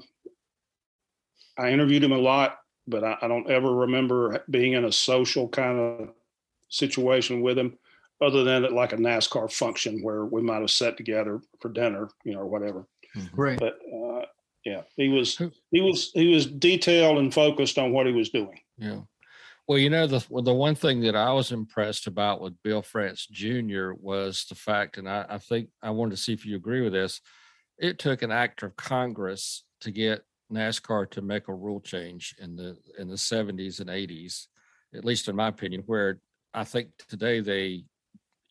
I 1.56 1.70
interviewed 1.70 2.02
him 2.02 2.12
a 2.12 2.18
lot 2.18 2.58
but 2.86 3.04
I, 3.04 3.16
I 3.22 3.28
don't 3.28 3.50
ever 3.50 3.72
remember 3.72 4.44
being 4.50 4.72
in 4.72 4.84
a 4.84 4.92
social 4.92 5.48
kind 5.48 5.78
of 5.78 6.08
situation 6.68 7.40
with 7.40 7.58
him, 7.58 7.78
other 8.22 8.44
than 8.44 8.64
at 8.64 8.72
like 8.72 8.92
a 8.92 8.96
NASCAR 8.96 9.52
function 9.52 10.02
where 10.02 10.24
we 10.24 10.42
might 10.42 10.60
have 10.60 10.70
sat 10.70 10.96
together 10.96 11.40
for 11.60 11.70
dinner, 11.70 12.08
you 12.24 12.34
know, 12.34 12.40
or 12.40 12.46
whatever. 12.46 12.86
Right. 13.34 13.58
But 13.58 13.78
uh, 13.92 14.24
yeah, 14.64 14.82
he 14.96 15.08
was 15.08 15.40
he 15.70 15.80
was 15.80 16.10
he 16.14 16.32
was 16.32 16.46
detailed 16.46 17.18
and 17.18 17.32
focused 17.32 17.78
on 17.78 17.92
what 17.92 18.06
he 18.06 18.12
was 18.12 18.30
doing. 18.30 18.58
Yeah. 18.78 19.00
Well, 19.68 19.78
you 19.78 19.90
know, 19.90 20.06
the 20.06 20.24
well, 20.28 20.42
the 20.42 20.54
one 20.54 20.74
thing 20.74 21.00
that 21.02 21.16
I 21.16 21.32
was 21.32 21.52
impressed 21.52 22.06
about 22.06 22.40
with 22.40 22.60
Bill 22.62 22.82
France 22.82 23.26
Jr. 23.30 23.92
was 24.00 24.46
the 24.48 24.54
fact, 24.54 24.98
and 24.98 25.08
I, 25.08 25.24
I 25.28 25.38
think 25.38 25.68
I 25.82 25.90
wanted 25.90 26.16
to 26.16 26.22
see 26.22 26.32
if 26.32 26.44
you 26.44 26.56
agree 26.56 26.80
with 26.80 26.92
this. 26.92 27.20
It 27.78 27.98
took 27.98 28.22
an 28.22 28.32
act 28.32 28.62
of 28.62 28.76
Congress 28.76 29.64
to 29.80 29.90
get 29.90 30.24
NASCAR 30.52 31.10
to 31.12 31.22
make 31.22 31.48
a 31.48 31.54
rule 31.54 31.80
change 31.80 32.34
in 32.40 32.56
the 32.56 32.76
in 32.98 33.08
the 33.08 33.16
70s 33.16 33.80
and 33.80 33.88
80s, 33.88 34.46
at 34.94 35.04
least 35.04 35.28
in 35.28 35.36
my 35.36 35.48
opinion, 35.48 35.82
where 35.86 36.20
I 36.54 36.64
think 36.64 36.90
today 37.08 37.40
they 37.40 37.84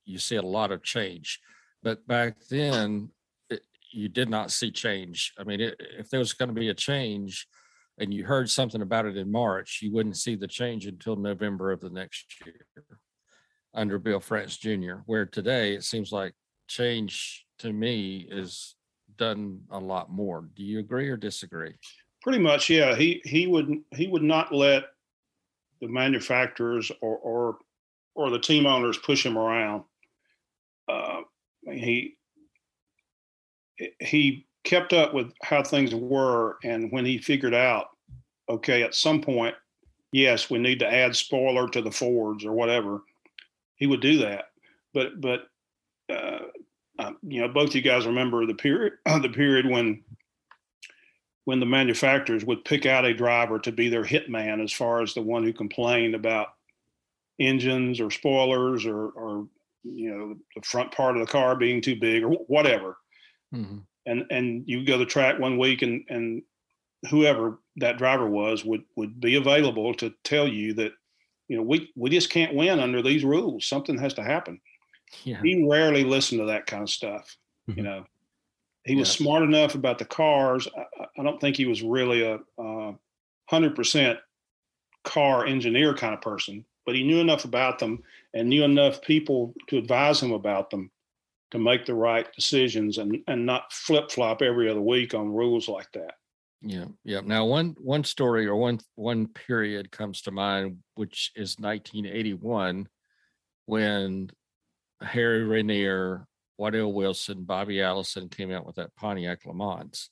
you 0.05 0.17
see 0.17 0.35
a 0.35 0.41
lot 0.41 0.71
of 0.71 0.83
change. 0.83 1.39
But 1.83 2.05
back 2.07 2.35
then, 2.49 3.09
it, 3.49 3.61
you 3.91 4.09
did 4.09 4.29
not 4.29 4.51
see 4.51 4.71
change. 4.71 5.33
I 5.39 5.43
mean, 5.43 5.61
it, 5.61 5.75
if 5.97 6.09
there 6.09 6.19
was 6.19 6.33
going 6.33 6.49
to 6.49 6.59
be 6.59 6.69
a 6.69 6.73
change 6.73 7.47
and 7.97 8.13
you 8.13 8.23
heard 8.23 8.49
something 8.49 8.81
about 8.81 9.05
it 9.05 9.17
in 9.17 9.31
March, 9.31 9.79
you 9.81 9.91
wouldn't 9.93 10.17
see 10.17 10.35
the 10.35 10.47
change 10.47 10.85
until 10.85 11.15
November 11.15 11.71
of 11.71 11.81
the 11.81 11.89
next 11.89 12.25
year 12.45 12.65
under 13.73 13.99
Bill 13.99 14.19
France 14.19 14.57
Jr., 14.57 14.95
where 15.05 15.25
today 15.25 15.73
it 15.73 15.83
seems 15.83 16.11
like 16.11 16.33
change 16.67 17.45
to 17.59 17.71
me 17.71 18.27
is 18.29 18.75
done 19.17 19.61
a 19.71 19.79
lot 19.79 20.11
more. 20.11 20.47
Do 20.55 20.63
you 20.63 20.79
agree 20.79 21.09
or 21.09 21.17
disagree? 21.17 21.73
Pretty 22.21 22.39
much, 22.39 22.69
yeah. 22.69 22.95
He 22.95 23.21
he 23.23 23.47
would 23.47 23.69
he 23.95 24.07
would 24.07 24.23
not 24.23 24.53
let 24.53 24.85
the 25.79 25.87
manufacturers 25.87 26.91
or 27.01 27.17
or 27.17 27.57
or 28.13 28.29
the 28.29 28.39
team 28.39 28.65
owners 28.65 28.97
push 28.97 29.25
him 29.25 29.37
around. 29.37 29.83
Uh, 30.87 31.21
he 31.65 32.17
he 33.99 34.45
kept 34.63 34.93
up 34.93 35.13
with 35.13 35.31
how 35.43 35.63
things 35.63 35.93
were, 35.93 36.57
and 36.63 36.91
when 36.91 37.05
he 37.05 37.17
figured 37.17 37.53
out, 37.53 37.87
okay, 38.49 38.83
at 38.83 38.95
some 38.95 39.21
point, 39.21 39.55
yes, 40.11 40.49
we 40.49 40.59
need 40.59 40.79
to 40.79 40.93
add 40.93 41.15
spoiler 41.15 41.67
to 41.69 41.81
the 41.81 41.91
Fords 41.91 42.45
or 42.45 42.53
whatever, 42.53 43.01
he 43.75 43.87
would 43.87 44.01
do 44.01 44.19
that. 44.19 44.45
But 44.93 45.21
but 45.21 45.47
uh, 46.09 46.39
uh, 46.99 47.11
you 47.23 47.41
know, 47.41 47.47
both 47.47 47.73
you 47.73 47.81
guys 47.81 48.05
remember 48.05 48.45
the 48.45 48.53
period 48.53 48.93
the 49.21 49.29
period 49.29 49.65
when 49.65 50.03
when 51.45 51.59
the 51.59 51.65
manufacturers 51.65 52.45
would 52.45 52.63
pick 52.63 52.85
out 52.85 53.05
a 53.05 53.13
driver 53.13 53.57
to 53.59 53.71
be 53.71 53.89
their 53.89 54.03
hitman 54.03 54.63
as 54.63 54.71
far 54.71 55.01
as 55.01 55.13
the 55.13 55.21
one 55.21 55.43
who 55.43 55.53
complained 55.53 56.13
about 56.13 56.49
engines 57.39 57.99
or 57.99 58.11
spoilers 58.11 58.85
or 58.85 59.09
or 59.09 59.47
you 59.83 60.09
know 60.09 60.35
the 60.55 60.61
front 60.61 60.91
part 60.91 61.15
of 61.15 61.25
the 61.25 61.31
car 61.31 61.55
being 61.55 61.81
too 61.81 61.95
big 61.95 62.23
or 62.23 62.29
whatever 62.47 62.97
mm-hmm. 63.53 63.77
and 64.05 64.25
and 64.29 64.63
you 64.67 64.85
go 64.85 64.93
to 64.93 64.99
the 64.99 65.05
track 65.05 65.39
one 65.39 65.57
week 65.57 65.81
and 65.81 66.03
and 66.09 66.41
whoever 67.09 67.59
that 67.77 67.97
driver 67.97 68.27
was 68.27 68.63
would 68.63 68.83
would 68.95 69.19
be 69.19 69.35
available 69.35 69.93
to 69.93 70.13
tell 70.23 70.47
you 70.47 70.73
that 70.73 70.91
you 71.47 71.57
know 71.57 71.63
we 71.63 71.91
we 71.95 72.09
just 72.09 72.29
can't 72.29 72.55
win 72.55 72.79
under 72.79 73.01
these 73.01 73.23
rules 73.23 73.65
something 73.65 73.97
has 73.97 74.13
to 74.13 74.23
happen 74.23 74.59
yeah. 75.23 75.41
he 75.43 75.65
rarely 75.67 76.03
listened 76.03 76.39
to 76.39 76.45
that 76.45 76.65
kind 76.67 76.83
of 76.83 76.89
stuff 76.89 77.37
mm-hmm. 77.69 77.79
you 77.79 77.83
know 77.83 78.05
he 78.83 78.95
was 78.95 79.11
smart 79.11 79.43
enough 79.43 79.75
about 79.75 79.99
the 79.99 80.05
cars 80.05 80.67
I, 80.77 81.05
I, 81.19 81.23
don't 81.23 81.39
think 81.39 81.55
he 81.55 81.65
was 81.65 81.83
really 81.83 82.23
a 82.23 82.39
hundred 83.47 83.75
percent 83.75 84.19
car 85.03 85.45
engineer 85.45 85.93
kind 85.93 86.13
of 86.13 86.21
person 86.21 86.65
but 86.85 86.95
he 86.95 87.03
knew 87.03 87.19
enough 87.19 87.45
about 87.45 87.79
them 87.79 88.03
and 88.33 88.49
knew 88.49 88.63
enough 88.63 89.01
people 89.01 89.53
to 89.67 89.77
advise 89.77 90.21
him 90.21 90.31
about 90.31 90.69
them 90.69 90.91
to 91.51 91.59
make 91.59 91.85
the 91.85 91.93
right 91.93 92.31
decisions 92.33 92.97
and 92.97 93.17
and 93.27 93.45
not 93.45 93.71
flip 93.71 94.09
flop 94.09 94.41
every 94.41 94.69
other 94.69 94.81
week 94.81 95.13
on 95.13 95.33
rules 95.33 95.67
like 95.67 95.91
that. 95.93 96.13
Yeah, 96.61 96.85
yeah. 97.03 97.21
Now 97.23 97.45
one 97.45 97.75
one 97.79 98.03
story 98.03 98.45
or 98.47 98.55
one 98.55 98.79
one 98.95 99.27
period 99.27 99.91
comes 99.91 100.21
to 100.23 100.31
mind, 100.31 100.77
which 100.95 101.31
is 101.35 101.57
1981, 101.59 102.87
when 103.65 104.29
Harry 105.01 105.43
Ranier, 105.43 106.27
Waddell 106.57 106.93
Wilson, 106.93 107.43
Bobby 107.43 107.81
Allison 107.81 108.29
came 108.29 108.51
out 108.51 108.65
with 108.65 108.75
that 108.75 108.95
Pontiac 108.95 109.45
Le 109.45 109.53
Mans, 109.53 110.09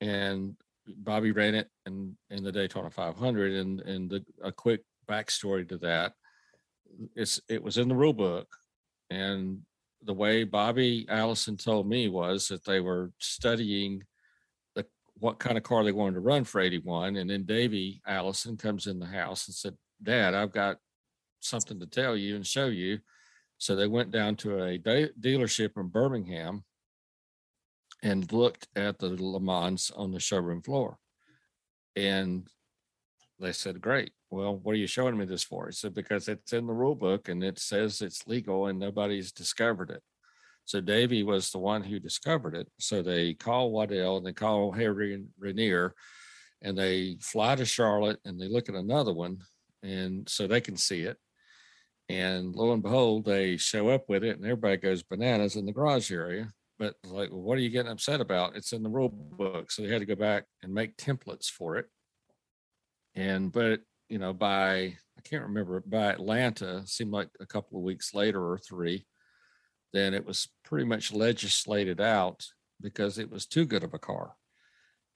and 0.00 0.56
Bobby 0.88 1.30
ran 1.30 1.54
it 1.54 1.68
in 1.86 2.16
in 2.30 2.42
the 2.42 2.52
Daytona 2.52 2.90
500. 2.90 3.52
And 3.52 3.80
and 3.80 4.10
the, 4.10 4.24
a 4.42 4.50
quick 4.50 4.82
backstory 5.08 5.68
to 5.68 5.78
that, 5.78 6.14
it's 7.14 7.40
it 7.48 7.62
was 7.62 7.78
in 7.78 7.88
the 7.88 7.94
rule 7.94 8.12
book, 8.12 8.48
and 9.10 9.60
the 10.02 10.14
way 10.14 10.44
Bobby 10.44 11.06
Allison 11.08 11.56
told 11.56 11.88
me 11.88 12.08
was 12.08 12.48
that 12.48 12.64
they 12.64 12.80
were 12.80 13.12
studying 13.18 14.02
the 14.74 14.86
what 15.18 15.38
kind 15.38 15.56
of 15.56 15.62
car 15.62 15.84
they 15.84 15.92
wanted 15.92 16.14
to 16.14 16.20
run 16.20 16.44
for 16.44 16.60
81. 16.60 17.16
And 17.16 17.28
then 17.28 17.44
Davey 17.44 18.00
Allison 18.06 18.56
comes 18.56 18.86
in 18.86 18.98
the 18.98 19.06
house 19.06 19.46
and 19.46 19.54
said, 19.54 19.76
Dad, 20.02 20.34
I've 20.34 20.52
got 20.52 20.78
something 21.40 21.78
to 21.80 21.86
tell 21.86 22.16
you 22.16 22.36
and 22.36 22.46
show 22.46 22.66
you. 22.66 23.00
So 23.58 23.76
they 23.76 23.86
went 23.86 24.10
down 24.10 24.36
to 24.36 24.64
a 24.64 24.78
de- 24.78 25.12
dealership 25.20 25.76
in 25.76 25.88
Birmingham 25.88 26.64
and 28.02 28.32
looked 28.32 28.68
at 28.74 28.98
the 28.98 29.10
Le 29.22 29.40
Mans 29.40 29.90
on 29.94 30.12
the 30.12 30.20
showroom 30.20 30.62
floor. 30.62 30.96
And 31.94 32.48
they 33.40 33.52
said, 33.52 33.80
Great. 33.80 34.12
Well, 34.30 34.56
what 34.56 34.72
are 34.72 34.78
you 34.78 34.86
showing 34.86 35.16
me 35.16 35.24
this 35.24 35.42
for? 35.42 35.66
He 35.66 35.72
said, 35.72 35.94
Because 35.94 36.28
it's 36.28 36.52
in 36.52 36.66
the 36.66 36.72
rule 36.72 36.94
book 36.94 37.28
and 37.28 37.42
it 37.42 37.58
says 37.58 38.02
it's 38.02 38.26
legal 38.26 38.66
and 38.66 38.78
nobody's 38.78 39.32
discovered 39.32 39.90
it. 39.90 40.02
So 40.66 40.80
Davey 40.80 41.22
was 41.22 41.50
the 41.50 41.58
one 41.58 41.82
who 41.82 41.98
discovered 41.98 42.54
it. 42.54 42.68
So 42.78 43.02
they 43.02 43.34
call 43.34 43.72
Waddell 43.72 44.18
and 44.18 44.26
they 44.26 44.32
call 44.32 44.72
Harry 44.72 45.24
Ranier 45.38 45.94
and 46.62 46.76
they 46.76 47.16
fly 47.20 47.56
to 47.56 47.64
Charlotte 47.64 48.20
and 48.24 48.38
they 48.38 48.48
look 48.48 48.68
at 48.68 48.74
another 48.74 49.12
one 49.12 49.38
and 49.82 50.28
so 50.28 50.46
they 50.46 50.60
can 50.60 50.76
see 50.76 51.02
it. 51.02 51.16
And 52.08 52.54
lo 52.54 52.72
and 52.72 52.82
behold, 52.82 53.24
they 53.24 53.56
show 53.56 53.88
up 53.88 54.08
with 54.08 54.22
it 54.22 54.36
and 54.36 54.44
everybody 54.44 54.76
goes 54.76 55.02
bananas 55.02 55.56
in 55.56 55.64
the 55.64 55.72
garage 55.72 56.12
area. 56.12 56.50
But 56.78 56.94
like, 57.04 57.30
well, 57.30 57.40
what 57.40 57.58
are 57.58 57.62
you 57.62 57.70
getting 57.70 57.90
upset 57.90 58.20
about? 58.20 58.56
It's 58.56 58.72
in 58.72 58.82
the 58.82 58.88
rule 58.88 59.08
book. 59.08 59.70
So 59.70 59.82
they 59.82 59.88
had 59.88 60.00
to 60.00 60.06
go 60.06 60.14
back 60.14 60.44
and 60.62 60.72
make 60.72 60.96
templates 60.96 61.50
for 61.50 61.76
it 61.76 61.86
and 63.20 63.52
but 63.52 63.80
you 64.08 64.18
know 64.18 64.32
by 64.32 64.74
i 65.18 65.20
can't 65.24 65.42
remember 65.42 65.82
by 65.86 66.06
atlanta 66.06 66.82
seemed 66.86 67.12
like 67.12 67.28
a 67.40 67.46
couple 67.46 67.78
of 67.78 67.84
weeks 67.84 68.14
later 68.14 68.42
or 68.42 68.58
three 68.58 69.06
then 69.92 70.14
it 70.14 70.24
was 70.24 70.48
pretty 70.64 70.86
much 70.86 71.12
legislated 71.12 72.00
out 72.00 72.46
because 72.80 73.18
it 73.18 73.30
was 73.30 73.46
too 73.46 73.66
good 73.66 73.82
of 73.82 73.92
a 73.92 73.98
car. 73.98 74.34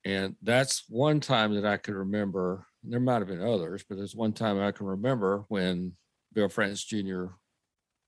And 0.05 0.35
that's 0.43 0.85
one 0.89 1.21
time 1.21 1.55
that 1.55 1.65
i 1.65 1.79
could 1.79 1.95
remember 1.95 2.67
there 2.83 3.01
might 3.01 3.21
have 3.21 3.29
been 3.29 3.41
others 3.41 3.83
but 3.89 3.97
there's 3.97 4.15
one 4.15 4.35
time 4.35 4.61
i 4.61 4.71
can 4.71 4.85
remember 4.85 5.47
when 5.49 5.93
bill 6.35 6.51
france 6.51 6.85
jr 6.85 7.27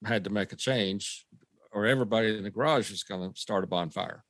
had 0.05 0.25
to 0.25 0.31
make 0.31 0.53
a 0.53 0.57
change 0.57 1.25
or 1.73 1.87
everybody 1.87 2.37
in 2.37 2.43
the 2.43 2.51
garage 2.51 2.91
was 2.91 3.03
going 3.03 3.33
to 3.33 3.41
start 3.41 3.65
a 3.65 3.67
bonfire 3.67 4.23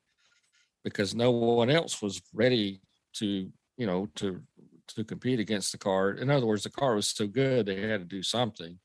because 0.84 1.16
no 1.16 1.32
one 1.32 1.68
else 1.68 2.00
was 2.00 2.22
ready 2.32 2.80
to 3.14 3.50
you 3.76 3.86
know 3.86 4.06
to 4.14 4.40
to 4.88 5.04
compete 5.04 5.40
against 5.40 5.72
the 5.72 5.78
car. 5.78 6.10
In 6.12 6.30
other 6.30 6.46
words, 6.46 6.62
the 6.62 6.70
car 6.70 6.94
was 6.94 7.08
so 7.08 7.26
good 7.26 7.66
they 7.66 7.80
had 7.82 8.00
to 8.00 8.06
do 8.06 8.22
something. 8.22 8.78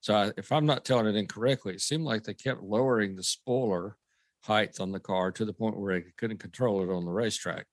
So 0.00 0.14
I, 0.14 0.32
if 0.36 0.52
I'm 0.52 0.66
not 0.66 0.84
telling 0.84 1.06
it 1.06 1.16
incorrectly, 1.16 1.74
it 1.74 1.80
seemed 1.80 2.04
like 2.04 2.24
they 2.24 2.34
kept 2.34 2.62
lowering 2.62 3.16
the 3.16 3.22
spoiler 3.22 3.96
height 4.44 4.78
on 4.80 4.92
the 4.92 5.00
car 5.00 5.32
to 5.32 5.44
the 5.44 5.52
point 5.52 5.78
where 5.78 5.98
they 5.98 6.06
couldn't 6.16 6.38
control 6.38 6.82
it 6.82 6.92
on 6.92 7.04
the 7.04 7.10
racetrack, 7.10 7.66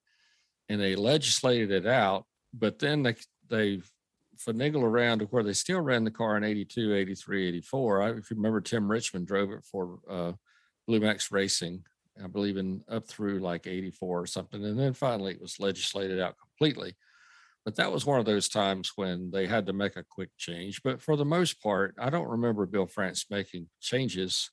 and 0.70 0.82
they 0.82 0.96
legislated 0.96 1.72
it 1.72 1.86
out. 1.86 2.26
But 2.54 2.80
then 2.80 3.04
they 3.04 3.16
they 3.50 3.82
finagle 4.38 4.84
around 4.84 5.20
to 5.20 5.26
where 5.26 5.44
they 5.44 5.54
still 5.54 5.82
ran 5.82 6.04
the 6.04 6.12
car 6.12 6.38
in 6.38 6.44
82, 6.44 6.94
83, 6.96 7.48
84. 7.50 8.02
I, 8.02 8.10
if 8.12 8.32
you 8.32 8.36
remember, 8.36 8.62
Tim 8.62 8.90
Richmond 8.90 9.28
drove 9.28 9.52
it 9.52 9.64
for 9.64 10.00
uh, 10.10 10.32
Blue 10.88 11.00
Max 11.00 11.32
Racing, 11.32 11.84
I 12.22 12.28
believe 12.28 12.58
in 12.58 12.84
up 12.90 13.08
through 13.08 13.40
like 13.40 13.68
84 13.68 14.22
or 14.22 14.26
something. 14.26 14.64
And 14.64 14.80
then 14.80 14.94
finally 14.94 15.34
it 15.34 15.42
was 15.42 15.60
legislated 15.60 16.20
out 16.20 16.36
completely. 16.38 16.96
But 17.66 17.76
that 17.76 17.92
was 17.92 18.06
one 18.06 18.20
of 18.20 18.26
those 18.26 18.50
times 18.50 18.92
when 18.96 19.32
they 19.32 19.48
had 19.48 19.66
to 19.68 19.74
make 19.74 19.96
a 19.96 20.04
quick 20.04 20.30
change. 20.38 20.82
But 20.84 21.02
for 21.02 21.16
the 21.16 21.26
most 21.26 21.62
part, 21.62 21.96
I 21.98 22.10
don't 22.10 22.28
remember 22.28 22.66
Bill 22.66 22.88
France 22.88 23.26
making 23.30 23.70
changes. 23.80 24.52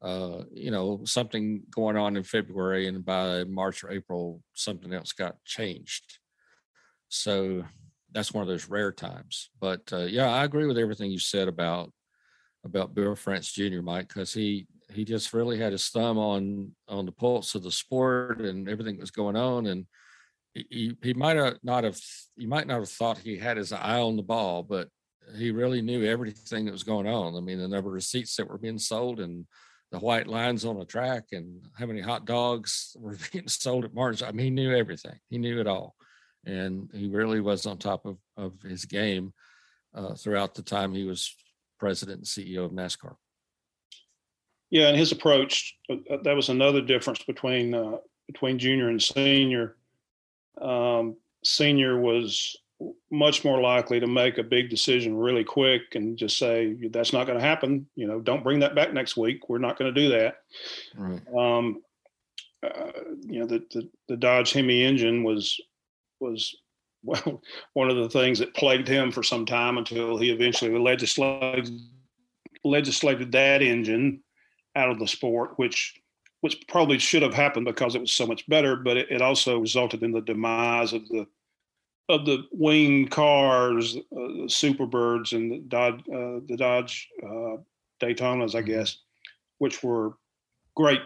Uh, 0.00 0.42
you 0.52 0.72
know, 0.72 1.02
something 1.04 1.62
going 1.70 1.96
on 1.96 2.16
in 2.16 2.24
February, 2.24 2.88
and 2.88 3.04
by 3.04 3.44
March 3.44 3.84
or 3.84 3.92
April, 3.92 4.42
something 4.52 4.92
else 4.92 5.12
got 5.12 5.36
changed. 5.44 6.18
So 7.08 7.64
that's 8.10 8.32
one 8.32 8.42
of 8.42 8.48
those 8.48 8.68
rare 8.68 8.90
times. 8.90 9.50
But 9.60 9.82
uh, 9.92 10.04
yeah, 10.04 10.28
I 10.28 10.44
agree 10.44 10.66
with 10.66 10.78
everything 10.78 11.12
you 11.12 11.20
said 11.20 11.46
about 11.46 11.92
about 12.64 12.94
Bill 12.94 13.14
France 13.14 13.52
Jr. 13.52 13.82
Mike, 13.82 14.08
because 14.08 14.32
he 14.32 14.66
he 14.92 15.04
just 15.04 15.32
really 15.32 15.58
had 15.58 15.72
his 15.72 15.88
thumb 15.88 16.18
on 16.18 16.72
on 16.88 17.06
the 17.06 17.12
pulse 17.12 17.54
of 17.54 17.62
the 17.62 17.70
sport 17.70 18.40
and 18.40 18.68
everything 18.68 18.96
that 18.96 19.02
was 19.02 19.10
going 19.12 19.36
on, 19.36 19.66
and 19.66 19.86
he, 20.54 20.96
he 21.02 21.14
might 21.14 21.36
have 21.36 21.58
not 21.62 21.84
have 21.84 21.98
he 22.36 22.46
might 22.46 22.66
not 22.66 22.80
have 22.80 22.88
thought 22.88 23.18
he 23.18 23.38
had 23.38 23.56
his 23.56 23.72
eye 23.72 24.00
on 24.00 24.16
the 24.16 24.22
ball, 24.22 24.62
but 24.62 24.88
he 25.36 25.50
really 25.50 25.82
knew 25.82 26.04
everything 26.04 26.64
that 26.64 26.72
was 26.72 26.82
going 26.82 27.06
on. 27.06 27.36
I 27.36 27.40
mean, 27.40 27.58
the 27.58 27.68
number 27.68 27.96
of 27.96 28.02
seats 28.02 28.36
that 28.36 28.48
were 28.48 28.58
being 28.58 28.78
sold 28.78 29.20
and 29.20 29.46
the 29.90 29.98
white 29.98 30.26
lines 30.26 30.64
on 30.64 30.78
the 30.78 30.84
track 30.84 31.24
and 31.32 31.64
how 31.74 31.86
many 31.86 32.00
hot 32.00 32.24
dogs 32.24 32.96
were 33.00 33.16
being 33.32 33.48
sold 33.48 33.84
at 33.84 33.94
Martin's. 33.94 34.22
I 34.22 34.32
mean, 34.32 34.44
he 34.44 34.50
knew 34.50 34.74
everything. 34.74 35.18
He 35.28 35.38
knew 35.38 35.60
it 35.60 35.66
all. 35.66 35.94
And 36.44 36.90
he 36.92 37.08
really 37.08 37.40
was 37.40 37.66
on 37.66 37.78
top 37.78 38.04
of, 38.04 38.16
of 38.36 38.60
his 38.62 38.84
game 38.84 39.32
uh, 39.94 40.14
throughout 40.14 40.54
the 40.54 40.62
time 40.62 40.92
he 40.92 41.04
was 41.04 41.34
president 41.78 42.18
and 42.18 42.26
CEO 42.26 42.64
of 42.64 42.72
NASCAR. 42.72 43.14
Yeah, 44.70 44.88
and 44.88 44.96
his 44.96 45.12
approach 45.12 45.76
uh, 45.90 46.16
that 46.24 46.34
was 46.34 46.48
another 46.48 46.80
difference 46.80 47.22
between 47.22 47.74
uh, 47.74 47.98
between 48.26 48.58
junior 48.58 48.88
and 48.88 49.02
senior. 49.02 49.76
Um, 50.60 51.16
senior 51.44 51.98
was 52.00 52.56
much 53.10 53.44
more 53.44 53.60
likely 53.60 54.00
to 54.00 54.06
make 54.06 54.38
a 54.38 54.42
big 54.42 54.70
decision 54.70 55.16
really 55.16 55.44
quick 55.44 55.82
and 55.94 56.16
just 56.16 56.38
say 56.38 56.76
that's 56.90 57.12
not 57.12 57.26
going 57.26 57.38
to 57.38 57.44
happen. 57.44 57.86
You 57.94 58.06
know, 58.06 58.20
don't 58.20 58.42
bring 58.42 58.60
that 58.60 58.74
back 58.74 58.92
next 58.92 59.16
week. 59.16 59.48
We're 59.48 59.58
not 59.58 59.78
going 59.78 59.94
to 59.94 60.00
do 60.00 60.08
that. 60.10 60.36
Right. 60.96 61.20
Um, 61.36 61.82
uh, 62.62 62.92
you 63.22 63.40
know, 63.40 63.46
the, 63.46 63.64
the, 63.72 63.88
the 64.08 64.16
Dodge 64.16 64.52
Hemi 64.52 64.84
engine 64.84 65.24
was 65.24 65.60
was 66.20 66.54
well 67.02 67.42
one 67.74 67.90
of 67.90 67.96
the 67.96 68.08
things 68.08 68.38
that 68.38 68.54
plagued 68.54 68.88
him 68.88 69.10
for 69.10 69.22
some 69.22 69.44
time 69.44 69.78
until 69.78 70.16
he 70.16 70.30
eventually 70.30 70.76
legislated 70.78 71.68
legislated 72.64 73.32
that 73.32 73.62
engine 73.62 74.22
out 74.76 74.90
of 74.90 74.98
the 74.98 75.08
sport, 75.08 75.52
which 75.56 75.94
which 76.42 76.66
probably 76.66 76.98
should 76.98 77.22
have 77.22 77.32
happened 77.32 77.64
because 77.64 77.94
it 77.94 78.00
was 78.00 78.12
so 78.12 78.26
much 78.26 78.46
better, 78.48 78.74
but 78.74 78.96
it, 78.96 79.10
it 79.10 79.22
also 79.22 79.58
resulted 79.60 80.02
in 80.02 80.10
the 80.10 80.20
demise 80.20 80.92
of 80.92 81.08
the 81.08 81.26
of 82.08 82.26
the 82.26 82.44
wing 82.50 83.06
cars, 83.06 83.96
uh, 83.96 84.00
the 84.10 84.48
Superbirds 84.48 85.32
and 85.32 85.52
the 85.52 85.58
Dodge, 85.58 86.00
uh, 86.08 86.40
the 86.48 86.56
Dodge 86.58 87.08
uh, 87.22 87.56
Daytonas, 88.02 88.56
I 88.56 88.58
mm-hmm. 88.58 88.66
guess, 88.66 88.98
which 89.58 89.84
were 89.84 90.14
great, 90.74 91.00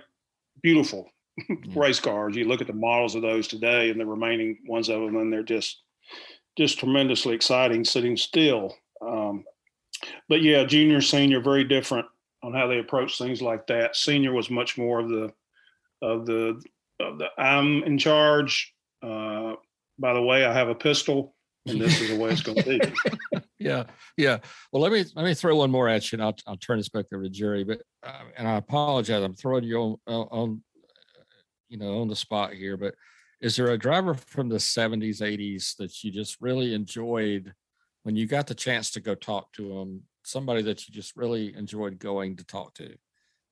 beautiful 0.62 1.10
yeah. 1.48 1.56
race 1.74 2.00
cars. 2.00 2.34
You 2.34 2.48
look 2.48 2.62
at 2.62 2.66
the 2.66 2.72
models 2.72 3.14
of 3.14 3.20
those 3.20 3.46
today, 3.46 3.90
and 3.90 4.00
the 4.00 4.06
remaining 4.06 4.58
ones 4.66 4.88
of 4.88 5.02
them, 5.02 5.16
and 5.16 5.30
they're 5.30 5.42
just 5.42 5.82
just 6.56 6.78
tremendously 6.78 7.34
exciting 7.34 7.84
sitting 7.84 8.16
still. 8.16 8.74
Um, 9.02 9.44
but 10.30 10.40
yeah, 10.40 10.64
junior, 10.64 11.02
senior, 11.02 11.40
very 11.40 11.64
different 11.64 12.06
on 12.46 12.52
how 12.52 12.68
they 12.68 12.78
approach 12.78 13.18
things 13.18 13.42
like 13.42 13.66
that. 13.66 13.96
Senior 13.96 14.32
was 14.32 14.50
much 14.50 14.78
more 14.78 15.00
of 15.00 15.08
the 15.08 15.32
of 16.00 16.26
the 16.26 16.62
of 17.00 17.18
the 17.18 17.26
I'm 17.36 17.82
in 17.82 17.98
charge. 17.98 18.72
Uh, 19.02 19.54
by 19.98 20.14
the 20.14 20.22
way, 20.22 20.44
I 20.44 20.52
have 20.52 20.68
a 20.68 20.74
pistol, 20.74 21.34
and 21.66 21.80
this 21.80 22.00
is 22.00 22.10
the 22.10 22.16
way 22.16 22.30
it's 22.30 22.42
going 22.42 22.62
to 22.62 22.78
be. 22.78 23.40
yeah, 23.58 23.84
yeah. 24.16 24.38
Well, 24.70 24.80
let 24.80 24.92
me 24.92 25.04
let 25.16 25.24
me 25.24 25.34
throw 25.34 25.56
one 25.56 25.72
more 25.72 25.88
at 25.88 26.10
you, 26.10 26.16
and 26.16 26.22
I'll 26.22 26.36
I'll 26.46 26.56
turn 26.56 26.78
this 26.78 26.88
back 26.88 27.06
over 27.12 27.24
to 27.24 27.28
Jerry. 27.28 27.64
But 27.64 27.82
uh, 28.04 28.22
and 28.36 28.46
I 28.46 28.56
apologize, 28.56 29.24
I'm 29.24 29.34
throwing 29.34 29.64
you 29.64 29.98
on, 30.06 30.28
on 30.28 30.62
you 31.68 31.78
know 31.78 32.00
on 32.00 32.08
the 32.08 32.16
spot 32.16 32.52
here. 32.52 32.76
But 32.76 32.94
is 33.40 33.56
there 33.56 33.72
a 33.72 33.78
driver 33.78 34.14
from 34.14 34.48
the 34.48 34.56
70s, 34.56 35.20
80s 35.20 35.76
that 35.78 36.02
you 36.04 36.12
just 36.12 36.40
really 36.40 36.74
enjoyed 36.74 37.52
when 38.04 38.14
you 38.14 38.26
got 38.26 38.46
the 38.46 38.54
chance 38.54 38.92
to 38.92 39.00
go 39.00 39.16
talk 39.16 39.52
to 39.54 39.68
them? 39.68 40.02
Somebody 40.26 40.62
that 40.62 40.88
you 40.88 40.94
just 40.94 41.16
really 41.16 41.54
enjoyed 41.54 41.98
going 41.98 42.36
to 42.36 42.44
talk 42.44 42.74
to. 42.74 42.94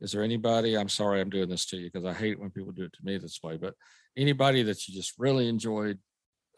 Is 0.01 0.13
there 0.13 0.23
anybody? 0.23 0.77
I'm 0.77 0.89
sorry, 0.89 1.21
I'm 1.21 1.31
doing 1.31 1.49
this 1.49 1.67
to 1.67 1.77
you 1.77 1.91
because 1.91 2.05
I 2.05 2.13
hate 2.13 2.39
when 2.39 2.51
people 2.51 2.73
do 2.73 2.85
it 2.85 2.93
to 2.93 3.05
me 3.05 3.17
this 3.17 3.41
way. 3.43 3.57
But 3.57 3.75
anybody 4.17 4.63
that 4.65 4.87
you 4.87 4.95
just 4.95 5.15
really 5.19 5.49
enjoyed 5.49 5.99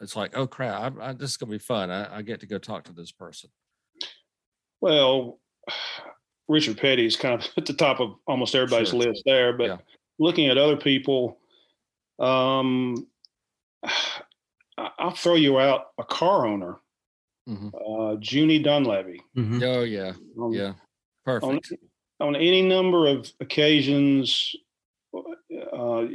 it's 0.01 0.15
like, 0.15 0.35
oh 0.35 0.47
crap, 0.47 0.97
I, 0.99 1.09
I, 1.09 1.13
this 1.13 1.31
is 1.31 1.37
gonna 1.37 1.51
be 1.51 1.57
fun. 1.57 1.89
I, 1.89 2.17
I, 2.17 2.21
get 2.21 2.39
to 2.41 2.47
go 2.47 2.57
talk 2.57 2.83
to 2.85 2.93
this 2.93 3.11
person. 3.11 3.49
Well, 4.79 5.39
Richard 6.47 6.77
Petty 6.77 7.05
is 7.05 7.15
kind 7.15 7.41
of 7.41 7.49
at 7.57 7.65
the 7.65 7.73
top 7.73 7.99
of 7.99 8.15
almost 8.27 8.55
everybody's 8.55 8.89
sure. 8.89 8.99
list 8.99 9.23
there, 9.25 9.53
but 9.53 9.67
yeah. 9.67 9.77
looking 10.19 10.47
at 10.47 10.57
other 10.57 10.77
people, 10.77 11.39
um, 12.19 13.07
I'll 14.77 15.11
throw 15.11 15.33
you 15.35 15.59
out 15.59 15.87
a 15.97 16.03
car 16.03 16.45
owner, 16.45 16.77
mm-hmm. 17.47 17.69
uh, 17.75 18.15
Junie 18.19 18.63
Donlavey. 18.63 19.19
Mm-hmm. 19.35 19.63
Oh 19.63 19.83
yeah, 19.83 20.13
um, 20.39 20.53
yeah, 20.53 20.73
perfect. 21.25 21.71
On, 22.19 22.27
on, 22.27 22.35
any 22.35 22.61
number 22.61 23.07
of 23.07 23.31
occasions, 23.39 24.55
uh, 25.15 26.05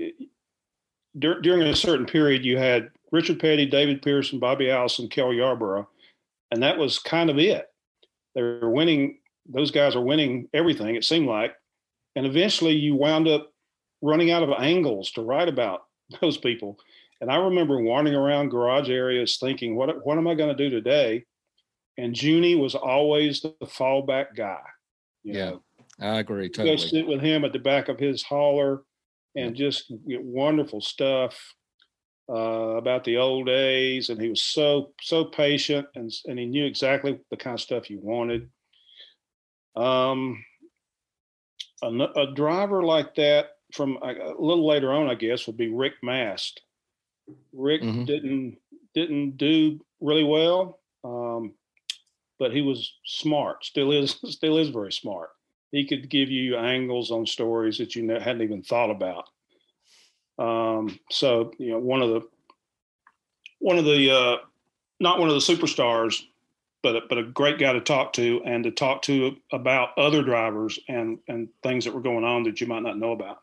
dur- 1.18 1.41
during 1.41 1.62
a 1.62 1.76
certain 1.76 2.07
period, 2.07 2.45
you 2.45 2.59
had 2.59 2.91
Richard 3.11 3.41
Petty, 3.41 3.66
David 3.66 4.03
Pearson, 4.03 4.39
Bobby 4.39 4.70
Allison, 4.70 5.09
Cale 5.09 5.33
Yarborough, 5.33 5.89
and 6.51 6.62
that 6.62 6.78
was 6.78 6.99
kind 6.99 7.30
of 7.30 7.39
it. 7.39 7.66
They 8.35 8.43
were 8.43 8.70
winning; 8.70 9.18
those 9.47 9.70
guys 9.70 9.97
are 9.97 10.01
winning 10.01 10.49
everything. 10.53 10.95
It 10.97 11.05
seemed 11.05 11.26
like, 11.26 11.55
and 12.16 12.26
eventually 12.26 12.74
you 12.74 12.95
wound 12.95 13.28
up 13.28 13.51
running 14.03 14.30
out 14.30 14.43
of 14.43 14.51
angles 14.51 15.12
to 15.12 15.22
write 15.22 15.49
about 15.49 15.85
those 16.20 16.37
people. 16.37 16.78
And 17.23 17.31
I 17.31 17.37
remember 17.37 17.81
wandering 17.81 18.16
around 18.16 18.51
garage 18.51 18.91
areas 18.91 19.39
thinking, 19.39 19.77
"What 19.77 20.05
what 20.05 20.18
am 20.18 20.27
I 20.27 20.35
going 20.35 20.55
to 20.55 20.68
do 20.68 20.68
today?" 20.68 21.25
And 21.97 22.20
Junie 22.20 22.57
was 22.57 22.75
always 22.75 23.41
the 23.41 23.55
fallback 23.64 24.35
guy. 24.37 24.61
yeah, 25.23 25.51
know. 25.51 25.62
I 26.01 26.18
agree 26.18 26.49
totally. 26.49 26.77
Go 26.77 26.83
sit 26.83 27.07
with 27.07 27.20
him 27.20 27.45
at 27.45 27.53
the 27.53 27.61
back 27.61 27.89
of 27.89 27.99
his 27.99 28.25
hauler 28.25 28.83
and 29.37 29.55
just 29.55 29.93
get 30.09 30.23
wonderful 30.23 30.81
stuff 30.81 31.39
uh, 32.29 32.77
about 32.77 33.05
the 33.05 33.18
old 33.18 33.47
days. 33.47 34.09
And 34.09 34.20
he 34.20 34.29
was 34.29 34.43
so, 34.43 34.93
so 35.01 35.25
patient 35.25 35.87
and, 35.95 36.11
and 36.27 36.39
he 36.39 36.47
knew 36.47 36.64
exactly 36.64 37.18
the 37.31 37.37
kind 37.37 37.55
of 37.55 37.61
stuff 37.61 37.89
you 37.89 38.01
wanted. 38.01 38.51
Um, 39.77 40.45
a, 41.83 41.89
a 41.89 42.35
driver 42.35 42.83
like 42.83 43.14
that 43.14 43.51
from 43.73 43.99
a, 44.03 44.09
a, 44.09 44.35
little 44.39 44.66
later 44.66 44.93
on, 44.93 45.09
I 45.09 45.14
guess, 45.14 45.47
would 45.47 45.57
be 45.57 45.73
Rick 45.73 45.95
Mast. 46.03 46.61
Rick 47.53 47.83
mm-hmm. 47.83 48.05
didn't 48.05 48.59
didn't 48.95 49.37
do 49.37 49.80
really 50.01 50.24
well, 50.24 50.80
um, 51.05 51.55
but 52.39 52.53
he 52.53 52.62
was 52.62 52.95
smart. 53.05 53.64
Still 53.64 53.93
is 53.93 54.18
still 54.24 54.59
is 54.59 54.68
very 54.68 54.93
smart 54.93 55.30
he 55.72 55.87
could 55.87 56.09
give 56.09 56.30
you 56.30 56.57
angles 56.57 57.11
on 57.11 57.26
stories 57.26 57.78
that 57.78 57.97
you 57.97 58.09
hadn't 58.09 58.43
even 58.43 58.62
thought 58.62 58.91
about. 58.91 59.28
Um, 60.39 60.99
so 61.11 61.51
you 61.59 61.72
know, 61.72 61.78
one 61.78 62.03
of 62.03 62.11
the 62.11 62.20
one 63.59 63.78
of 63.78 63.85
the 63.85 64.11
uh, 64.11 64.37
not 65.01 65.18
one 65.18 65.28
of 65.28 65.35
the 65.35 65.41
superstars, 65.41 66.22
but 66.83 66.97
a, 66.97 67.01
but 67.09 67.18
a 67.18 67.24
great 67.24 67.59
guy 67.59 67.72
to 67.72 67.80
talk 67.80 68.12
to 68.14 68.43
and 68.45 68.64
to 68.64 68.70
talk 68.70 69.03
to 69.03 69.37
about 69.51 69.97
other 69.99 70.22
drivers 70.22 70.78
and 70.89 71.18
and 71.26 71.49
things 71.62 71.85
that 71.85 71.95
were 71.95 72.01
going 72.01 72.24
on 72.24 72.45
that 72.45 72.61
you 72.61 72.66
might 72.66 72.83
not 72.83 72.99
know 72.99 73.12
about. 73.12 73.39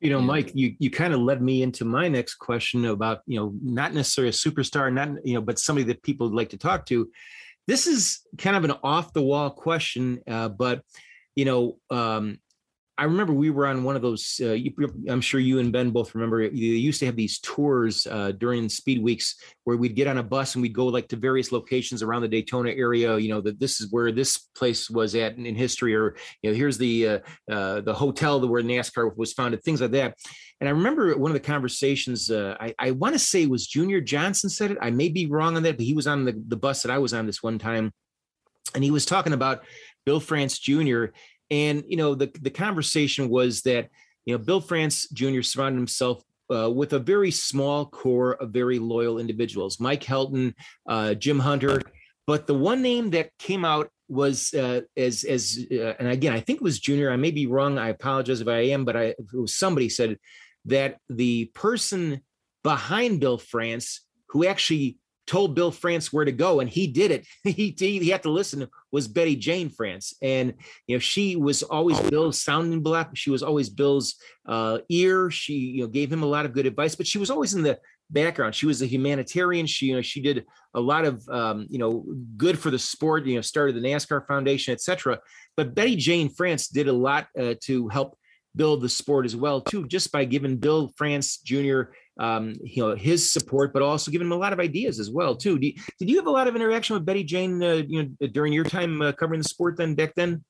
You 0.00 0.10
know, 0.10 0.20
Mike, 0.20 0.52
you 0.54 0.74
you 0.78 0.90
kind 0.90 1.12
of 1.12 1.20
led 1.20 1.42
me 1.42 1.62
into 1.62 1.84
my 1.84 2.08
next 2.08 2.36
question 2.36 2.84
about 2.84 3.20
you 3.26 3.38
know 3.38 3.52
not 3.62 3.94
necessarily 3.94 4.30
a 4.30 4.32
superstar, 4.32 4.92
not 4.92 5.26
you 5.26 5.34
know, 5.34 5.40
but 5.40 5.58
somebody 5.58 5.84
that 5.86 6.02
people 6.02 6.28
would 6.28 6.36
like 6.36 6.50
to 6.50 6.58
talk 6.58 6.86
to. 6.86 7.10
This 7.66 7.86
is 7.86 8.20
kind 8.38 8.56
of 8.56 8.64
an 8.64 8.74
off 8.82 9.12
the 9.12 9.22
wall 9.22 9.50
question, 9.50 10.20
uh, 10.26 10.48
but 10.48 10.82
you 11.34 11.44
know, 11.44 11.78
um, 11.90 12.38
I 12.98 13.04
remember 13.04 13.32
we 13.32 13.50
were 13.50 13.66
on 13.66 13.84
one 13.84 13.94
of 13.94 14.02
those. 14.02 14.40
Uh, 14.42 14.52
you, 14.52 14.72
I'm 15.08 15.20
sure 15.20 15.38
you 15.38 15.60
and 15.60 15.72
Ben 15.72 15.90
both 15.90 16.16
remember. 16.16 16.42
You 16.42 16.72
used 16.72 16.98
to 16.98 17.06
have 17.06 17.14
these 17.14 17.38
tours 17.38 18.08
uh, 18.10 18.32
during 18.32 18.68
speed 18.68 19.00
weeks 19.00 19.36
where 19.62 19.76
we'd 19.76 19.94
get 19.94 20.08
on 20.08 20.18
a 20.18 20.22
bus 20.22 20.56
and 20.56 20.62
we'd 20.62 20.74
go 20.74 20.86
like 20.86 21.06
to 21.08 21.16
various 21.16 21.52
locations 21.52 22.02
around 22.02 22.22
the 22.22 22.28
Daytona 22.28 22.70
area. 22.70 23.16
You 23.16 23.28
know 23.28 23.40
that 23.42 23.60
this 23.60 23.80
is 23.80 23.92
where 23.92 24.10
this 24.10 24.36
place 24.56 24.90
was 24.90 25.14
at 25.14 25.36
in, 25.36 25.46
in 25.46 25.54
history, 25.54 25.94
or 25.94 26.16
you 26.42 26.50
know 26.50 26.56
here's 26.56 26.76
the 26.76 27.06
uh, 27.06 27.18
uh 27.48 27.80
the 27.82 27.94
hotel 27.94 28.46
where 28.48 28.62
NASCAR 28.62 29.16
was 29.16 29.32
founded, 29.32 29.62
things 29.62 29.80
like 29.80 29.92
that. 29.92 30.14
And 30.60 30.68
I 30.68 30.72
remember 30.72 31.16
one 31.16 31.30
of 31.30 31.34
the 31.34 31.40
conversations. 31.40 32.32
Uh, 32.32 32.56
I, 32.58 32.74
I 32.80 32.90
want 32.90 33.14
to 33.14 33.20
say 33.20 33.46
was 33.46 33.68
Junior 33.68 34.00
Johnson 34.00 34.50
said 34.50 34.72
it. 34.72 34.78
I 34.82 34.90
may 34.90 35.08
be 35.08 35.26
wrong 35.26 35.56
on 35.56 35.62
that, 35.62 35.76
but 35.76 35.86
he 35.86 35.94
was 35.94 36.08
on 36.08 36.24
the, 36.24 36.34
the 36.48 36.56
bus 36.56 36.82
that 36.82 36.90
I 36.90 36.98
was 36.98 37.14
on 37.14 37.26
this 37.26 37.44
one 37.44 37.60
time, 37.60 37.92
and 38.74 38.82
he 38.82 38.90
was 38.90 39.06
talking 39.06 39.34
about 39.34 39.62
Bill 40.04 40.18
France 40.18 40.58
Jr. 40.58 41.06
And 41.50 41.84
you 41.86 41.96
know, 41.96 42.14
the 42.14 42.30
the 42.40 42.50
conversation 42.50 43.28
was 43.28 43.62
that 43.62 43.88
you 44.24 44.34
know 44.34 44.38
Bill 44.38 44.60
France 44.60 45.08
Jr. 45.08 45.42
surrounded 45.42 45.78
himself 45.78 46.22
uh, 46.52 46.70
with 46.70 46.92
a 46.92 46.98
very 46.98 47.30
small 47.30 47.86
core 47.86 48.34
of 48.34 48.50
very 48.50 48.78
loyal 48.78 49.18
individuals, 49.18 49.80
Mike 49.80 50.02
Helton, 50.02 50.54
uh, 50.88 51.14
Jim 51.14 51.38
Hunter. 51.38 51.80
But 52.26 52.46
the 52.46 52.54
one 52.54 52.82
name 52.82 53.10
that 53.10 53.30
came 53.38 53.64
out 53.64 53.90
was 54.08 54.52
uh, 54.54 54.82
as 54.96 55.24
as 55.24 55.66
uh, 55.70 55.94
and 55.98 56.08
again 56.08 56.32
I 56.32 56.40
think 56.40 56.56
it 56.56 56.64
was 56.64 56.80
Junior. 56.80 57.10
I 57.10 57.16
may 57.16 57.30
be 57.30 57.46
wrong. 57.46 57.78
I 57.78 57.88
apologize 57.88 58.40
if 58.40 58.48
I 58.48 58.60
am, 58.68 58.84
but 58.84 58.96
I 58.96 59.14
somebody 59.46 59.88
said 59.88 60.18
that 60.66 60.98
the 61.08 61.46
person 61.54 62.22
behind 62.62 63.20
Bill 63.20 63.38
France 63.38 64.02
who 64.30 64.46
actually 64.46 64.98
told 65.28 65.54
Bill 65.54 65.70
France 65.70 66.12
where 66.12 66.24
to 66.24 66.32
go, 66.32 66.60
and 66.60 66.68
he 66.68 66.88
did 66.88 67.10
it. 67.10 67.26
he, 67.44 67.74
he 67.78 68.08
had 68.08 68.24
to 68.24 68.30
listen. 68.30 68.66
Was 68.90 69.06
Betty 69.06 69.36
Jane 69.36 69.68
France, 69.68 70.14
and 70.22 70.54
you 70.86 70.96
know 70.96 71.00
she 71.00 71.36
was 71.36 71.62
always 71.62 72.00
Bill's 72.00 72.40
sounding 72.40 72.82
block. 72.82 73.10
She 73.14 73.30
was 73.30 73.42
always 73.42 73.68
Bill's 73.68 74.16
uh, 74.46 74.78
ear. 74.88 75.30
She 75.30 75.52
you 75.54 75.82
know 75.82 75.88
gave 75.88 76.12
him 76.12 76.22
a 76.22 76.26
lot 76.26 76.46
of 76.46 76.52
good 76.52 76.66
advice, 76.66 76.96
but 76.96 77.06
she 77.06 77.18
was 77.18 77.30
always 77.30 77.54
in 77.54 77.62
the 77.62 77.78
background. 78.10 78.54
She 78.54 78.66
was 78.66 78.82
a 78.82 78.86
humanitarian. 78.86 79.66
She, 79.66 79.86
you 79.86 79.96
know, 79.96 80.02
she 80.02 80.20
did 80.20 80.46
a 80.74 80.80
lot 80.80 81.04
of, 81.04 81.28
um, 81.28 81.66
you 81.68 81.78
know, 81.78 82.06
good 82.36 82.58
for 82.58 82.70
the 82.70 82.78
sport. 82.78 83.26
You 83.26 83.36
know, 83.36 83.40
started 83.42 83.76
the 83.76 83.86
NASCAR 83.86 84.26
Foundation, 84.26 84.72
etc. 84.72 85.20
But 85.56 85.74
Betty 85.74 85.96
Jane 85.96 86.28
France 86.30 86.68
did 86.68 86.88
a 86.88 86.92
lot 86.92 87.28
uh, 87.38 87.54
to 87.64 87.88
help 87.88 88.18
build 88.56 88.80
the 88.80 88.88
sport 88.88 89.26
as 89.26 89.36
well, 89.36 89.60
too, 89.60 89.86
just 89.86 90.10
by 90.10 90.24
giving 90.24 90.56
Bill 90.56 90.90
France 90.96 91.38
Jr. 91.38 91.82
Um, 92.18 92.54
you 92.62 92.82
know 92.82 92.96
his 92.96 93.30
support, 93.30 93.72
but 93.72 93.82
also 93.82 94.10
giving 94.10 94.26
him 94.26 94.32
a 94.32 94.36
lot 94.36 94.52
of 94.52 94.58
ideas 94.58 94.98
as 94.98 95.10
well, 95.10 95.36
too. 95.36 95.58
You, 95.60 95.74
did 95.98 96.10
you 96.10 96.16
have 96.16 96.26
a 96.26 96.30
lot 96.30 96.48
of 96.48 96.56
interaction 96.56 96.94
with 96.94 97.06
Betty 97.06 97.22
Jane, 97.22 97.62
uh, 97.62 97.82
you 97.86 98.02
know, 98.02 98.26
during 98.28 98.52
your 98.52 98.64
time 98.64 99.00
uh, 99.00 99.12
covering 99.12 99.40
the 99.40 99.48
sport 99.48 99.76
then 99.76 99.94
back 99.94 100.14
then? 100.16 100.44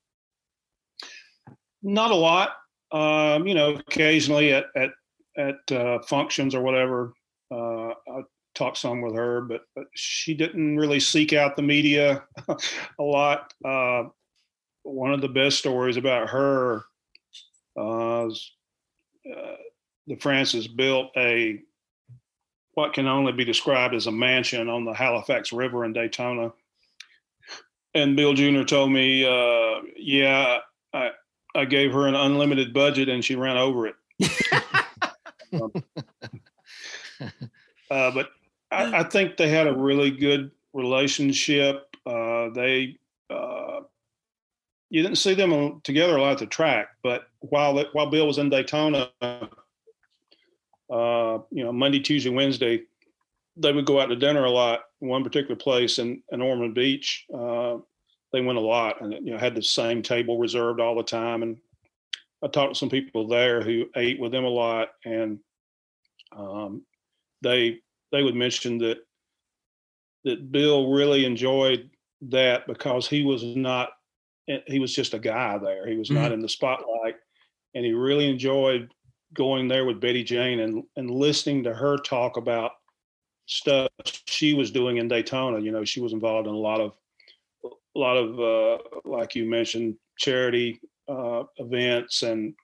Not 1.82 2.10
a 2.10 2.14
lot. 2.14 2.50
Um, 2.90 3.46
you 3.46 3.54
know, 3.54 3.74
occasionally 3.74 4.52
at 4.54 4.64
at 4.74 4.90
at 5.36 5.72
uh, 5.72 5.98
functions 6.02 6.54
or 6.54 6.62
whatever, 6.62 7.12
uh, 7.50 7.88
I 7.90 8.22
talked 8.54 8.78
some 8.78 9.00
with 9.00 9.14
her, 9.14 9.42
but, 9.42 9.62
but, 9.76 9.86
she 9.94 10.34
didn't 10.34 10.76
really 10.76 10.98
seek 10.98 11.32
out 11.32 11.54
the 11.54 11.62
media 11.62 12.24
a 12.98 13.02
lot. 13.02 13.52
Uh, 13.64 14.04
one 14.82 15.12
of 15.12 15.20
the 15.20 15.28
best 15.28 15.58
stories 15.58 15.96
about 15.96 16.30
her 16.30 16.82
uh, 17.78 18.26
uh, 18.26 19.56
the 20.08 20.16
Frances 20.16 20.66
built 20.66 21.10
a 21.16 21.62
what 22.72 22.94
can 22.94 23.06
only 23.06 23.32
be 23.32 23.44
described 23.44 23.94
as 23.94 24.06
a 24.06 24.12
mansion 24.12 24.68
on 24.68 24.84
the 24.84 24.92
Halifax 24.92 25.52
River 25.52 25.84
in 25.84 25.92
Daytona. 25.92 26.52
And 27.94 28.16
Bill 28.16 28.34
Jr. 28.34 28.62
told 28.62 28.90
me, 28.90 29.24
uh, 29.24 29.82
"Yeah, 29.96 30.58
I 30.92 31.10
I 31.54 31.64
gave 31.64 31.92
her 31.92 32.06
an 32.06 32.14
unlimited 32.14 32.72
budget 32.72 33.08
and 33.08 33.24
she 33.24 33.36
ran 33.36 33.56
over 33.56 33.88
it." 33.88 33.96
um, 35.52 35.72
uh, 37.90 38.10
but 38.12 38.30
I, 38.70 39.00
I, 39.00 39.02
think 39.04 39.36
they 39.36 39.48
had 39.48 39.66
a 39.66 39.76
really 39.76 40.10
good 40.10 40.50
relationship. 40.72 41.94
Uh, 42.06 42.50
they 42.50 42.96
uh, 43.30 43.80
you 44.90 45.02
didn't 45.02 45.18
see 45.18 45.34
them 45.34 45.80
together 45.82 46.16
a 46.16 46.20
lot 46.20 46.32
at 46.32 46.38
the 46.38 46.46
track, 46.46 46.88
but 47.02 47.28
while 47.40 47.82
while 47.92 48.10
Bill 48.10 48.26
was 48.26 48.38
in 48.38 48.50
Daytona, 48.50 49.10
uh, 50.90 51.38
you 51.50 51.64
know 51.64 51.72
Monday, 51.72 52.00
Tuesday, 52.00 52.30
Wednesday, 52.30 52.82
they 53.56 53.72
would 53.72 53.86
go 53.86 54.00
out 54.00 54.06
to 54.06 54.16
dinner 54.16 54.44
a 54.44 54.50
lot. 54.50 54.80
One 55.00 55.24
particular 55.24 55.56
place 55.56 55.98
in, 55.98 56.22
in 56.32 56.40
Ormond 56.40 56.74
Beach, 56.74 57.26
uh, 57.32 57.78
they 58.32 58.40
went 58.40 58.58
a 58.58 58.62
lot, 58.62 59.00
and 59.00 59.12
you 59.12 59.32
know 59.32 59.38
had 59.38 59.54
the 59.54 59.62
same 59.62 60.02
table 60.02 60.38
reserved 60.38 60.80
all 60.80 60.96
the 60.96 61.02
time. 61.02 61.42
And 61.42 61.56
I 62.42 62.48
talked 62.48 62.74
to 62.74 62.78
some 62.78 62.90
people 62.90 63.26
there 63.26 63.62
who 63.62 63.86
ate 63.96 64.20
with 64.20 64.32
them 64.32 64.44
a 64.44 64.48
lot, 64.48 64.88
and 65.04 65.38
um, 66.36 66.82
they 67.42 67.78
they 68.12 68.22
would 68.22 68.34
mention 68.34 68.78
that 68.78 68.98
that 70.24 70.50
Bill 70.52 70.90
really 70.90 71.24
enjoyed 71.24 71.90
that 72.22 72.66
because 72.66 73.06
he 73.08 73.24
was 73.24 73.44
not 73.44 73.90
he 74.66 74.78
was 74.78 74.94
just 74.94 75.14
a 75.14 75.18
guy 75.18 75.58
there. 75.58 75.86
He 75.86 75.96
was 75.96 76.08
mm-hmm. 76.08 76.22
not 76.22 76.32
in 76.32 76.40
the 76.40 76.48
spotlight, 76.48 77.16
and 77.74 77.84
he 77.84 77.92
really 77.92 78.28
enjoyed 78.28 78.92
going 79.34 79.68
there 79.68 79.84
with 79.84 80.00
Betty 80.00 80.24
Jane 80.24 80.60
and 80.60 80.84
and 80.96 81.10
listening 81.10 81.64
to 81.64 81.74
her 81.74 81.96
talk 81.96 82.36
about 82.36 82.72
stuff 83.46 83.88
she 84.26 84.54
was 84.54 84.70
doing 84.70 84.98
in 84.98 85.08
Daytona. 85.08 85.58
You 85.58 85.72
know, 85.72 85.84
she 85.84 86.00
was 86.00 86.12
involved 86.12 86.46
in 86.46 86.54
a 86.54 86.58
lot 86.58 86.80
of 86.80 86.94
a 87.64 87.98
lot 87.98 88.16
of 88.16 88.40
uh, 88.40 88.82
like 89.04 89.34
you 89.34 89.44
mentioned 89.44 89.96
charity 90.18 90.80
uh, 91.08 91.44
events 91.56 92.22
and 92.22 92.54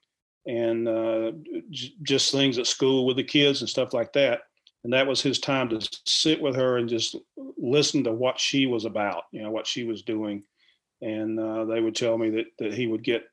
and 0.45 0.87
uh, 0.87 1.31
j- 1.71 1.93
just 2.03 2.31
things 2.31 2.57
at 2.57 2.67
school 2.67 3.05
with 3.05 3.17
the 3.17 3.23
kids 3.23 3.61
and 3.61 3.69
stuff 3.69 3.93
like 3.93 4.13
that. 4.13 4.41
And 4.83 4.93
that 4.93 5.07
was 5.07 5.21
his 5.21 5.39
time 5.39 5.67
to 5.69 5.89
sit 6.05 6.39
with 6.39 6.55
her 6.55 6.77
and 6.77 6.87
just 6.87 7.15
listen 7.57 8.03
to 8.03 8.11
what 8.11 8.39
she 8.39 8.67
was 8.67 8.85
about, 8.85 9.23
you 9.31 9.41
know, 9.41 9.49
what 9.49 9.65
she 9.65 9.83
was 9.83 10.03
doing. 10.03 10.43
And 11.01 11.39
uh, 11.39 11.65
they 11.65 11.81
would 11.81 11.95
tell 11.95 12.17
me 12.17 12.29
that 12.31 12.45
that 12.59 12.73
he 12.73 12.87
would 12.87 13.03
get 13.03 13.23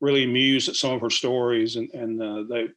really 0.00 0.24
amused 0.24 0.68
at 0.68 0.76
some 0.76 0.92
of 0.92 1.00
her 1.00 1.10
stories, 1.10 1.76
and 1.76 1.90
and 1.92 2.22
uh, 2.22 2.44
they 2.48 2.68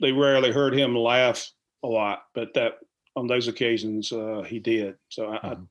they 0.00 0.12
rarely 0.12 0.52
heard 0.52 0.74
him 0.74 0.96
laugh 0.96 1.50
a 1.82 1.88
lot, 1.88 2.24
but 2.34 2.54
that 2.54 2.74
on 3.16 3.26
those 3.26 3.48
occasions 3.48 4.12
uh, 4.12 4.42
he 4.46 4.58
did. 4.58 4.96
So 5.08 5.30
I, 5.30 5.36
mm-hmm. 5.36 5.62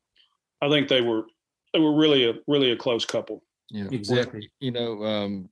I 0.62 0.66
I 0.66 0.70
think 0.70 0.88
they 0.88 1.02
were 1.02 1.24
they 1.74 1.80
were 1.80 1.96
really 1.96 2.30
a 2.30 2.34
really 2.48 2.72
a 2.72 2.78
close 2.78 3.06
couple. 3.06 3.44
Yeah, 3.70 3.88
exactly. 3.92 4.52
You 4.60 4.72
know, 4.72 5.04
um, 5.04 5.50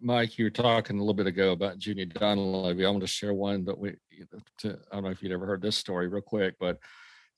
Mike, 0.00 0.38
you 0.38 0.46
were 0.46 0.50
talking 0.50 0.96
a 0.96 1.00
little 1.00 1.14
bit 1.14 1.26
ago 1.26 1.52
about 1.52 1.84
Junie 1.84 2.06
Donlavey. 2.06 2.86
I 2.86 2.90
want 2.90 3.02
to 3.02 3.06
share 3.06 3.34
one 3.34 3.64
that 3.64 3.76
we, 3.76 3.96
to, 4.58 4.78
I 4.90 4.94
don't 4.94 5.04
know 5.04 5.10
if 5.10 5.22
you'd 5.22 5.32
ever 5.32 5.46
heard 5.46 5.60
this 5.60 5.76
story 5.76 6.08
real 6.08 6.22
quick, 6.22 6.54
but 6.60 6.78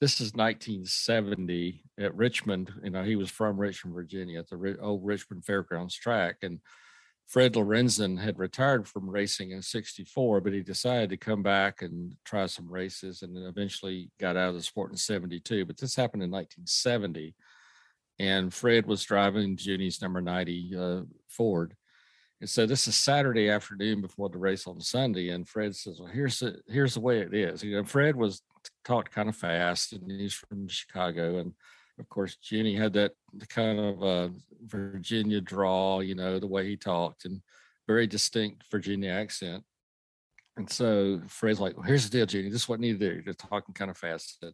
this 0.00 0.20
is 0.20 0.34
1970 0.34 1.82
at 1.98 2.14
Richmond. 2.14 2.72
You 2.84 2.90
know, 2.90 3.02
he 3.02 3.16
was 3.16 3.30
from 3.30 3.56
Richmond, 3.56 3.94
Virginia, 3.94 4.40
at 4.40 4.48
the 4.48 4.76
old 4.80 5.04
Richmond 5.04 5.44
Fairgrounds 5.44 5.96
track. 5.96 6.36
And 6.42 6.60
Fred 7.26 7.54
Lorenzen 7.54 8.20
had 8.20 8.38
retired 8.38 8.86
from 8.86 9.08
racing 9.08 9.52
in 9.52 9.62
64, 9.62 10.40
but 10.40 10.52
he 10.52 10.62
decided 10.62 11.10
to 11.10 11.16
come 11.16 11.42
back 11.42 11.80
and 11.80 12.14
try 12.24 12.46
some 12.46 12.70
races 12.70 13.22
and 13.22 13.36
eventually 13.36 14.10
got 14.20 14.36
out 14.36 14.50
of 14.50 14.54
the 14.54 14.62
sport 14.62 14.90
in 14.90 14.96
72. 14.96 15.64
But 15.64 15.78
this 15.78 15.96
happened 15.96 16.22
in 16.22 16.30
1970. 16.30 17.34
And 18.18 18.52
Fred 18.52 18.86
was 18.86 19.02
driving 19.02 19.56
Junie's 19.56 20.02
number 20.02 20.20
90 20.20 20.76
uh, 20.76 21.00
Ford 21.28 21.74
and 22.42 22.50
so 22.50 22.66
this 22.66 22.88
is 22.88 22.96
Saturday 22.96 23.48
afternoon 23.48 24.00
before 24.00 24.28
the 24.28 24.36
race 24.36 24.66
on 24.66 24.80
Sunday, 24.80 25.28
and 25.28 25.48
Fred 25.48 25.76
says, 25.76 26.00
"Well, 26.00 26.10
here's 26.12 26.40
the 26.40 26.60
here's 26.66 26.94
the 26.94 27.00
way 27.00 27.20
it 27.20 27.32
is." 27.32 27.62
You 27.62 27.76
know, 27.76 27.84
Fred 27.84 28.16
was 28.16 28.42
talked 28.84 29.12
kind 29.12 29.28
of 29.28 29.36
fast, 29.36 29.92
and 29.92 30.10
he's 30.10 30.34
from 30.34 30.66
Chicago, 30.66 31.38
and 31.38 31.54
of 32.02 32.08
course, 32.08 32.36
Junie 32.42 32.74
had 32.74 32.92
that 32.94 33.12
kind 33.48 33.78
of 33.78 34.02
uh, 34.02 34.28
Virginia 34.66 35.40
draw, 35.40 36.00
you 36.00 36.14
know, 36.14 36.38
the 36.38 36.46
way 36.46 36.66
he 36.66 36.76
talked, 36.76 37.24
and 37.24 37.40
very 37.86 38.06
distinct 38.06 38.64
Virginia 38.70 39.10
accent. 39.10 39.62
And 40.56 40.68
so 40.68 41.20
Fred's 41.28 41.60
like, 41.60 41.76
well, 41.76 41.86
"Here's 41.86 42.08
the 42.08 42.18
deal, 42.18 42.26
Junie. 42.26 42.50
This 42.50 42.62
is 42.62 42.68
what 42.68 42.80
need 42.80 42.98
to 42.98 43.14
do. 43.14 43.22
You're 43.24 43.34
talking 43.34 43.74
kind 43.74 43.90
of 43.90 43.96
fast." 43.96 44.44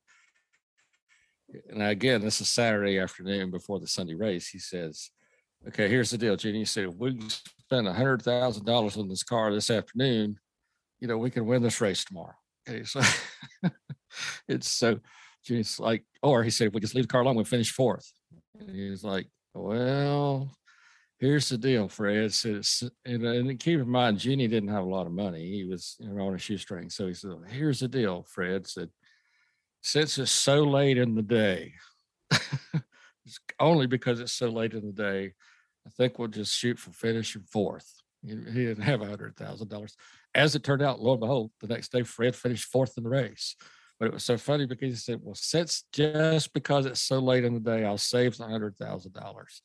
And 1.70 1.82
again, 1.82 2.20
this 2.20 2.40
is 2.40 2.50
Saturday 2.50 2.98
afternoon 2.98 3.50
before 3.50 3.80
the 3.80 3.88
Sunday 3.88 4.14
race. 4.14 4.48
He 4.48 4.58
says, 4.58 5.10
"Okay, 5.66 5.88
here's 5.88 6.10
the 6.10 6.18
deal, 6.18 6.36
Junie." 6.36 6.58
He 6.58 6.64
said, 6.66 6.88
"We 6.98 7.18
spend 7.28 7.88
hundred 7.88 8.22
thousand 8.22 8.66
dollars 8.66 8.96
on 8.96 9.08
this 9.08 9.22
car 9.22 9.52
this 9.52 9.70
afternoon, 9.70 10.38
you 11.00 11.08
know, 11.08 11.18
we 11.18 11.30
can 11.30 11.46
win 11.46 11.62
this 11.62 11.80
race 11.80 12.04
tomorrow. 12.04 12.34
Okay, 12.68 12.84
so 12.84 13.00
it's 14.48 14.68
so 14.68 15.00
it's 15.50 15.80
like, 15.80 16.04
or 16.22 16.42
he 16.42 16.50
said, 16.50 16.68
if 16.68 16.74
we 16.74 16.80
just 16.80 16.94
leave 16.94 17.04
the 17.04 17.08
car 17.08 17.22
alone, 17.22 17.36
we'll 17.36 17.44
finish 17.44 17.72
fourth. 17.72 18.12
And 18.58 18.74
he's 18.74 19.04
like, 19.04 19.26
well, 19.54 20.50
here's 21.18 21.48
the 21.48 21.58
deal, 21.58 21.88
Fred. 21.88 22.32
Says, 22.32 22.90
and, 23.04 23.24
and 23.24 23.60
keep 23.60 23.80
in 23.80 23.88
mind, 23.88 24.24
Junie 24.24 24.48
didn't 24.48 24.70
have 24.70 24.84
a 24.84 24.88
lot 24.88 25.06
of 25.06 25.12
money. 25.12 25.46
He 25.46 25.64
was 25.64 25.96
you 26.00 26.08
know, 26.08 26.26
on 26.26 26.34
a 26.34 26.38
shoestring. 26.38 26.90
So 26.90 27.06
he 27.06 27.14
said, 27.14 27.32
here's 27.48 27.80
the 27.80 27.88
deal, 27.88 28.24
Fred 28.28 28.66
said, 28.66 28.90
since 29.80 30.18
it's 30.18 30.30
so 30.30 30.64
late 30.64 30.98
in 30.98 31.14
the 31.14 31.22
day, 31.22 31.74
only 33.60 33.86
because 33.86 34.20
it's 34.20 34.32
so 34.32 34.48
late 34.48 34.74
in 34.74 34.84
the 34.84 34.92
day, 34.92 35.34
I 35.86 35.90
think 35.90 36.18
we'll 36.18 36.28
just 36.28 36.54
shoot 36.54 36.78
for 36.78 36.90
finishing 36.90 37.42
fourth. 37.42 38.02
He 38.22 38.34
didn't 38.34 38.82
have 38.82 39.00
a 39.00 39.06
hundred 39.06 39.36
thousand 39.36 39.68
dollars. 39.68 39.96
As 40.34 40.54
it 40.54 40.64
turned 40.64 40.82
out, 40.82 41.00
lo 41.00 41.12
and 41.12 41.20
behold, 41.20 41.52
the 41.60 41.68
next 41.68 41.92
day 41.92 42.02
Fred 42.02 42.34
finished 42.34 42.64
fourth 42.64 42.98
in 42.98 43.04
the 43.04 43.10
race. 43.10 43.56
But 43.98 44.06
it 44.06 44.14
was 44.14 44.24
so 44.24 44.38
funny 44.38 44.66
because 44.66 44.90
he 44.90 44.96
said, 44.96 45.20
"Well, 45.22 45.34
since 45.34 45.84
just 45.92 46.52
because 46.52 46.86
it's 46.86 47.00
so 47.00 47.18
late 47.18 47.44
in 47.44 47.54
the 47.54 47.60
day, 47.60 47.84
I'll 47.84 47.98
save 47.98 48.36
the 48.36 48.44
hundred 48.44 48.76
thousand 48.76 49.14
dollars." 49.14 49.62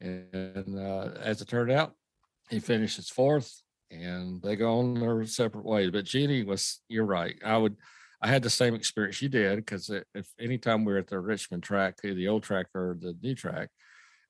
And 0.00 0.78
uh, 0.78 1.10
as 1.20 1.40
it 1.40 1.48
turned 1.48 1.70
out, 1.70 1.94
he 2.50 2.58
finishes 2.58 3.08
fourth, 3.08 3.62
and 3.90 4.42
they 4.42 4.56
go 4.56 4.80
on 4.80 4.94
their 4.94 5.24
separate 5.24 5.64
ways. 5.64 5.90
But 5.90 6.12
Junie 6.12 6.44
was, 6.44 6.80
you're 6.88 7.06
right. 7.06 7.36
I 7.44 7.56
would, 7.56 7.76
I 8.20 8.28
had 8.28 8.42
the 8.42 8.50
same 8.50 8.74
experience 8.74 9.22
you 9.22 9.28
did 9.28 9.56
because 9.56 9.90
if 9.90 10.26
anytime 10.40 10.84
we 10.84 10.92
were 10.92 10.98
at 10.98 11.06
the 11.06 11.20
Richmond 11.20 11.62
track, 11.62 11.98
the 12.02 12.28
old 12.28 12.42
track 12.42 12.66
or 12.74 12.96
the 13.00 13.16
new 13.22 13.34
track, 13.34 13.70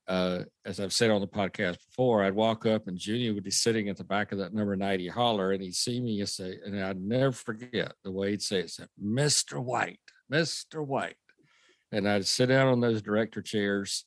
uh, 0.09 0.40
as 0.64 0.80
I've 0.80 0.92
said 0.92 1.11
on 1.11 1.20
the 1.20 1.28
podcast 1.28 1.78
before, 1.86 2.22
I'd 2.22 2.34
walk 2.34 2.66
up 2.66 2.88
and 2.88 2.98
Junior 2.98 3.34
would 3.34 3.44
be 3.44 3.50
sitting 3.50 3.88
at 3.88 3.96
the 3.96 4.05
back 4.05 4.32
of 4.32 4.38
that 4.38 4.53
number 4.53 4.76
90 4.76 5.09
hauler 5.09 5.53
and 5.53 5.62
he'd 5.62 5.74
see 5.74 6.00
me 6.00 6.20
and 6.20 6.28
say, 6.28 6.59
and 6.64 6.78
I'd 6.82 7.00
never 7.00 7.32
forget 7.32 7.92
the 8.03 8.11
way 8.11 8.30
he'd 8.30 8.42
say 8.42 8.61
it, 8.61 8.70
said, 8.70 8.88
Mr. 9.03 9.62
White, 9.62 10.00
Mr. 10.32 10.84
White. 10.84 11.16
And 11.92 12.09
I'd 12.09 12.26
sit 12.26 12.46
down 12.46 12.68
on 12.68 12.80
those 12.80 13.03
director 13.03 13.42
chairs 13.42 14.05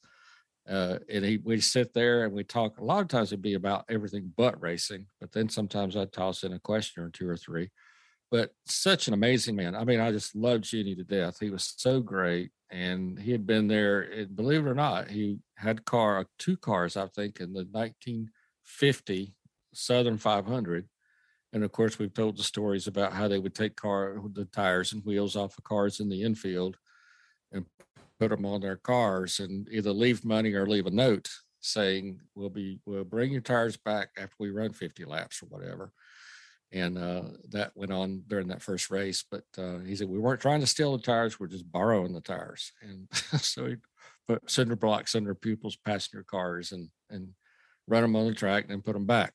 uh, 0.70 0.98
and 1.10 1.24
he, 1.24 1.38
we'd 1.38 1.64
sit 1.64 1.94
there 1.94 2.26
and 2.26 2.34
we'd 2.34 2.50
talk. 2.50 2.80
A 2.80 2.84
lot 2.84 3.02
of 3.02 3.08
times 3.08 3.32
it'd 3.32 3.42
be 3.42 3.54
about 3.54 3.86
everything 3.88 4.34
but 4.36 4.60
racing, 4.62 5.06
but 5.22 5.32
then 5.32 5.48
sometimes 5.48 5.96
I'd 5.96 6.12
toss 6.12 6.44
in 6.44 6.54
a 6.54 6.60
question 6.60 7.04
or 7.04 7.10
two 7.10 7.30
or 7.30 7.38
three. 7.38 7.70
But 8.32 8.52
such 8.66 9.08
an 9.08 9.14
amazing 9.14 9.56
man. 9.56 9.76
I 9.76 9.84
mean, 9.84 10.00
I 10.00 10.12
just 10.12 10.36
loved 10.36 10.64
Junior 10.64 10.96
to 10.96 11.04
death. 11.04 11.38
He 11.40 11.52
was 11.52 11.76
so 11.78 12.02
great 12.02 12.52
and 12.72 13.20
he 13.20 13.32
had 13.32 13.46
been 13.46 13.68
there. 13.68 14.02
And 14.02 14.36
believe 14.36 14.66
it 14.66 14.70
or 14.70 14.74
not, 14.76 15.10
he 15.10 15.38
had 15.58 15.86
car 15.86 16.26
two 16.38 16.58
cars, 16.58 16.98
I 16.98 17.08
think, 17.08 17.40
in 17.40 17.54
the 17.54 17.66
1950 17.72 19.34
Southern 19.74 20.18
500, 20.18 20.88
And 21.54 21.64
of 21.64 21.72
course, 21.72 22.00
we've 22.00 22.14
told 22.14 22.38
the 22.38 22.44
stories 22.44 22.88
about 22.88 23.14
how 23.14 23.28
they 23.28 23.40
would 23.40 23.56
take 23.56 23.76
car 23.76 24.22
the 24.34 24.46
tires 24.46 24.94
and 24.94 25.06
wheels 25.06 25.36
off 25.36 25.58
of 25.58 25.64
cars 25.64 26.00
in 26.00 26.10
the 26.10 26.24
infield 26.24 26.78
and 27.52 27.66
put 28.20 28.30
them 28.30 28.46
on 28.46 28.62
their 28.62 28.78
cars 28.78 29.40
and 29.40 29.68
either 29.72 29.92
leave 29.92 30.26
money 30.26 30.54
or 30.54 30.66
leave 30.66 30.88
a 30.88 30.92
note 30.92 31.30
saying 31.60 32.22
we'll 32.36 32.50
be 32.50 32.80
we'll 32.86 33.04
bring 33.04 33.32
your 33.32 33.42
tires 33.42 33.76
back 33.76 34.10
after 34.18 34.36
we 34.40 34.52
run 34.52 34.72
50 34.72 35.04
laps 35.06 35.42
or 35.42 35.48
whatever 35.48 35.92
and 36.72 36.98
uh, 36.98 37.24
that 37.50 37.72
went 37.76 37.92
on 37.92 38.24
during 38.28 38.48
that 38.48 38.62
first 38.62 38.92
race 38.92 39.24
but 39.30 39.44
uh, 39.58 39.80
he 39.80 39.96
said 39.96 40.08
we 40.08 40.20
weren't 40.20 40.42
trying 40.42 40.60
to 40.60 40.68
steal 40.68 40.96
the 40.96 41.04
tires 41.04 41.40
we're 41.40 41.48
just 41.48 41.70
borrowing 41.72 42.14
the 42.14 42.22
tires 42.22 42.72
and 42.82 43.08
so 43.42 43.66
he 43.66 43.76
put 44.28 44.50
cinder 44.50 44.76
blocks 44.76 45.16
under 45.16 45.36
people's 45.36 45.78
passenger 45.78 46.24
cars 46.24 46.72
and 46.72 46.90
and 47.10 47.30
run 47.88 48.02
them 48.02 48.16
on 48.16 48.28
the 48.28 48.34
track 48.34 48.64
and 48.64 48.72
then 48.72 48.82
put 48.82 48.94
them 48.94 49.06
back 49.06 49.34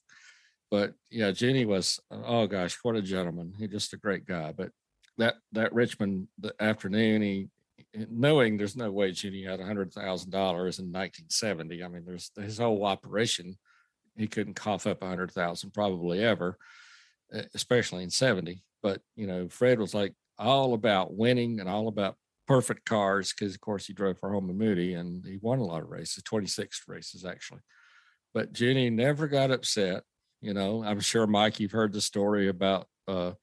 but 0.70 0.94
yeah 1.10 1.30
junie 1.30 1.64
was 1.64 2.00
oh 2.10 2.46
gosh 2.46 2.76
what 2.82 2.96
a 2.96 3.02
gentleman 3.02 3.52
he's 3.58 3.70
just 3.70 3.92
a 3.92 3.96
great 3.96 4.26
guy 4.26 4.52
but 4.56 4.70
that 5.18 5.36
that 5.52 5.72
richmond 5.72 6.26
the 6.38 6.52
afternoon 6.60 7.22
he 7.22 7.48
knowing 8.10 8.56
there's 8.56 8.76
no 8.76 8.90
way 8.90 9.10
Junie 9.10 9.44
had 9.44 9.60
a 9.60 9.64
hundred 9.64 9.92
thousand 9.92 10.30
dollars 10.30 10.78
in 10.78 10.86
1970. 10.86 11.82
I 11.82 11.88
mean, 11.88 12.04
there's 12.04 12.30
his 12.36 12.58
whole 12.58 12.84
operation. 12.84 13.58
He 14.16 14.26
couldn't 14.26 14.54
cough 14.54 14.86
up 14.86 15.02
a 15.02 15.06
hundred 15.08 15.32
thousand 15.32 15.72
probably 15.72 16.22
ever, 16.22 16.56
especially 17.54 18.02
in 18.02 18.10
70. 18.10 18.62
But 18.82 19.00
you 19.16 19.26
know, 19.26 19.48
Fred 19.48 19.78
was 19.78 19.94
like 19.94 20.14
all 20.38 20.74
about 20.74 21.14
winning 21.14 21.60
and 21.60 21.68
all 21.68 21.88
about 21.88 22.16
perfect 22.50 22.84
cars 22.84 23.32
because 23.32 23.54
of 23.54 23.60
course 23.60 23.86
he 23.86 23.92
drove 23.92 24.18
for 24.18 24.32
Holman 24.32 24.58
Moody 24.58 24.94
and 24.94 25.24
he 25.24 25.38
won 25.40 25.60
a 25.60 25.64
lot 25.64 25.84
of 25.84 25.88
races, 25.88 26.24
26 26.24 26.82
races 26.88 27.24
actually. 27.24 27.60
But 28.34 28.58
Junie 28.58 28.90
never 28.90 29.28
got 29.28 29.52
upset. 29.52 30.02
You 30.40 30.52
know, 30.52 30.82
I'm 30.82 30.98
sure 30.98 31.28
Mike, 31.28 31.60
you've 31.60 31.70
heard 31.70 31.92
the 31.92 32.00
story 32.00 32.48
about 32.48 32.88
uh, 33.06 33.34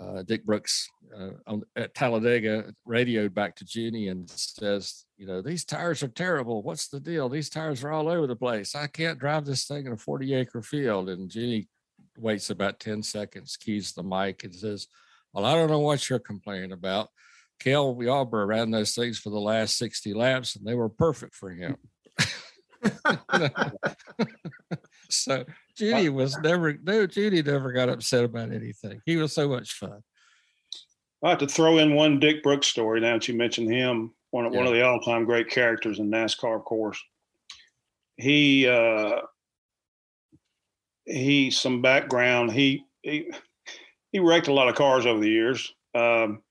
uh, 0.00 0.22
Dick 0.22 0.46
Brooks 0.46 0.88
uh, 1.12 1.30
on, 1.48 1.62
at 1.74 1.92
Talladega 1.96 2.72
radioed 2.84 3.34
back 3.34 3.56
to 3.56 3.66
Junie 3.68 4.06
and 4.06 4.30
says, 4.30 5.06
you 5.16 5.26
know, 5.26 5.42
these 5.42 5.64
tires 5.64 6.04
are 6.04 6.08
terrible. 6.08 6.62
What's 6.62 6.86
the 6.86 7.00
deal? 7.00 7.28
These 7.28 7.50
tires 7.50 7.82
are 7.82 7.90
all 7.90 8.08
over 8.08 8.28
the 8.28 8.36
place. 8.36 8.76
I 8.76 8.86
can't 8.86 9.18
drive 9.18 9.44
this 9.44 9.64
thing 9.64 9.86
in 9.86 9.92
a 9.92 9.96
40 9.96 10.34
acre 10.34 10.62
field. 10.62 11.08
And 11.08 11.34
Junie 11.34 11.66
waits 12.16 12.50
about 12.50 12.78
10 12.78 13.02
seconds, 13.02 13.56
keys 13.56 13.92
the 13.92 14.04
mic 14.04 14.44
and 14.44 14.54
says, 14.54 14.86
well, 15.32 15.44
I 15.44 15.56
don't 15.56 15.70
know 15.70 15.80
what 15.80 16.08
you're 16.08 16.20
complaining 16.20 16.70
about. 16.70 17.08
Cale 17.60 17.96
Yarborough 18.00 18.46
ran 18.46 18.70
those 18.70 18.94
things 18.94 19.18
for 19.18 19.30
the 19.30 19.38
last 19.38 19.76
60 19.76 20.14
laps 20.14 20.56
and 20.56 20.66
they 20.66 20.74
were 20.74 20.88
perfect 20.88 21.34
for 21.34 21.50
him. 21.50 21.76
so 25.10 25.44
Judy 25.76 26.08
was 26.08 26.36
never 26.38 26.74
no 26.82 27.06
Judy 27.06 27.42
never 27.42 27.72
got 27.72 27.90
upset 27.90 28.24
about 28.24 28.52
anything. 28.52 29.00
He 29.04 29.16
was 29.16 29.34
so 29.34 29.48
much 29.48 29.74
fun. 29.74 30.02
I 31.22 31.30
have 31.30 31.38
to 31.38 31.46
throw 31.46 31.78
in 31.78 31.94
one 31.94 32.18
Dick 32.18 32.42
Brooks 32.42 32.66
story 32.66 33.00
now 33.00 33.14
that 33.14 33.28
you 33.28 33.34
mentioned 33.34 33.70
him. 33.70 34.14
One 34.30 34.46
of 34.46 34.52
yeah. 34.52 34.58
one 34.58 34.66
of 34.66 34.72
the 34.72 34.82
all 34.82 35.00
time 35.00 35.26
great 35.26 35.50
characters 35.50 35.98
in 35.98 36.10
NASCAR, 36.10 36.56
of 36.56 36.64
course. 36.64 36.98
He 38.16 38.66
uh 38.66 39.20
he 41.04 41.50
some 41.50 41.82
background. 41.82 42.52
He 42.52 42.84
he 43.02 43.30
he 44.12 44.18
wrecked 44.18 44.48
a 44.48 44.54
lot 44.54 44.68
of 44.68 44.74
cars 44.74 45.04
over 45.04 45.20
the 45.20 45.28
years. 45.28 45.72
Um, 45.94 46.42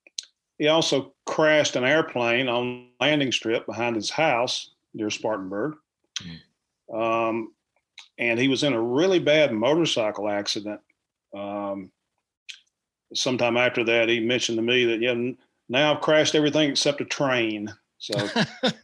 he 0.59 0.67
also 0.67 1.13
crashed 1.25 1.75
an 1.77 1.85
airplane 1.85 2.49
on 2.49 2.89
landing 2.99 3.31
strip 3.31 3.65
behind 3.65 3.95
his 3.95 4.09
house 4.09 4.71
near 4.93 5.09
Spartanburg. 5.09 5.75
Mm. 6.91 7.29
Um, 7.29 7.53
and 8.17 8.37
he 8.37 8.49
was 8.49 8.63
in 8.63 8.73
a 8.73 8.81
really 8.81 9.19
bad 9.19 9.53
motorcycle 9.53 10.29
accident. 10.29 10.81
Um, 11.35 11.91
sometime 13.13 13.55
after 13.55 13.85
that, 13.85 14.09
he 14.09 14.19
mentioned 14.19 14.57
to 14.57 14.61
me 14.61 14.83
that, 14.85 15.01
yeah, 15.01 15.15
now 15.69 15.93
I've 15.93 16.01
crashed 16.01 16.35
everything 16.35 16.69
except 16.69 16.99
a 16.99 17.05
train. 17.05 17.73
So, 17.97 18.13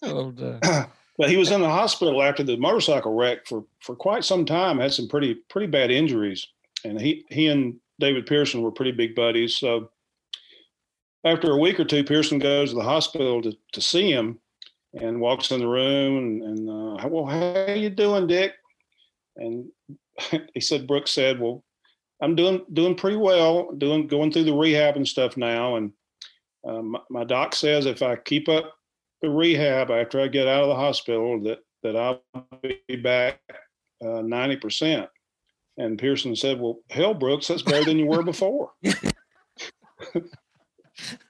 but 0.00 1.28
he 1.28 1.36
was 1.36 1.50
in 1.50 1.60
the 1.60 1.68
hospital 1.68 2.22
after 2.22 2.42
the 2.42 2.56
motorcycle 2.56 3.14
wreck 3.14 3.46
for, 3.46 3.64
for 3.80 3.94
quite 3.94 4.24
some 4.24 4.46
time, 4.46 4.78
had 4.78 4.94
some 4.94 5.08
pretty, 5.08 5.34
pretty 5.50 5.66
bad 5.66 5.90
injuries. 5.90 6.46
And 6.84 6.98
he, 6.98 7.26
he 7.28 7.48
and 7.48 7.78
David 8.00 8.24
Pearson 8.24 8.62
were 8.62 8.70
pretty 8.70 8.92
big 8.92 9.14
buddies. 9.14 9.58
So 9.58 9.90
after 11.26 11.50
a 11.50 11.58
week 11.58 11.80
or 11.80 11.84
two, 11.84 12.04
Pearson 12.04 12.38
goes 12.38 12.70
to 12.70 12.76
the 12.76 12.82
hospital 12.82 13.42
to, 13.42 13.52
to 13.72 13.80
see 13.80 14.10
him 14.10 14.38
and 14.94 15.20
walks 15.20 15.50
in 15.50 15.60
the 15.60 15.66
room 15.66 16.18
and, 16.18 16.42
and 16.42 16.70
uh, 16.70 17.08
well, 17.08 17.26
how 17.26 17.72
are 17.72 17.74
you 17.74 17.90
doing, 17.90 18.26
Dick? 18.26 18.52
And 19.36 19.66
he 20.54 20.60
said, 20.60 20.86
Brooks 20.86 21.10
said, 21.10 21.40
well, 21.40 21.64
I'm 22.22 22.34
doing 22.34 22.64
doing 22.72 22.94
pretty 22.94 23.18
well, 23.18 23.72
doing 23.72 24.06
going 24.06 24.32
through 24.32 24.44
the 24.44 24.54
rehab 24.54 24.96
and 24.96 25.06
stuff 25.06 25.36
now. 25.36 25.76
And 25.76 25.92
uh, 26.66 26.80
my, 26.80 27.00
my, 27.10 27.24
doc 27.24 27.54
says 27.54 27.84
if 27.84 28.02
I 28.02 28.16
keep 28.16 28.48
up 28.48 28.74
the 29.20 29.28
rehab 29.28 29.90
after 29.90 30.20
I 30.20 30.28
get 30.28 30.48
out 30.48 30.62
of 30.62 30.68
the 30.68 30.76
hospital, 30.76 31.42
that 31.42 31.58
that 31.82 31.94
I'll 31.94 32.22
be 32.62 32.96
back 32.96 33.40
uh, 34.02 34.22
ninety 34.22 34.56
uh, 34.56 34.60
percent. 34.60 35.08
And 35.76 35.98
Pearson 35.98 36.34
said, 36.34 36.58
"Well, 36.58 36.78
hell, 36.88 37.12
Brooks, 37.12 37.48
that's 37.48 37.60
better 37.60 37.84
than 37.84 37.98
you 37.98 38.06
were 38.06 38.22
before." 38.22 38.70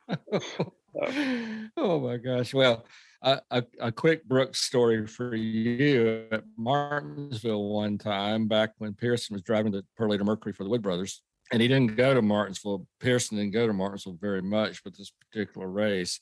oh 1.77 2.01
my 2.01 2.17
gosh! 2.17 2.55
Well, 2.55 2.85
a, 3.23 3.41
a, 3.51 3.65
a, 3.81 3.93
quick 3.93 4.25
Brooks 4.25 4.61
story 4.61 5.07
for 5.07 5.35
you 5.35 6.27
at 6.31 6.45
Martinsville 6.57 7.69
one 7.71 7.99
time 7.99 8.47
back 8.47 8.73
when 8.79 8.95
Pearson 8.95 9.35
was 9.35 9.43
driving 9.43 9.73
the 9.73 9.85
Purolator 9.99 10.25
Mercury 10.25 10.53
for 10.53 10.65
the 10.65 10.71
Wood 10.71 10.83
Brothers. 10.83 11.23
And 11.53 11.63
he 11.63 11.69
didn't 11.69 11.97
go 11.97 12.13
to 12.13 12.23
Martinsville. 12.23 12.87
Pearson 13.01 13.39
didn't 13.39 13.53
go 13.53 13.67
to 13.67 13.73
Martinsville 13.73 14.19
very 14.21 14.43
much, 14.43 14.83
but 14.83 14.97
this 14.97 15.13
particular 15.31 15.69
race, 15.69 16.21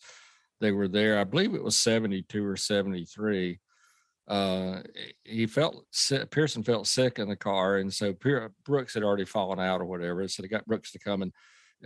they 0.60 0.70
were 0.70 0.88
there. 0.88 1.18
I 1.18 1.24
believe 1.24 1.54
it 1.54 1.64
was 1.64 1.76
72 1.76 2.44
or 2.44 2.56
73. 2.56 3.58
Uh, 4.26 4.80
he 5.24 5.46
felt 5.46 5.84
Pearson 6.30 6.62
felt 6.62 6.86
sick 6.86 7.18
in 7.18 7.28
the 7.28 7.36
car, 7.36 7.76
and 7.76 7.92
so 7.92 8.14
Brooks 8.64 8.94
had 8.94 9.02
already 9.02 9.24
fallen 9.24 9.60
out 9.60 9.80
or 9.80 9.84
whatever. 9.84 10.26
So 10.28 10.42
they 10.42 10.48
got 10.48 10.66
Brooks 10.66 10.92
to 10.92 10.98
come 10.98 11.22
and, 11.22 11.32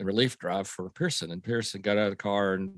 relief 0.05 0.39
drive 0.39 0.69
for 0.69 0.89
Pearson, 0.91 1.31
and 1.31 1.43
Pearson 1.43 1.81
got 1.81 1.99
out 1.99 2.07
of 2.07 2.13
the 2.13 2.17
car 2.17 2.55
and 2.55 2.73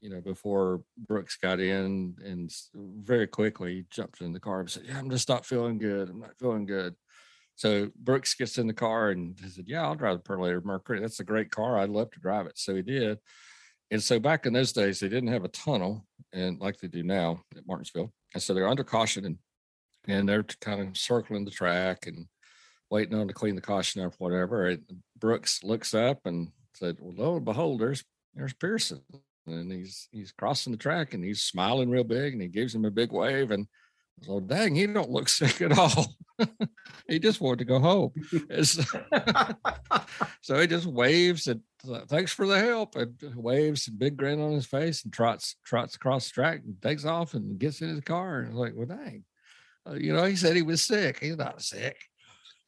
you 0.00 0.08
know, 0.08 0.20
before 0.20 0.82
Brooks 0.96 1.36
got 1.36 1.60
in 1.60 2.16
and 2.24 2.50
very 2.74 3.26
quickly 3.26 3.84
jumped 3.90 4.22
in 4.22 4.32
the 4.32 4.40
car 4.40 4.60
and 4.60 4.70
said, 4.70 4.84
Yeah, 4.86 4.98
I'm 4.98 5.10
just 5.10 5.28
not 5.28 5.44
feeling 5.44 5.78
good. 5.78 6.08
I'm 6.08 6.20
not 6.20 6.38
feeling 6.38 6.66
good. 6.66 6.94
So 7.56 7.90
Brooks 7.96 8.34
gets 8.34 8.56
in 8.56 8.66
the 8.66 8.72
car 8.72 9.10
and 9.10 9.38
he 9.38 9.48
said, 9.48 9.66
Yeah, 9.68 9.82
I'll 9.82 9.94
drive 9.94 10.16
the 10.16 10.22
Purolator 10.22 10.64
Mercury. 10.64 11.00
That's 11.00 11.20
a 11.20 11.24
great 11.24 11.50
car. 11.50 11.78
I'd 11.78 11.90
love 11.90 12.10
to 12.12 12.20
drive 12.20 12.46
it. 12.46 12.58
So 12.58 12.74
he 12.74 12.82
did. 12.82 13.18
And 13.90 14.02
so 14.02 14.18
back 14.18 14.46
in 14.46 14.52
those 14.52 14.72
days, 14.72 15.00
they 15.00 15.08
didn't 15.08 15.32
have 15.32 15.44
a 15.44 15.48
tunnel 15.48 16.06
and 16.32 16.58
like 16.60 16.78
they 16.78 16.88
do 16.88 17.02
now 17.02 17.42
at 17.56 17.66
Martinsville. 17.66 18.12
And 18.32 18.42
so 18.42 18.54
they're 18.54 18.68
under 18.68 18.84
caution 18.84 19.26
and 19.26 19.38
and 20.08 20.26
they're 20.26 20.44
kind 20.62 20.80
of 20.80 20.96
circling 20.96 21.44
the 21.44 21.50
track 21.50 22.06
and 22.06 22.26
waiting 22.90 23.14
on 23.14 23.28
to 23.28 23.34
clean 23.34 23.54
the 23.54 23.60
caution 23.60 24.02
up, 24.02 24.14
whatever. 24.16 24.68
And 24.68 24.82
Brooks 25.20 25.62
looks 25.62 25.94
up 25.94 26.20
and 26.24 26.48
said, 26.74 26.96
Well, 27.00 27.14
lo 27.16 27.36
and 27.36 27.44
behold, 27.44 27.80
there's 27.80 28.04
there's 28.34 28.54
Pearson. 28.54 29.02
And 29.46 29.72
he's 29.72 30.08
he's 30.10 30.32
crossing 30.32 30.72
the 30.72 30.78
track 30.78 31.14
and 31.14 31.24
he's 31.24 31.42
smiling 31.42 31.90
real 31.90 32.04
big 32.04 32.32
and 32.32 32.42
he 32.42 32.48
gives 32.48 32.74
him 32.74 32.84
a 32.84 32.90
big 32.90 33.12
wave 33.12 33.50
and 33.50 33.66
so 34.22 34.38
dang 34.38 34.74
he 34.74 34.86
don't 34.86 35.10
look 35.10 35.28
sick 35.40 35.60
at 35.62 35.76
all. 35.76 36.14
He 37.06 37.18
just 37.18 37.40
wanted 37.40 37.58
to 37.58 37.64
go 37.66 37.80
home. 37.80 38.12
So 40.42 40.58
he 40.58 40.66
just 40.66 40.86
waves 40.86 41.48
and 41.48 41.60
thanks 42.08 42.32
for 42.32 42.46
the 42.46 42.58
help. 42.58 42.96
And 42.96 43.14
waves 43.34 43.88
and 43.88 43.98
big 43.98 44.16
grin 44.16 44.40
on 44.40 44.52
his 44.52 44.64
face 44.64 45.04
and 45.04 45.12
trots 45.12 45.56
trots 45.64 45.96
across 45.96 46.28
the 46.28 46.34
track 46.34 46.62
and 46.64 46.80
takes 46.80 47.04
off 47.04 47.34
and 47.34 47.58
gets 47.58 47.82
in 47.82 47.90
his 47.90 48.00
car. 48.00 48.40
And 48.40 48.56
like 48.56 48.72
well 48.74 48.86
dang. 48.86 49.24
Uh, 49.86 49.94
you 49.94 50.14
know 50.14 50.24
he 50.24 50.36
said 50.36 50.56
he 50.56 50.62
was 50.62 50.82
sick. 50.82 51.18
He's 51.20 51.36
not 51.36 51.62
sick 51.62 52.09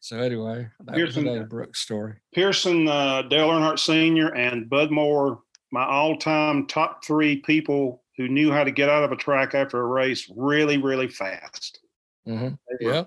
so 0.03 0.18
anyway, 0.18 0.68
that 0.84 0.94
Pearson, 0.94 1.24
was 1.24 1.32
another 1.32 1.46
Brooks 1.46 1.80
story. 1.80 2.14
Pearson, 2.34 2.86
uh, 2.88 3.22
Dale 3.22 3.48
Earnhardt 3.48 3.78
Sr. 3.78 4.34
and 4.34 4.68
Bud 4.68 4.90
Moore 4.90 5.40
my 5.72 5.84
all-time 5.86 6.66
top 6.66 7.03
three 7.05 7.36
people 7.36 8.05
who 8.16 8.28
knew 8.28 8.53
how 8.53 8.62
to 8.62 8.70
get 8.70 8.90
out 8.90 9.05
of 9.05 9.11
a 9.11 9.16
track 9.16 9.55
after 9.55 9.80
a 9.80 9.86
race 9.86 10.30
really, 10.36 10.76
really 10.76 11.09
fast. 11.09 11.80
Mm-hmm. 12.28 12.55
Yeah. 12.78 13.05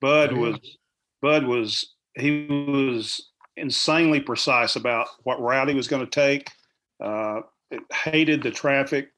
Bud 0.00 0.32
was 0.32 0.58
Bud 1.20 1.44
was 1.44 1.94
he 2.14 2.46
was 2.46 3.30
insanely 3.56 4.20
precise 4.20 4.76
about 4.76 5.08
what 5.24 5.40
route 5.40 5.68
he 5.68 5.74
was 5.74 5.86
going 5.86 6.04
to 6.04 6.10
take. 6.10 6.50
Uh, 6.98 7.42
hated 7.92 8.42
the 8.42 8.50
traffic. 8.50 9.10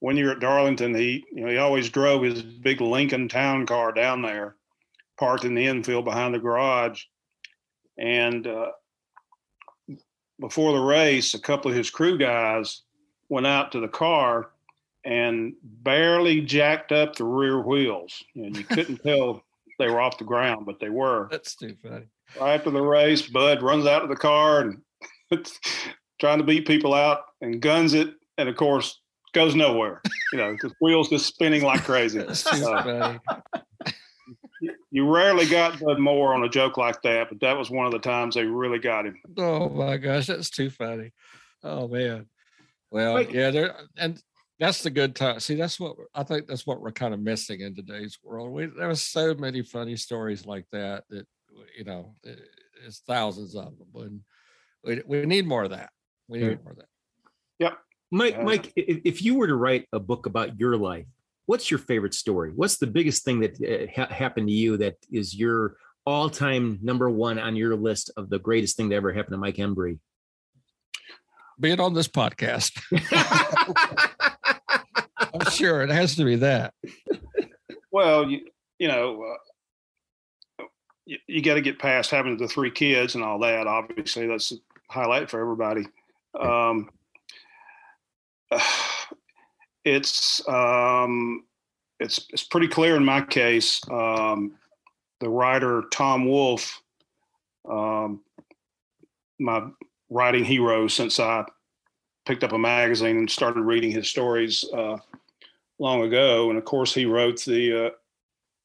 When 0.00 0.16
you're 0.16 0.32
at 0.32 0.40
Darlington, 0.40 0.94
he 0.94 1.24
you 1.32 1.44
know 1.44 1.50
he 1.50 1.56
always 1.56 1.88
drove 1.88 2.22
his 2.22 2.42
big 2.42 2.82
Lincoln 2.82 3.28
Town 3.28 3.64
car 3.64 3.92
down 3.92 4.20
there, 4.20 4.56
parked 5.18 5.44
in 5.44 5.54
the 5.54 5.66
infield 5.66 6.04
behind 6.04 6.34
the 6.34 6.38
garage, 6.38 7.02
and 7.98 8.46
uh, 8.46 8.68
before 10.40 10.72
the 10.72 10.78
race, 10.84 11.34
a 11.34 11.40
couple 11.40 11.70
of 11.70 11.76
his 11.76 11.90
crew 11.90 12.16
guys 12.18 12.82
went 13.28 13.46
out 13.46 13.72
to 13.72 13.80
the 13.80 13.88
car 13.88 14.50
and 15.04 15.54
barely 15.62 16.40
jacked 16.40 16.92
up 16.92 17.16
the 17.16 17.24
rear 17.24 17.60
wheels. 17.60 18.22
And 18.36 18.56
you 18.56 18.64
couldn't 18.64 18.98
tell 19.04 19.42
they 19.78 19.88
were 19.88 20.00
off 20.00 20.18
the 20.18 20.24
ground, 20.24 20.66
but 20.66 20.80
they 20.80 20.90
were. 20.90 21.28
That's 21.30 21.54
too 21.56 21.76
funny. 21.82 22.06
Right 22.40 22.54
after 22.54 22.70
the 22.70 22.82
race, 22.82 23.22
Bud 23.22 23.62
runs 23.62 23.86
out 23.86 24.02
of 24.02 24.08
the 24.08 24.16
car 24.16 24.60
and 24.60 24.82
trying 26.20 26.38
to 26.38 26.44
beat 26.44 26.66
people 26.66 26.94
out 26.94 27.22
and 27.40 27.60
guns 27.60 27.94
it, 27.94 28.10
and 28.36 28.48
of 28.48 28.56
course 28.56 29.00
goes 29.32 29.54
nowhere. 29.54 30.02
You 30.32 30.38
know, 30.38 30.56
the 30.60 30.72
wheels 30.80 31.08
just 31.08 31.26
spinning 31.26 31.62
like 31.62 31.84
crazy. 31.84 32.18
That's 32.26 32.44
too 32.44 32.64
Uh, 32.66 32.82
funny. 32.82 33.18
You 34.90 35.08
rarely 35.12 35.46
got 35.46 35.78
Bud 35.80 35.98
Moore 35.98 36.34
on 36.34 36.44
a 36.44 36.48
joke 36.48 36.76
like 36.76 37.02
that, 37.02 37.28
but 37.28 37.40
that 37.40 37.56
was 37.58 37.70
one 37.70 37.86
of 37.86 37.92
the 37.92 37.98
times 37.98 38.34
they 38.34 38.44
really 38.44 38.78
got 38.78 39.06
him. 39.06 39.16
Oh 39.36 39.68
my 39.68 39.96
gosh, 39.96 40.26
that's 40.26 40.50
too 40.50 40.70
funny. 40.70 41.12
Oh 41.62 41.88
man. 41.88 42.26
Well, 42.90 43.14
Like- 43.14 43.32
yeah, 43.32 43.50
there 43.50 43.76
and 43.96 44.20
that's 44.58 44.82
the 44.82 44.90
good 44.90 45.14
time. 45.14 45.38
See, 45.40 45.54
that's 45.54 45.78
what 45.78 45.96
I 46.14 46.22
think 46.22 46.46
that's 46.46 46.66
what 46.66 46.80
we're 46.80 46.90
kind 46.92 47.14
of 47.14 47.20
missing 47.20 47.60
in 47.60 47.74
today's 47.74 48.18
world. 48.22 48.50
We, 48.50 48.66
there 48.66 48.88
was 48.88 49.02
so 49.02 49.34
many 49.34 49.62
funny 49.62 49.96
stories 49.96 50.46
like 50.46 50.66
that 50.72 51.04
that 51.10 51.26
you 51.76 51.84
know, 51.84 52.14
it- 52.24 52.40
it's 52.86 53.00
thousands 53.00 53.56
of 53.56 53.76
them. 53.76 53.88
And 53.94 54.20
we, 54.84 55.02
we 55.06 55.26
need 55.26 55.46
more 55.46 55.64
of 55.64 55.70
that. 55.70 55.90
We 56.28 56.40
Yeah. 56.40 56.48
need 56.50 56.62
more 56.62 56.72
of 56.72 56.78
that. 56.78 56.88
Yep. 57.58 57.78
Mike, 58.12 58.34
Yeah. 58.34 58.42
Mike, 58.44 58.72
if, 58.76 59.00
if 59.04 59.22
you 59.22 59.34
were 59.34 59.48
to 59.48 59.56
write 59.56 59.86
a 59.92 59.98
book 59.98 60.26
about 60.26 60.58
your 60.60 60.76
life, 60.76 61.06
what's 61.48 61.70
your 61.70 61.78
favorite 61.78 62.12
story? 62.12 62.52
What's 62.54 62.76
the 62.76 62.86
biggest 62.86 63.24
thing 63.24 63.40
that 63.40 63.54
uh, 63.54 63.86
ha- 63.96 64.14
happened 64.14 64.48
to 64.48 64.54
you 64.54 64.76
that 64.76 64.96
is 65.10 65.34
your 65.34 65.76
all-time 66.04 66.78
number 66.82 67.08
one 67.08 67.38
on 67.38 67.56
your 67.56 67.74
list 67.74 68.10
of 68.18 68.28
the 68.28 68.38
greatest 68.38 68.76
thing 68.76 68.90
that 68.90 68.96
ever 68.96 69.14
happened 69.14 69.32
to 69.32 69.38
Mike 69.38 69.56
Hembree? 69.56 69.98
Being 71.58 71.80
on 71.80 71.94
this 71.94 72.06
podcast, 72.06 72.78
I'm 75.18 75.50
sure 75.50 75.82
it 75.82 75.90
has 75.90 76.16
to 76.16 76.24
be 76.24 76.36
that. 76.36 76.74
Well, 77.90 78.30
you, 78.30 78.40
you 78.78 78.88
know, 78.88 79.36
uh, 80.60 80.64
you, 81.06 81.16
you 81.26 81.40
got 81.40 81.54
to 81.54 81.62
get 81.62 81.78
past 81.78 82.10
having 82.10 82.36
the 82.36 82.46
three 82.46 82.70
kids 82.70 83.14
and 83.14 83.24
all 83.24 83.38
that. 83.38 83.66
Obviously, 83.66 84.26
that's 84.26 84.52
a 84.52 84.56
highlight 84.90 85.30
for 85.30 85.40
everybody. 85.40 85.86
Um, 86.38 86.90
it's 89.88 90.46
um, 90.48 91.44
it's 92.00 92.26
it's 92.30 92.44
pretty 92.44 92.68
clear 92.68 92.96
in 92.96 93.04
my 93.04 93.22
case. 93.22 93.80
Um, 93.90 94.54
the 95.20 95.28
writer 95.28 95.84
Tom 95.90 96.26
Wolfe, 96.26 96.80
um, 97.68 98.20
my 99.38 99.64
writing 100.10 100.44
hero 100.44 100.88
since 100.88 101.18
I 101.18 101.44
picked 102.26 102.44
up 102.44 102.52
a 102.52 102.58
magazine 102.58 103.16
and 103.16 103.30
started 103.30 103.62
reading 103.62 103.90
his 103.90 104.08
stories 104.08 104.64
uh, 104.76 104.98
long 105.78 106.02
ago. 106.02 106.50
And 106.50 106.58
of 106.58 106.64
course, 106.64 106.94
he 106.94 107.06
wrote 107.06 107.42
the 107.44 107.72
uh, 107.72 107.90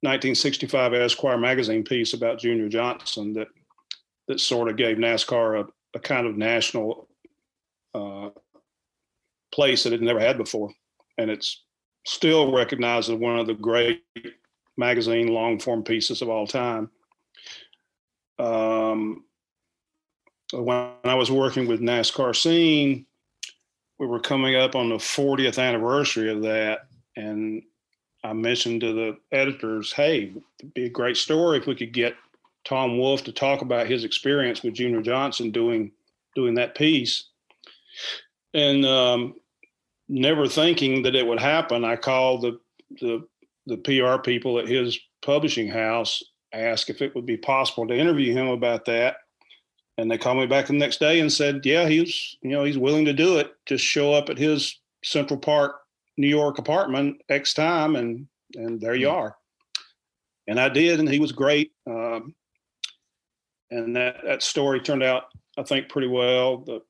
1965 0.01 0.93
Esquire 0.93 1.37
magazine 1.37 1.83
piece 1.83 2.13
about 2.13 2.39
Junior 2.39 2.67
Johnson 2.67 3.33
that 3.33 3.47
that 4.27 4.39
sort 4.39 4.69
of 4.69 4.77
gave 4.77 4.97
NASCAR 4.97 5.61
a, 5.61 5.67
a 5.95 5.99
kind 5.99 6.27
of 6.27 6.37
national 6.37 7.07
uh, 7.93 8.29
place 9.53 9.83
that 9.83 9.93
it 9.93 10.01
never 10.01 10.19
had 10.19 10.37
before, 10.37 10.71
and 11.17 11.29
it's 11.29 11.63
still 12.05 12.53
recognized 12.53 13.09
as 13.09 13.17
one 13.17 13.39
of 13.39 13.47
the 13.47 13.53
great 13.53 14.03
magazine 14.77 15.27
long 15.27 15.59
form 15.59 15.83
pieces 15.83 16.21
of 16.21 16.29
all 16.29 16.47
time. 16.47 16.89
Um, 18.39 19.23
when 20.51 20.91
I 21.03 21.15
was 21.15 21.31
working 21.31 21.67
with 21.67 21.81
NASCAR 21.81 22.35
Scene, 22.35 23.05
we 23.99 24.07
were 24.07 24.19
coming 24.19 24.55
up 24.55 24.75
on 24.75 24.89
the 24.89 24.95
40th 24.95 25.61
anniversary 25.61 26.31
of 26.31 26.41
that, 26.41 26.87
and 27.15 27.63
I 28.23 28.33
mentioned 28.33 28.81
to 28.81 28.93
the 28.93 29.17
editors, 29.31 29.93
"Hey, 29.93 30.33
it'd 30.59 30.73
be 30.73 30.85
a 30.85 30.89
great 30.89 31.17
story 31.17 31.57
if 31.57 31.67
we 31.67 31.75
could 31.75 31.93
get 31.93 32.15
Tom 32.65 32.97
Wolfe 32.97 33.23
to 33.25 33.31
talk 33.31 33.61
about 33.61 33.87
his 33.87 34.03
experience 34.03 34.63
with 34.63 34.73
Junior 34.73 35.01
Johnson 35.01 35.51
doing 35.51 35.91
doing 36.35 36.55
that 36.55 36.75
piece." 36.75 37.25
And 38.53 38.85
um, 38.85 39.35
never 40.13 40.47
thinking 40.47 41.01
that 41.03 41.15
it 41.15 41.25
would 41.25 41.39
happen, 41.39 41.83
I 41.83 41.95
called 41.95 42.43
the 42.43 42.59
the 43.01 43.27
the 43.65 43.77
PR 43.77 44.21
people 44.21 44.59
at 44.59 44.67
his 44.67 44.99
publishing 45.21 45.67
house, 45.67 46.21
asked 46.53 46.89
if 46.89 47.01
it 47.01 47.15
would 47.15 47.25
be 47.25 47.37
possible 47.37 47.87
to 47.87 47.97
interview 47.97 48.33
him 48.33 48.47
about 48.47 48.85
that. 48.85 49.15
And 49.97 50.09
they 50.09 50.17
called 50.17 50.37
me 50.37 50.45
back 50.45 50.67
the 50.67 50.73
next 50.73 50.99
day 50.99 51.19
and 51.19 51.31
said, 51.31 51.65
"Yeah, 51.65 51.87
he's 51.87 52.37
you 52.41 52.51
know 52.51 52.63
he's 52.63 52.77
willing 52.77 53.05
to 53.05 53.13
do 53.13 53.39
it. 53.39 53.53
Just 53.65 53.83
show 53.83 54.13
up 54.13 54.29
at 54.29 54.37
his 54.37 54.79
Central 55.03 55.39
Park, 55.39 55.81
New 56.17 56.27
York 56.27 56.59
apartment 56.59 57.21
X 57.29 57.53
time, 57.53 57.95
and 57.95 58.27
and 58.55 58.79
there 58.79 58.95
you 58.95 59.09
are." 59.09 59.35
And 60.47 60.59
I 60.59 60.69
did, 60.69 60.99
and 60.99 61.09
he 61.09 61.19
was 61.19 61.31
great. 61.31 61.71
Um, 61.87 62.35
and 63.71 63.95
that 63.95 64.17
that 64.23 64.43
story 64.43 64.79
turned 64.79 65.03
out, 65.03 65.23
I 65.57 65.63
think, 65.63 65.89
pretty 65.89 66.07
well. 66.07 66.57
The 66.57 66.81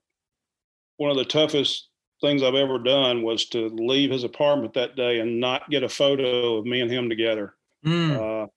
one 0.98 1.12
of 1.12 1.18
the 1.18 1.26
toughest 1.26 1.90
things 2.24 2.42
I've 2.42 2.56
ever 2.56 2.80
done 2.80 3.22
was 3.22 3.46
to 3.50 3.68
leave 3.68 4.10
his 4.10 4.24
apartment 4.24 4.74
that 4.74 4.96
day 4.96 5.20
and 5.20 5.40
not 5.40 5.70
get 5.70 5.84
a 5.84 5.90
photo 5.90 6.58
of 6.58 6.66
me 6.66 6.82
and 6.82 6.90
him 6.90 7.10
together. 7.10 7.54
Mm, 7.86 8.18
Uh, 8.18 8.48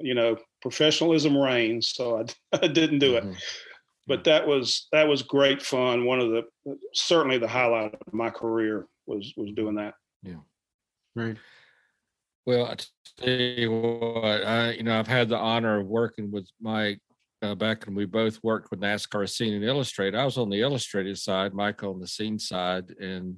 you 0.00 0.14
know, 0.14 0.38
professionalism 0.62 1.36
reigns, 1.36 1.90
so 1.90 2.18
I, 2.18 2.24
I 2.64 2.66
didn't 2.66 2.98
do 3.00 3.16
it 3.16 3.24
Mhm. 3.24 3.36
but 4.06 4.24
that 4.24 4.46
was 4.46 4.88
that 4.92 5.06
was 5.06 5.22
great 5.22 5.62
fun. 5.62 6.04
One 6.04 6.20
of 6.20 6.30
the 6.30 6.42
certainly 6.94 7.38
the 7.38 7.46
highlight 7.48 7.94
of 7.94 8.12
my 8.12 8.30
career 8.30 8.86
was 9.06 9.32
was 9.36 9.52
doing 9.52 9.76
that. 9.76 9.94
Yeah, 10.22 10.42
right. 11.14 11.36
Well, 12.46 12.66
I 12.66 12.76
tell 13.18 13.28
you 13.62 13.70
what, 13.70 14.44
I 14.44 14.72
you 14.72 14.82
know 14.82 14.98
I've 14.98 15.06
had 15.06 15.28
the 15.28 15.36
honor 15.36 15.78
of 15.80 15.86
working 15.86 16.30
with 16.30 16.48
Mike 16.60 17.00
uh, 17.42 17.54
back 17.54 17.86
when 17.86 17.94
we 17.94 18.04
both 18.04 18.38
worked 18.42 18.70
with 18.70 18.80
NASCAR 18.80 19.28
Scene 19.28 19.54
and 19.54 19.64
Illustrated. 19.64 20.18
I 20.18 20.24
was 20.24 20.38
on 20.38 20.50
the 20.50 20.60
illustrated 20.60 21.18
side, 21.18 21.54
Michael 21.54 21.94
on 21.94 22.00
the 22.00 22.06
scene 22.06 22.38
side, 22.38 22.90
and 23.00 23.36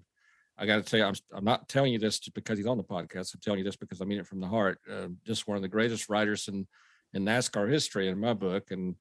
I 0.58 0.66
got 0.66 0.76
to 0.76 0.82
tell 0.82 1.00
you, 1.00 1.06
I'm 1.06 1.14
I'm 1.34 1.44
not 1.44 1.68
telling 1.68 1.92
you 1.92 1.98
this 1.98 2.18
just 2.18 2.34
because 2.34 2.58
he's 2.58 2.66
on 2.66 2.76
the 2.76 2.84
podcast. 2.84 3.34
I'm 3.34 3.40
telling 3.42 3.58
you 3.58 3.64
this 3.64 3.76
because 3.76 4.00
I 4.00 4.04
mean 4.04 4.18
it 4.18 4.26
from 4.26 4.40
the 4.40 4.48
heart. 4.48 4.78
Uh, 4.90 5.08
just 5.26 5.46
one 5.46 5.56
of 5.56 5.62
the 5.62 5.68
greatest 5.68 6.08
writers 6.08 6.48
in 6.48 6.66
in 7.14 7.24
NASCAR 7.24 7.70
history 7.70 8.08
in 8.08 8.18
my 8.18 8.34
book, 8.34 8.70
and 8.70 8.96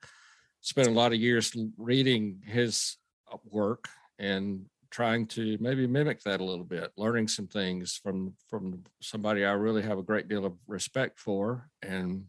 spent 0.61 0.87
a 0.87 0.91
lot 0.91 1.13
of 1.13 1.19
years 1.19 1.55
reading 1.77 2.41
his 2.45 2.97
work 3.45 3.87
and 4.19 4.65
trying 4.91 5.25
to 5.25 5.57
maybe 5.61 5.87
mimic 5.87 6.21
that 6.21 6.41
a 6.41 6.43
little 6.43 6.65
bit, 6.65 6.91
learning 6.97 7.27
some 7.27 7.47
things 7.47 7.99
from 8.01 8.33
from 8.49 8.83
somebody 9.01 9.45
I 9.45 9.53
really 9.53 9.81
have 9.81 9.97
a 9.97 10.03
great 10.03 10.27
deal 10.27 10.45
of 10.45 10.53
respect 10.67 11.19
for, 11.19 11.69
and 11.81 12.25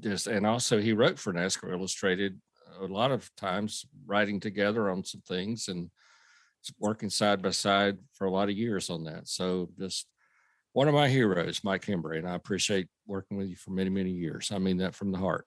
just 0.00 0.26
and 0.26 0.46
also 0.46 0.80
he 0.80 0.92
wrote 0.92 1.18
for 1.18 1.32
NASCAR 1.32 1.72
Illustrated 1.72 2.40
a 2.80 2.86
lot 2.86 3.10
of 3.10 3.34
times, 3.36 3.86
writing 4.06 4.40
together 4.40 4.90
on 4.90 5.04
some 5.04 5.22
things 5.22 5.68
and 5.68 5.90
working 6.78 7.10
side 7.10 7.42
by 7.42 7.50
side 7.50 7.98
for 8.12 8.26
a 8.26 8.30
lot 8.30 8.48
of 8.48 8.56
years 8.56 8.90
on 8.90 9.04
that. 9.04 9.28
So 9.28 9.70
just 9.78 10.06
one 10.72 10.88
of 10.88 10.94
my 10.94 11.08
heroes, 11.08 11.64
Mike 11.64 11.84
Hembree, 11.84 12.18
and 12.18 12.28
I 12.28 12.34
appreciate 12.34 12.88
working 13.06 13.36
with 13.36 13.48
you 13.48 13.56
for 13.56 13.70
many 13.70 13.90
many 13.90 14.10
years. 14.10 14.50
I 14.52 14.58
mean 14.58 14.78
that 14.78 14.94
from 14.94 15.12
the 15.12 15.18
heart. 15.18 15.46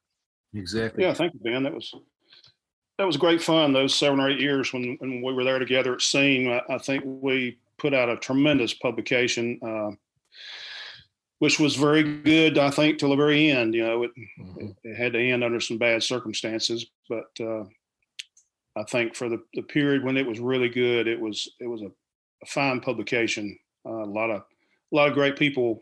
Exactly. 0.53 1.03
Yeah, 1.03 1.13
thank 1.13 1.33
you, 1.33 1.39
Ben. 1.39 1.63
That 1.63 1.73
was 1.73 1.93
that 2.97 3.07
was 3.07 3.17
great 3.17 3.41
fun. 3.41 3.73
Those 3.73 3.95
seven 3.95 4.19
or 4.19 4.29
eight 4.29 4.39
years 4.39 4.73
when 4.73 4.97
when 4.99 5.21
we 5.21 5.33
were 5.33 5.43
there 5.43 5.59
together 5.59 5.93
at 5.93 6.01
Scene, 6.01 6.49
I, 6.49 6.61
I 6.73 6.77
think 6.77 7.03
we 7.05 7.57
put 7.77 7.93
out 7.93 8.09
a 8.09 8.17
tremendous 8.17 8.73
publication, 8.73 9.59
uh, 9.63 9.95
which 11.41 11.59
was 11.59 11.75
very 11.75 12.03
good. 12.03 12.59
I 12.59 12.69
think 12.69 12.99
till 12.99 13.09
the 13.09 13.15
very 13.15 13.49
end. 13.49 13.73
You 13.73 13.83
know, 13.83 14.03
it, 14.03 14.11
Mhm. 14.39 14.75
it 14.83 14.95
had 14.95 15.13
to 15.13 15.19
end 15.19 15.43
under 15.43 15.59
some 15.59 15.79
bad 15.79 16.03
circumstances, 16.03 16.85
but 17.09 17.31
uh, 17.39 17.63
I 18.75 18.83
think 18.83 19.15
for 19.15 19.27
the, 19.27 19.41
the 19.55 19.63
period 19.63 20.03
when 20.03 20.17
it 20.17 20.27
was 20.27 20.39
really 20.39 20.69
good, 20.69 21.07
it 21.07 21.19
was 21.19 21.51
it 21.59 21.65
was 21.65 21.81
a, 21.81 21.87
a 21.87 22.45
fine 22.45 22.79
publication. 22.79 23.57
Uh, 23.83 24.03
a 24.03 24.11
lot 24.19 24.29
of 24.29 24.41
a 24.41 24.95
lot 24.95 25.07
of 25.07 25.15
great 25.15 25.35
people 25.35 25.79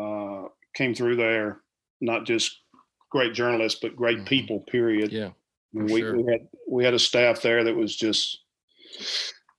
uh, 0.00 0.44
came 0.74 0.94
through 0.94 1.16
there, 1.16 1.60
not 2.00 2.24
just 2.24 2.62
great 3.10 3.34
journalists, 3.34 3.80
but 3.82 3.94
great 3.94 4.20
Mhm. 4.20 4.26
people. 4.26 4.60
Period. 4.60 5.12
Yeah. 5.12 5.32
We, 5.74 6.00
sure. 6.00 6.16
we 6.16 6.32
had 6.32 6.48
we 6.66 6.84
had 6.84 6.94
a 6.94 6.98
staff 6.98 7.42
there 7.42 7.64
that 7.64 7.76
was 7.76 7.94
just 7.94 8.44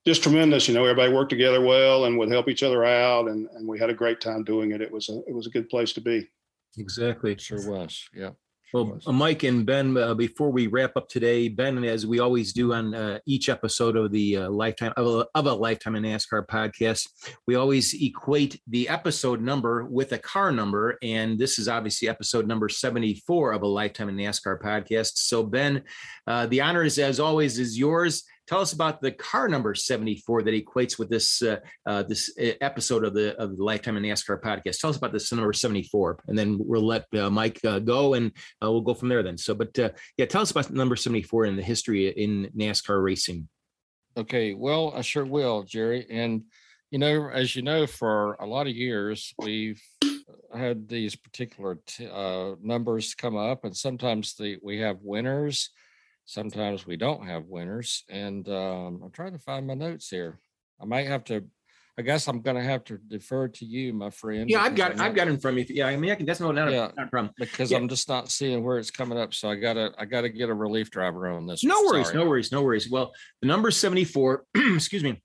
just 0.06 0.22
tremendous. 0.22 0.68
You 0.68 0.74
know, 0.74 0.84
everybody 0.84 1.12
worked 1.12 1.30
together 1.30 1.60
well 1.60 2.04
and 2.04 2.18
would 2.18 2.30
help 2.30 2.48
each 2.48 2.62
other 2.62 2.84
out, 2.84 3.28
and, 3.28 3.48
and 3.54 3.66
we 3.66 3.78
had 3.78 3.90
a 3.90 3.94
great 3.94 4.20
time 4.20 4.44
doing 4.44 4.72
it. 4.72 4.80
It 4.80 4.90
was 4.92 5.08
a 5.08 5.20
it 5.26 5.34
was 5.34 5.46
a 5.46 5.50
good 5.50 5.68
place 5.68 5.92
to 5.94 6.00
be. 6.00 6.28
Exactly. 6.76 7.32
It 7.32 7.40
sure 7.40 7.70
was. 7.70 8.08
Yeah. 8.12 8.30
sure 8.64 8.84
Well, 8.84 8.86
was. 8.94 9.06
uh, 9.06 9.12
Mike 9.12 9.44
and 9.44 9.64
Ben, 9.64 9.96
uh, 9.96 10.12
before 10.12 10.50
we 10.50 10.66
wrap 10.66 10.96
up 10.96 11.08
today, 11.08 11.48
Ben, 11.48 11.84
as 11.84 12.04
we 12.04 12.18
always 12.18 12.52
do 12.52 12.74
on 12.74 12.94
uh, 12.94 13.20
each 13.26 13.48
episode 13.48 13.96
of 13.96 14.10
the 14.10 14.38
uh, 14.38 14.50
lifetime 14.50 14.92
of 14.96 15.06
a, 15.06 15.26
of 15.36 15.46
a 15.46 15.52
lifetime 15.54 15.94
in 15.94 16.02
NASCAR 16.02 16.46
podcast, 16.46 17.08
we 17.46 17.54
always 17.54 17.94
equate 17.94 18.60
the 18.66 18.88
episode 18.88 19.40
number 19.40 19.84
with 19.84 20.12
a 20.12 20.18
car 20.18 20.50
number, 20.50 20.98
and 21.00 21.38
this 21.38 21.58
is 21.58 21.68
obviously 21.68 22.08
episode 22.08 22.46
number 22.48 22.68
seventy 22.68 23.22
four 23.26 23.52
of 23.52 23.62
a 23.62 23.66
lifetime 23.68 24.08
in 24.08 24.16
NASCAR 24.16 24.60
podcast. 24.60 25.12
So, 25.14 25.44
Ben, 25.44 25.84
uh, 26.26 26.46
the 26.46 26.60
honor 26.60 26.82
is 26.82 26.98
as 26.98 27.20
always 27.20 27.58
is 27.58 27.78
yours. 27.78 28.24
Tell 28.46 28.60
us 28.60 28.72
about 28.72 29.00
the 29.00 29.12
car 29.12 29.48
number 29.48 29.74
74 29.74 30.42
that 30.42 30.54
equates 30.54 30.98
with 30.98 31.08
this 31.08 31.42
uh, 31.42 31.58
uh, 31.86 32.02
this 32.02 32.32
uh, 32.38 32.52
episode 32.60 33.04
of 33.04 33.14
the 33.14 33.36
of 33.36 33.56
the 33.56 33.64
Lifetime 33.64 33.96
in 33.96 34.02
NASCAR 34.02 34.40
podcast. 34.40 34.78
Tell 34.80 34.90
us 34.90 34.96
about 34.96 35.12
this 35.12 35.32
number 35.32 35.52
74, 35.52 36.20
and 36.28 36.38
then 36.38 36.58
we'll 36.60 36.86
let 36.86 37.06
uh, 37.14 37.30
Mike 37.30 37.60
uh, 37.64 37.78
go, 37.78 38.14
and 38.14 38.32
we'll 38.60 38.80
go 38.80 38.94
from 38.94 39.08
there. 39.08 39.22
Then, 39.22 39.38
so, 39.38 39.54
but 39.54 39.76
yeah, 40.16 40.26
tell 40.26 40.42
us 40.42 40.50
about 40.50 40.70
number 40.70 40.96
74 40.96 41.44
and 41.44 41.58
the 41.58 41.62
history 41.62 42.08
in 42.08 42.50
NASCAR 42.56 43.02
racing. 43.02 43.48
Okay, 44.16 44.54
well, 44.54 44.92
I 44.94 45.00
sure 45.00 45.24
will, 45.24 45.64
Jerry, 45.64 46.06
and 46.08 46.44
you 46.90 46.98
know, 46.98 47.28
as 47.28 47.56
you 47.56 47.62
know, 47.62 47.86
for 47.86 48.34
a 48.34 48.46
lot 48.46 48.68
of 48.68 48.76
years, 48.76 49.34
we've 49.38 49.82
had 50.54 50.88
these 50.88 51.16
particular 51.16 51.78
t- 51.86 52.08
uh, 52.08 52.54
numbers 52.62 53.14
come 53.14 53.36
up, 53.36 53.64
and 53.64 53.76
sometimes 53.76 54.34
the 54.34 54.58
we 54.62 54.78
have 54.78 54.98
winners, 55.02 55.70
sometimes 56.24 56.86
we 56.86 56.96
don't 56.96 57.26
have 57.26 57.46
winners. 57.46 58.04
And 58.08 58.48
um, 58.48 59.00
I'm 59.04 59.10
trying 59.10 59.32
to 59.32 59.38
find 59.38 59.66
my 59.66 59.74
notes 59.74 60.08
here. 60.08 60.38
I 60.80 60.84
might 60.84 61.06
have 61.06 61.24
to. 61.24 61.44
I 61.96 62.02
guess 62.02 62.26
I'm 62.26 62.40
going 62.40 62.56
to 62.56 62.62
have 62.62 62.82
to 62.84 62.98
defer 62.98 63.46
to 63.46 63.64
you, 63.64 63.92
my 63.92 64.10
friend. 64.10 64.50
Yeah, 64.50 64.62
I've 64.62 64.74
got 64.74 64.92
it. 64.92 65.00
I've 65.00 65.14
got 65.14 65.28
it 65.28 65.30
in 65.30 65.38
front 65.38 65.56
of 65.58 65.68
me. 65.68 65.76
Yeah, 65.76 65.86
I 65.86 65.96
mean, 65.96 66.10
I 66.10 66.16
can. 66.16 66.26
That's 66.26 66.40
no 66.40 66.50
not, 66.50 66.72
yeah, 66.72 66.86
a, 66.86 66.94
not 66.96 67.06
a 67.06 67.10
problem 67.10 67.32
because 67.38 67.70
yeah. 67.70 67.76
I'm 67.76 67.88
just 67.88 68.08
not 68.08 68.32
seeing 68.32 68.64
where 68.64 68.78
it's 68.78 68.90
coming 68.90 69.16
up. 69.16 69.32
So 69.32 69.48
I 69.48 69.54
gotta, 69.54 69.92
I 69.96 70.04
gotta 70.04 70.28
get 70.28 70.48
a 70.48 70.54
relief 70.54 70.90
driver 70.90 71.28
on 71.28 71.46
this. 71.46 71.62
No 71.62 71.82
worries, 71.84 72.12
no 72.12 72.26
worries, 72.26 72.50
no 72.50 72.62
worries. 72.62 72.90
Well, 72.90 73.12
the 73.42 73.46
number 73.46 73.70
74. 73.70 74.44
excuse 74.74 75.04
me 75.04 75.22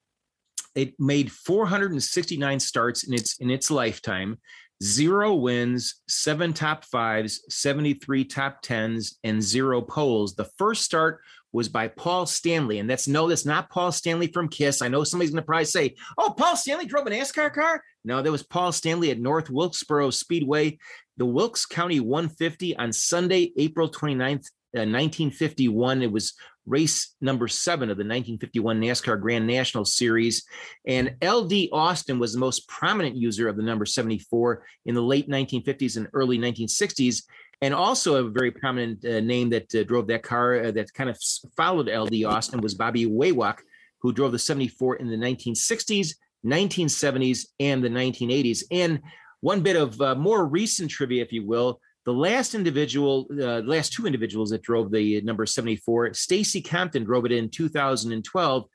it 0.76 0.94
made 1.00 1.32
469 1.32 2.60
starts 2.60 3.04
in 3.04 3.14
its 3.14 3.38
in 3.40 3.50
its 3.50 3.72
lifetime, 3.72 4.38
zero 4.84 5.36
wins, 5.36 6.02
seven 6.08 6.54
top 6.54 6.86
fives, 6.86 7.44
73 7.50 8.26
top 8.26 8.62
tens, 8.62 9.18
and 9.24 9.42
zero 9.42 9.82
poles. 9.82 10.36
The 10.36 10.50
first 10.58 10.84
start 10.84 11.22
was 11.52 11.68
by 11.68 11.88
Paul 11.88 12.26
Stanley. 12.26 12.80
And 12.80 12.90
that's 12.90 13.08
no, 13.08 13.28
that's 13.28 13.46
not 13.46 13.70
Paul 13.70 13.92
Stanley 13.92 14.28
from 14.28 14.50
Kiss. 14.50 14.82
I 14.82 14.88
know 14.88 15.04
somebody's 15.04 15.32
going 15.32 15.42
to 15.42 15.46
probably 15.46 15.66
say, 15.66 15.96
oh, 16.18 16.34
Paul 16.38 16.56
Stanley 16.56 16.86
drove 16.86 17.08
an 17.08 17.14
NASCAR 17.14 17.54
car. 17.54 17.84
No, 18.04 18.22
that 18.22 18.32
was 18.32 18.44
Paul 18.44 18.72
Stanley 18.72 19.12
at 19.12 19.20
North 19.20 19.50
Wilkesboro 19.50 20.12
Speedway, 20.12 20.78
the 21.18 21.26
Wilkes 21.26 21.66
County 21.66 22.00
150 22.00 22.78
on 22.78 22.94
Sunday, 22.94 23.52
April 23.58 23.90
29th, 23.90 24.46
uh, 24.76 24.86
1951. 24.86 26.02
It 26.02 26.12
was 26.12 26.34
race 26.66 27.16
number 27.20 27.48
seven 27.48 27.90
of 27.90 27.98
the 27.98 28.04
1951 28.04 28.80
NASCAR 28.80 29.20
Grand 29.20 29.48
National 29.48 29.84
Series. 29.84 30.46
And 30.86 31.16
LD 31.24 31.70
Austin 31.72 32.20
was 32.20 32.34
the 32.34 32.40
most 32.40 32.68
prominent 32.68 33.16
user 33.16 33.48
of 33.48 33.58
the 33.58 33.64
number 33.64 33.86
74 33.86 34.64
in 34.86 34.96
the 34.96 35.02
late 35.02 35.28
1950s 35.28 35.98
and 35.98 36.08
early 36.14 36.38
1960s. 36.38 37.24
And 37.62 37.74
also 37.74 38.16
a 38.16 38.30
very 38.30 38.52
prominent 38.52 39.04
uh, 39.04 39.20
name 39.20 39.50
that 39.50 39.74
uh, 39.76 39.84
drove 39.84 40.08
that 40.08 40.24
car 40.24 40.64
uh, 40.66 40.72
that 40.72 40.94
kind 40.94 41.10
of 41.10 41.20
followed 41.58 41.90
LD 41.90 42.24
Austin 42.24 42.62
was 42.62 42.74
Bobby 42.74 43.06
Wawak, 43.06 43.60
who 44.02 44.14
drove 44.14 44.32
the 44.32 44.40
74 44.40 44.98
in 44.98 45.10
the 45.10 45.18
1960s, 45.18 46.14
1970s, 46.46 47.48
and 47.60 47.84
the 47.84 47.90
1980s. 47.90 48.64
And 48.72 49.02
one 49.42 49.62
bit 49.62 49.76
of 49.76 50.00
uh, 50.00 50.16
more 50.16 50.46
recent 50.46 50.92
trivia, 50.92 51.22
if 51.24 51.34
you 51.34 51.46
will, 51.46 51.82
the 52.10 52.14
last 52.14 52.56
individual, 52.56 53.28
uh, 53.40 53.60
last 53.60 53.94
two 53.94 54.08
individuals 54.08 54.50
that 54.50 54.64
drove 54.64 54.92
the 54.92 55.22
number 55.22 55.46
74, 55.46 56.16
Stacy 56.16 56.60
Compton 56.60 57.04
drove 57.04 57.28
it 57.28 57.32
in 57.32 57.50
2012. 57.50 58.66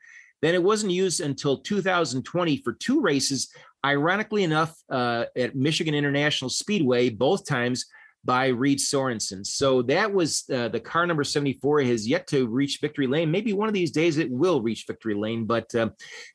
Then 0.41 0.55
it 0.55 0.63
wasn't 0.63 0.93
used 0.93 1.19
until 1.19 1.57
2020 1.57 2.61
for 2.63 2.71
two 2.71 3.01
races. 3.01 3.49
Ironically 3.85 4.45
enough, 4.45 4.73
uh, 4.89 5.25
at 5.35 5.53
Michigan 5.53 5.93
International 5.93 6.49
Speedway, 6.49 7.09
both 7.09 7.45
times 7.45 7.85
by 8.23 8.47
Reed 8.47 8.79
Sorenson. 8.79 9.43
So 9.43 9.81
that 9.81 10.13
was 10.13 10.45
uh, 10.49 10.69
the 10.69 10.79
car 10.79 11.05
number 11.05 11.25
74 11.25 11.81
has 11.81 12.07
yet 12.07 12.27
to 12.27 12.47
reach 12.47 12.79
victory 12.79 13.05
lane. 13.05 13.31
Maybe 13.31 13.51
one 13.51 13.67
of 13.67 13.73
these 13.73 13.91
days 13.91 14.17
it 14.17 14.31
will 14.31 14.61
reach 14.61 14.85
victory 14.87 15.13
lane. 15.13 15.43
But 15.43 15.75
uh, 15.75 15.89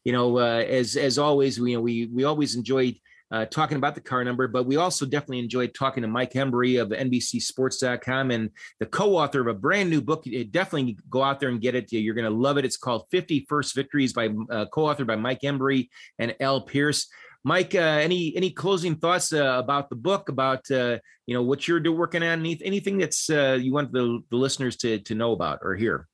you 0.05 0.13
know, 0.13 0.39
uh, 0.39 0.65
as 0.69 0.97
as 0.97 1.17
always, 1.17 1.59
we 1.59 1.71
you 1.71 1.79
know, 1.79 1.83
we 1.83 2.11
we 2.13 2.25
always 2.25 2.57
enjoyed 2.57 2.97
uh, 3.31 3.47
talking 3.47 3.77
about 3.77 3.95
the 3.95 4.01
car 4.01 4.25
number, 4.25 4.49
but 4.49 4.67
we 4.67 4.77
also 4.77 5.07
definitely 5.07 5.39
enjoyed 5.39 5.73
talking 5.75 6.03
to 6.03 6.09
Mike 6.09 6.33
Hembree 6.33 6.81
of 6.81 6.89
NBCSports.com 6.89 8.31
and 8.31 8.51
the 8.81 8.87
co-author 8.87 9.41
of 9.41 9.47
a 9.47 9.55
brand 9.55 9.89
new 9.91 10.01
book. 10.01 10.25
Definitely 10.51 10.99
go 11.09 11.23
out 11.23 11.41
there 11.41 11.49
and 11.49 11.61
get 11.61 11.75
it. 11.75 11.93
You're 11.93 12.15
going 12.15 12.31
to 12.31 12.37
love 12.37 12.59
it. 12.59 12.65
It's 12.65 12.77
called 12.77 13.05
50 13.11 13.47
First 13.49 13.75
Victories 13.75 14.13
by 14.13 14.31
uh, 14.51 14.67
co-authored 14.67 15.07
by 15.07 15.17
Mike 15.17 15.41
Hembree 15.43 15.89
and 16.19 16.35
Al 16.41 16.63
Pearce. 16.63 17.09
Mike, 17.43 17.75
uh, 17.75 17.79
any 17.79 18.37
any 18.37 18.51
closing 18.51 18.97
thoughts 18.97 19.33
uh, 19.33 19.57
about 19.59 19.89
the 19.89 19.97
book? 19.97 20.29
About 20.29 20.71
uh, 20.71 20.99
you 21.27 21.33
know 21.33 21.43
what 21.43 21.67
you're 21.67 21.81
working 21.91 22.23
on? 22.23 22.45
Anything 22.45 22.99
that's 22.99 23.31
uh, 23.31 23.57
you 23.59 23.73
want 23.73 23.93
the, 23.93 24.21
the 24.31 24.37
listeners 24.37 24.77
to 24.79 24.99
to 24.99 25.15
know 25.15 25.33
about 25.33 25.61
or 25.63 25.75
hear? 25.75 26.07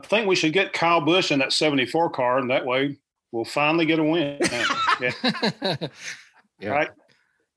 I 0.00 0.06
think 0.06 0.28
we 0.28 0.36
should 0.36 0.52
get 0.52 0.72
Kyle 0.72 1.00
Busch 1.00 1.32
in 1.32 1.40
that 1.40 1.52
74 1.52 2.10
car, 2.10 2.38
and 2.38 2.50
that 2.50 2.64
way 2.64 2.98
we'll 3.32 3.44
finally 3.44 3.86
get 3.86 3.98
a 3.98 4.04
win. 4.04 4.38
yeah. 5.00 5.76
yeah. 6.60 6.68
Right. 6.68 6.90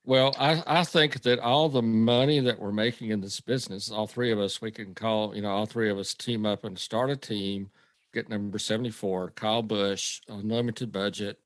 Well, 0.04 0.34
I, 0.38 0.62
I 0.66 0.84
think 0.84 1.22
that 1.22 1.38
all 1.38 1.68
the 1.68 1.82
money 1.82 2.40
that 2.40 2.58
we're 2.58 2.72
making 2.72 3.10
in 3.10 3.20
this 3.20 3.40
business, 3.40 3.90
all 3.90 4.08
three 4.08 4.32
of 4.32 4.40
us, 4.40 4.60
we 4.60 4.72
can 4.72 4.94
call, 4.94 5.34
you 5.34 5.42
know, 5.42 5.50
all 5.50 5.66
three 5.66 5.90
of 5.90 5.98
us 5.98 6.12
team 6.12 6.44
up 6.44 6.64
and 6.64 6.76
start 6.76 7.10
a 7.10 7.16
team, 7.16 7.70
get 8.12 8.28
number 8.28 8.58
74, 8.58 9.30
Kyle 9.30 9.62
Busch, 9.62 10.20
unlimited 10.28 10.90
budget. 10.90 11.38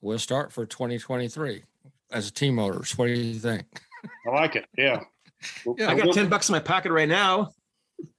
We'll 0.00 0.20
start 0.20 0.52
for 0.52 0.66
2023 0.66 1.64
as 2.12 2.28
a 2.28 2.32
team 2.32 2.60
owners. 2.60 2.96
What 2.96 3.06
do 3.06 3.12
you 3.12 3.40
think? 3.40 3.64
I 4.24 4.30
like 4.30 4.54
it. 4.54 4.66
Yeah. 4.76 5.00
yeah 5.78 5.90
I 5.90 5.96
got 5.96 6.14
10 6.14 6.28
bucks 6.28 6.48
in 6.48 6.52
my 6.52 6.60
pocket 6.60 6.92
right 6.92 7.08
now. 7.08 7.50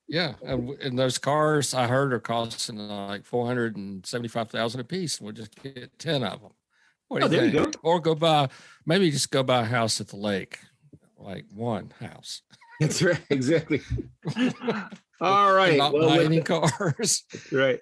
Yeah, 0.09 0.33
and, 0.43 0.71
and, 0.81 0.97
those 0.97 1.19
cars 1.19 1.75
I 1.75 1.85
heard 1.85 2.13
are 2.13 2.19
costing 2.19 2.77
like 2.77 3.25
four 3.25 3.45
hundred 3.45 3.77
and 3.77 4.03
seventy-five 4.03 4.49
thousand 4.49 4.81
a 4.81 4.83
piece. 4.83 5.21
We'll 5.21 5.33
just 5.33 5.55
get 5.61 5.99
ten 5.99 6.23
of 6.23 6.41
them. 6.41 6.51
What 7.09 7.19
do 7.19 7.25
oh, 7.25 7.29
you 7.29 7.31
there 7.31 7.51
think? 7.51 7.53
you 7.53 7.71
go. 7.71 7.79
Or 7.83 7.99
go 7.99 8.15
buy 8.15 8.49
maybe 8.87 9.11
just 9.11 9.29
go 9.29 9.43
buy 9.43 9.61
a 9.61 9.65
house 9.65 10.01
at 10.01 10.07
the 10.07 10.17
lake, 10.17 10.59
like 11.17 11.45
one 11.53 11.93
house. 11.99 12.41
That's 12.79 13.01
right, 13.03 13.19
exactly. 13.29 13.81
All 15.21 15.53
right, 15.53 15.77
not 15.77 15.93
well, 15.93 16.09
buy 16.09 16.23
any 16.23 16.41
cars. 16.41 17.23
Right. 17.51 17.79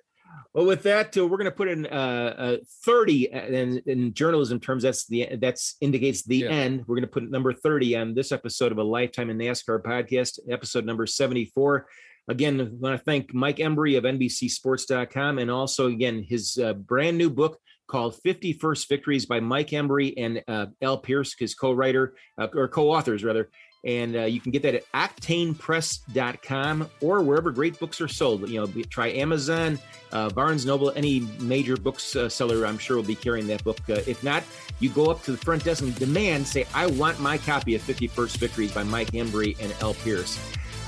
Well, 0.54 0.66
with 0.66 0.84
that, 0.84 1.16
uh, 1.16 1.28
we're 1.28 1.38
going 1.38 1.46
to 1.46 1.52
put 1.52 1.68
in 1.68 1.86
uh, 1.86 2.36
uh, 2.38 2.58
30 2.84 3.32
uh, 3.32 3.46
in, 3.46 3.82
in, 3.86 4.14
journalism 4.14 4.60
terms. 4.60 4.82
That's 4.82 5.06
the 5.06 5.30
that's 5.40 5.76
indicates 5.82 6.24
the 6.24 6.38
yeah. 6.38 6.50
end. 6.50 6.84
We're 6.88 6.96
going 6.96 7.02
to 7.04 7.12
put 7.12 7.30
number 7.30 7.54
30 7.54 7.96
on 7.96 8.14
this 8.16 8.32
episode 8.32 8.72
of 8.72 8.80
a 8.80 8.84
Lifetime 8.84 9.30
in 9.30 9.38
NASCAR 9.38 9.84
podcast, 9.84 10.40
episode 10.50 10.86
number 10.86 11.06
74. 11.06 11.88
Again, 12.30 12.60
I 12.60 12.66
want 12.66 12.98
to 12.98 13.04
thank 13.04 13.34
Mike 13.34 13.58
Hembree 13.58 13.98
of 13.98 14.04
NBCSports.com 14.04 15.40
and 15.40 15.50
also, 15.50 15.88
again, 15.88 16.26
his 16.28 16.58
uh, 16.58 16.74
brand 16.74 17.18
new 17.18 17.30
book 17.30 17.58
called 17.88 18.16
50 18.22 18.54
First 18.54 18.90
Victories 18.90 19.26
by 19.26 19.40
Mike 19.40 19.70
Hembree 19.70 20.14
and 20.18 20.44
uh, 20.48 20.66
Al 20.82 20.98
Pearce, 20.98 21.36
his 21.38 21.56
co 21.56 21.72
writer 21.72 22.16
uh, 22.38 22.48
or 22.54 22.68
co 22.68 22.92
authors, 22.92 23.24
rather. 23.24 23.50
And 23.86 24.18
uh, 24.18 24.24
you 24.24 24.42
can 24.42 24.52
get 24.52 24.64
that 24.64 24.76
at 24.76 24.92
octanepress.com 24.92 26.90
or 27.00 27.22
wherever 27.22 27.52
great 27.52 27.80
books 27.80 28.02
are 28.02 28.10
sold. 28.10 28.50
You 28.50 28.60
know, 28.60 28.68
try 28.90 29.10
Amazon, 29.12 29.80
uh, 30.12 30.30
Barnes 30.30 30.66
Noble, 30.66 30.92
any 30.96 31.22
major 31.40 31.78
bookseller, 31.78 32.66
uh, 32.66 32.70
I'm 32.70 32.78
sure 32.78 32.98
will 32.98 33.04
be 33.04 33.16
carrying 33.16 33.48
that 33.48 33.64
book. 33.64 33.78
if 33.88 34.22
not, 34.24 34.44
you 34.82 34.90
go 34.90 35.10
up 35.10 35.24
to 35.24 35.32
the 35.32 35.38
front 35.38 35.64
desk 35.64 35.84
and 35.84 35.96
demand, 35.96 36.46
say, 36.46 36.66
I 36.74 36.88
want 36.88 37.22
my 37.22 37.38
copy 37.38 37.76
of 37.76 37.82
50 37.82 38.08
First 38.08 38.38
Victories 38.38 38.74
by 38.74 38.84
Mike 38.84 39.12
Hembree 39.12 39.58
and 39.62 39.72
Al 39.82 39.94
Pearce. 39.94 40.38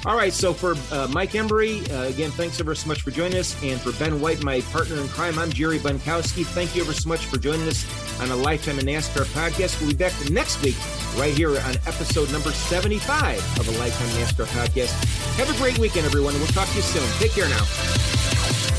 All 0.05 0.15
right, 0.15 0.31
so 0.31 0.53
for 0.53 0.75
uh, 0.95 1.09
Mike 1.09 1.31
Hembree, 1.31 1.91
uh, 1.91 2.07
again, 2.07 2.31
thanks 2.31 2.59
ever 2.61 2.73
so 2.73 2.87
much 2.87 3.01
for 3.01 3.11
joining 3.11 3.37
us. 3.37 3.61
And 3.61 3.79
for 3.81 3.91
Ben 3.93 4.21
White, 4.21 4.41
my 4.43 4.61
partner 4.61 4.95
in 4.95 5.07
crime, 5.09 5.37
I'm 5.37 5.51
Jerry 5.51 5.77
Bonkowski. 5.77 6.45
Thank 6.45 6.73
you 6.73 6.83
ever 6.83 6.93
so 6.93 7.09
much 7.09 7.25
for 7.25 7.37
joining 7.37 7.67
us 7.67 7.85
on 8.21 8.31
a 8.31 8.35
Lifetime 8.35 8.79
in 8.79 8.85
NASCAR 8.85 9.25
podcast. 9.33 9.79
We'll 9.81 9.89
be 9.89 9.97
back 9.97 10.13
next 10.31 10.61
week, 10.63 10.77
right 11.17 11.33
here 11.33 11.49
on 11.49 11.75
episode 11.85 12.31
number 12.31 12.51
75 12.51 13.59
of 13.59 13.67
a 13.67 13.77
Lifetime 13.77 14.07
NASCAR 14.23 14.45
podcast. 14.45 14.93
Have 15.35 15.53
a 15.53 15.57
great 15.57 15.77
weekend, 15.77 16.05
everyone, 16.05 16.33
and 16.33 16.41
we'll 16.41 16.51
talk 16.53 16.69
to 16.69 16.75
you 16.75 16.81
soon. 16.81 17.07
Take 17.19 17.33
care 17.33 17.49
now. 17.49 18.78